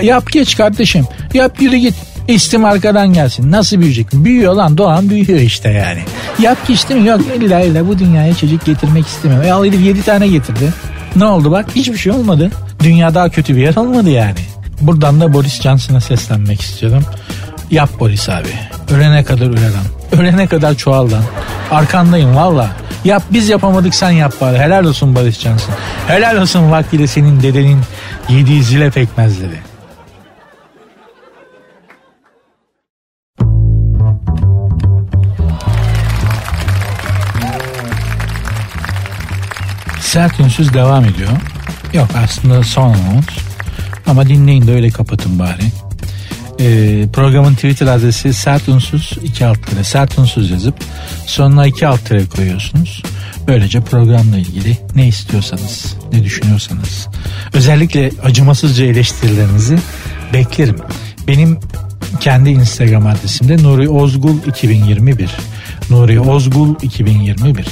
Yap 0.03 0.33
geç 0.33 0.57
kardeşim. 0.57 1.07
Yap 1.35 1.63
yürü 1.63 1.77
git. 1.77 1.95
İstim 2.29 2.65
arkadan 2.65 3.13
gelsin. 3.13 3.53
Nasıl 3.53 3.79
büyüyecek? 3.79 4.07
Büyüyor 4.13 4.55
lan 4.55 4.79
doğan 4.79 5.11
büyüyor 5.11 5.41
işte 5.41 5.71
yani. 5.71 6.03
Yap 6.39 6.67
ki 6.67 6.73
işte 6.73 6.95
mi? 6.95 7.09
Yok 7.09 7.21
illa 7.37 7.61
illa 7.61 7.89
bu 7.89 7.99
dünyaya 7.99 8.35
çocuk 8.35 8.65
getirmek 8.65 9.07
istemiyor. 9.07 9.45
E 9.45 9.53
al 9.53 9.65
herif 9.65 9.81
7 9.81 10.03
tane 10.03 10.29
getirdi. 10.29 10.73
Ne 11.17 11.25
oldu 11.25 11.51
bak? 11.51 11.67
Hiçbir 11.75 11.97
şey 11.97 12.13
olmadı. 12.13 12.51
Dünya 12.81 13.15
daha 13.15 13.29
kötü 13.29 13.57
bir 13.57 13.63
yer 13.63 13.77
olmadı 13.77 14.11
yani. 14.11 14.39
Buradan 14.81 15.21
da 15.21 15.33
Boris 15.33 15.61
Johnson'a 15.61 16.01
seslenmek 16.01 16.61
istiyorum. 16.61 17.05
Yap 17.71 17.91
Boris 18.01 18.29
abi. 18.29 18.49
Ölene 18.95 19.25
kadar 19.25 19.47
öle 19.47 19.73
lan. 19.73 20.21
Ölene 20.21 20.47
kadar 20.47 20.75
çoğal 20.75 21.11
lan. 21.11 21.23
Arkandayım 21.71 22.37
valla. 22.37 22.71
Yap 23.05 23.23
biz 23.31 23.49
yapamadık 23.49 23.95
sen 23.95 24.11
yap 24.11 24.35
bari. 24.41 24.59
Helal 24.59 24.85
olsun 24.85 25.17
Boris 25.17 25.39
Johnson. 25.39 25.75
Helal 26.07 26.37
olsun 26.37 26.71
vaktiyle 26.71 27.07
senin 27.07 27.43
dedenin 27.43 27.81
yediği 28.29 28.63
zile 28.63 28.91
pekmezleri. 28.91 29.74
Sert 40.15 40.41
Ünsüz 40.41 40.75
devam 40.75 41.05
ediyor. 41.05 41.31
Yok 41.93 42.09
aslında 42.25 42.63
son 42.63 42.83
anons. 42.83 43.25
Ama 44.07 44.27
dinleyin 44.29 44.67
de 44.67 44.73
öyle 44.73 44.91
kapatın 44.91 45.39
bari. 45.39 45.63
Ee, 46.61 47.09
programın 47.13 47.55
Twitter 47.55 47.87
adresi 47.87 48.35
sert 48.35 48.69
unsuz 48.69 49.19
2 49.23 49.47
alt 49.47 49.67
tere 49.67 49.85
sert 49.85 50.19
unsuz 50.19 50.51
yazıp 50.51 50.75
sonuna 51.27 51.67
2 51.67 51.87
alt 51.87 52.05
tere 52.07 52.27
koyuyorsunuz. 52.27 53.03
Böylece 53.47 53.81
programla 53.81 54.39
ilgili 54.39 54.79
ne 54.95 55.07
istiyorsanız, 55.09 55.97
ne 56.13 56.25
düşünüyorsanız 56.25 57.09
özellikle 57.53 58.11
acımasızca 58.25 58.85
eleştirilerinizi 58.85 59.79
beklerim. 60.33 60.77
Benim 61.29 61.59
kendi 62.21 62.51
Instagram 62.51 63.07
adresimde 63.07 63.63
Nuri 63.63 63.89
Ozgul 63.89 64.37
2021 64.47 65.31
Nuri 65.91 66.21
Ozgul 66.21 66.75
2021 66.83 67.67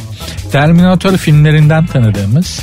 Terminator 0.52 1.16
filmlerinden 1.16 1.86
tanıdığımız 1.86 2.60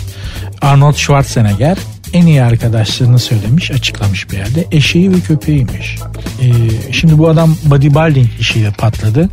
Arnold 0.62 0.96
Schwarzenegger 0.96 1.78
en 2.14 2.26
iyi 2.26 2.44
arkadaşlarını 2.44 3.20
söylemiş, 3.20 3.72
açıklamış 3.72 4.32
bir 4.32 4.38
yerde. 4.38 4.66
Eşeği 4.72 5.12
ve 5.12 5.20
köpeğiymiş. 5.20 5.98
Ee, 6.42 6.52
şimdi 6.92 7.18
bu 7.18 7.30
adam 7.30 7.56
bodybuilding 7.64 8.28
işiyle 8.40 8.72
patladı. 8.72 9.30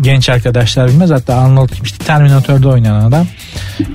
Genç 0.00 0.28
arkadaşlar 0.28 0.88
bilmez. 0.88 1.10
Hatta 1.10 1.36
Arnold 1.36 1.70
işte 1.84 2.04
Terminator'da 2.04 2.68
oynayan 2.68 3.00
adam. 3.00 3.26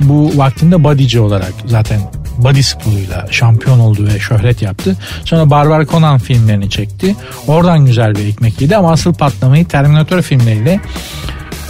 Bu 0.01 0.31
vaktinde 0.35 0.83
bodyci 0.83 1.19
olarak 1.19 1.53
zaten 1.65 1.99
body 2.37 2.61
sporuyla 2.61 3.27
şampiyon 3.31 3.79
oldu 3.79 4.07
ve 4.07 4.19
şöhret 4.19 4.61
yaptı. 4.61 4.95
Sonra 5.25 5.49
Barbar 5.49 5.85
Conan 5.85 6.17
filmlerini 6.17 6.69
çekti. 6.69 7.15
Oradan 7.47 7.85
güzel 7.85 8.15
bir 8.15 8.27
ekmek 8.27 8.61
yedi 8.61 8.77
ama 8.77 8.91
asıl 8.91 9.13
patlamayı 9.13 9.67
Terminator 9.67 10.21
filmleriyle 10.21 10.79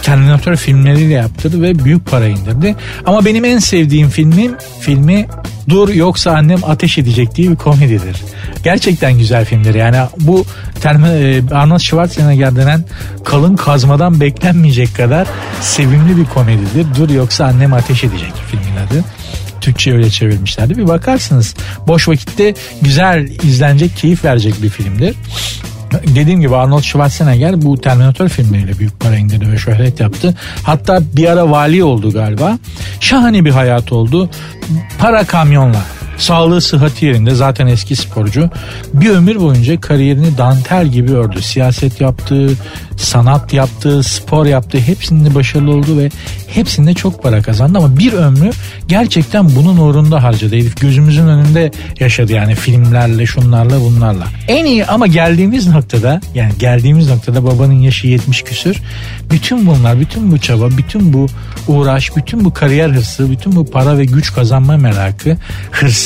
Terminator 0.08 0.56
filmleriyle 0.56 1.14
yaptırdı 1.14 1.62
ve 1.62 1.84
büyük 1.84 2.10
para 2.10 2.26
indirdi. 2.26 2.74
Ama 3.06 3.24
benim 3.24 3.44
en 3.44 3.58
sevdiğim 3.58 4.08
filmim 4.08 4.56
filmi 4.80 5.26
Dur 5.68 5.88
yoksa 5.88 6.30
annem 6.30 6.58
ateş 6.64 6.98
edecek 6.98 7.34
diye 7.34 7.50
bir 7.50 7.56
komedidir. 7.56 8.16
Gerçekten 8.64 9.18
güzel 9.18 9.44
filmdir. 9.44 9.74
Yani 9.74 9.96
bu 10.20 10.44
e, 10.84 11.42
Arnold 11.54 11.78
Schwarzenegger 11.78 12.56
denen 12.56 12.84
kalın 13.24 13.56
kazmadan 13.56 14.20
beklenmeyecek 14.20 14.96
kadar 14.96 15.26
sevimli 15.60 16.16
bir 16.16 16.24
komedidir. 16.24 16.86
Dur 16.98 17.10
yoksa 17.10 17.44
annem 17.44 17.72
ateş 17.72 18.04
edecek 18.04 18.32
filmin 18.50 18.76
adı. 18.86 19.04
Türkçe 19.60 19.92
öyle 19.92 20.10
çevirmişlerdi. 20.10 20.76
Bir 20.76 20.88
bakarsınız 20.88 21.54
boş 21.86 22.08
vakitte 22.08 22.54
güzel 22.82 23.28
izlenecek, 23.42 23.96
keyif 23.96 24.24
verecek 24.24 24.62
bir 24.62 24.68
filmdir 24.68 25.14
dediğim 25.92 26.40
gibi 26.40 26.56
Arnold 26.56 26.82
Schwarzenegger 26.82 27.62
bu 27.62 27.80
Terminator 27.80 28.28
filmleriyle 28.28 28.78
büyük 28.78 29.00
para 29.00 29.16
indirdi 29.16 29.52
ve 29.52 29.58
şöhret 29.58 30.00
yaptı. 30.00 30.34
Hatta 30.62 31.02
bir 31.16 31.28
ara 31.28 31.50
vali 31.50 31.84
oldu 31.84 32.12
galiba. 32.12 32.58
Şahane 33.00 33.44
bir 33.44 33.50
hayat 33.50 33.92
oldu. 33.92 34.30
Para 34.98 35.24
kamyonla 35.24 35.82
Sağlığı 36.18 36.60
sıhhati 36.60 37.06
yerinde 37.06 37.34
zaten 37.34 37.66
eski 37.66 37.96
sporcu. 37.96 38.50
Bir 38.94 39.10
ömür 39.10 39.40
boyunca 39.40 39.80
kariyerini 39.80 40.38
dantel 40.38 40.86
gibi 40.86 41.12
ördü. 41.12 41.42
Siyaset 41.42 42.00
yaptı, 42.00 42.50
sanat 42.96 43.52
yaptı, 43.52 44.02
spor 44.02 44.46
yaptı. 44.46 44.78
Hepsinde 44.78 45.34
başarılı 45.34 45.70
oldu 45.70 45.98
ve 45.98 46.10
hepsinde 46.48 46.94
çok 46.94 47.22
para 47.22 47.42
kazandı 47.42 47.78
ama 47.78 47.98
bir 47.98 48.12
ömrü 48.12 48.50
gerçekten 48.88 49.56
bunun 49.56 49.76
uğrunda 49.76 50.22
harcadı. 50.22 50.54
Herif 50.56 50.80
gözümüzün 50.80 51.28
önünde 51.28 51.70
yaşadı 52.00 52.32
yani 52.32 52.54
filmlerle, 52.54 53.26
şunlarla, 53.26 53.80
bunlarla. 53.80 54.24
En 54.48 54.64
iyi 54.64 54.86
ama 54.86 55.06
geldiğimiz 55.06 55.68
noktada 55.68 56.20
yani 56.34 56.52
geldiğimiz 56.58 57.08
noktada 57.10 57.44
babanın 57.44 57.80
yaşı 57.80 58.06
70 58.06 58.42
küsür. 58.42 58.76
Bütün 59.30 59.66
bunlar, 59.66 60.00
bütün 60.00 60.32
bu 60.32 60.38
çaba, 60.38 60.70
bütün 60.70 61.12
bu 61.12 61.26
uğraş, 61.68 62.16
bütün 62.16 62.44
bu 62.44 62.54
kariyer 62.54 62.90
hırsı, 62.90 63.30
bütün 63.30 63.56
bu 63.56 63.70
para 63.70 63.98
ve 63.98 64.04
güç 64.04 64.32
kazanma 64.32 64.76
merakı, 64.76 65.36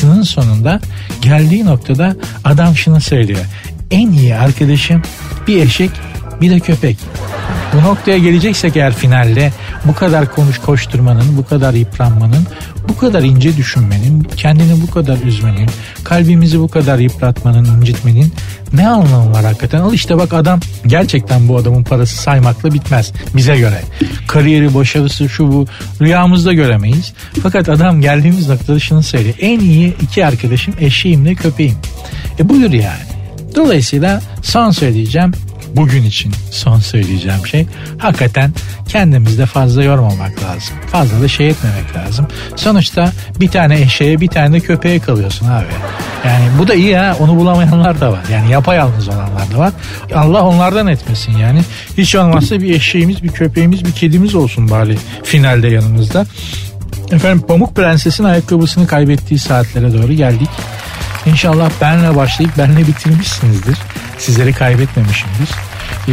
hırsının 0.03 0.23
sonunda 0.23 0.81
geldiği 1.21 1.67
noktada 1.67 2.17
adam 2.45 2.77
şunu 2.77 3.01
söylüyor. 3.01 3.45
En 3.91 4.13
iyi 4.13 4.37
arkadaşım 4.37 5.03
bir 5.47 5.63
eşek 5.63 5.91
bir 6.41 6.51
de 6.51 6.61
köpek. 6.61 6.99
Bu 7.73 7.83
noktaya 7.83 8.19
geleceksek 8.19 8.77
eğer 8.77 8.95
finalde 8.95 9.53
bu 9.85 9.95
kadar 9.95 10.35
konuş 10.35 10.59
koşturmanın, 10.59 11.37
bu 11.37 11.47
kadar 11.47 11.75
yıpranmanın, 11.75 12.47
bu 12.89 12.97
kadar 12.97 13.23
ince 13.23 13.57
düşünmenin, 13.57 14.23
kendini 14.37 14.83
bu 14.83 14.91
kadar 14.91 15.19
üzmenin, 15.19 15.69
kalbimizi 16.05 16.61
bu 16.61 16.69
kadar 16.69 16.99
yıpratmanın, 16.99 17.65
incitmenin 17.65 18.33
ne 18.73 18.89
anlamı 18.89 19.33
var 19.33 19.45
hakikaten? 19.45 19.81
Al 19.81 19.93
işte 19.93 20.19
bak 20.19 20.33
adam 20.33 20.61
gerçekten 20.87 21.49
bu 21.49 21.57
adamın 21.57 21.85
parası 21.85 22.17
saymakla 22.17 22.75
bitmez 22.75 23.13
bize 23.37 23.57
göre. 23.57 23.83
Kariyeri, 24.29 24.75
başarısı 24.75 25.29
şu 25.29 25.53
bu 25.53 25.67
rüyamızda 26.01 26.53
göremeyiz. 26.53 27.13
Fakat 27.43 27.69
adam 27.69 28.01
geldiğimiz 28.01 28.49
noktada 28.49 28.79
şunu 28.81 29.03
söylüyor. 29.03 29.35
En 29.41 29.61
iyi 29.61 29.95
iki 30.03 30.27
arkadaşım 30.27 30.75
eşeğimle 30.81 31.35
köpeğim. 31.35 31.77
E 32.39 32.49
buyur 32.49 32.71
yani. 32.71 33.03
Dolayısıyla 33.57 34.23
son 34.43 34.71
söyleyeceğim 34.71 35.33
bugün 35.77 36.03
için 36.03 36.33
son 36.51 36.81
söyleyeceğim 36.81 37.47
şey 37.47 37.67
hakikaten 37.99 38.53
kendimizde 38.89 39.47
fazla 39.47 39.83
yormamak 39.83 40.43
lazım. 40.43 40.75
Fazla 40.93 41.21
da 41.21 41.29
şey 41.29 41.49
etmemek 41.49 41.97
lazım. 41.97 42.27
Sonuçta 42.57 43.13
bir 43.41 43.49
tane 43.49 43.81
eşeğe 43.81 44.21
bir 44.21 44.29
tane 44.29 44.53
de 44.53 44.61
köpeğe 44.61 44.99
kalıyorsun 44.99 45.49
abi. 45.49 45.67
Yani 46.27 46.45
bu 46.59 46.69
da 46.69 46.75
iyi 46.75 46.97
ha 46.97 47.17
onu 47.21 47.37
bulamayanlar 47.37 48.01
da 48.01 48.13
var. 48.13 48.25
Yani 48.33 48.51
yapayalnız 48.51 49.09
olanlar 49.09 49.53
da 49.55 49.59
var. 49.59 49.73
Allah 50.15 50.43
onlardan 50.43 50.87
etmesin 50.87 51.37
yani. 51.39 51.63
Hiç 51.99 52.15
olmazsa 52.15 52.61
bir 52.61 52.75
eşeğimiz 52.75 53.23
bir 53.23 53.29
köpeğimiz 53.29 53.85
bir 53.85 53.93
kedimiz 53.93 54.35
olsun 54.35 54.71
bari 54.71 54.97
finalde 55.25 55.69
yanımızda. 55.69 56.27
Efendim 57.13 57.47
Pamuk 57.49 57.77
Prenses'in 57.77 58.25
ayakkabısını 58.25 58.87
kaybettiği 58.87 59.41
saatlere 59.41 59.93
doğru 59.93 60.13
geldik. 60.13 60.49
İnşallah 61.27 61.71
benle 61.81 62.17
başlayıp 62.17 62.59
benle 62.59 62.87
bitirmişsinizdir. 62.87 63.79
Sizleri 64.19 64.53
kaybetmemişimdir. 64.53 65.51
Ee, 66.09 66.13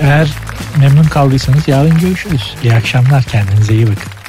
eğer 0.00 0.28
memnun 0.76 1.04
kaldıysanız 1.04 1.68
yarın 1.68 1.98
görüşürüz. 1.98 2.54
İyi 2.62 2.74
akşamlar 2.74 3.22
kendinize 3.22 3.74
iyi 3.74 3.86
bakın. 3.86 4.19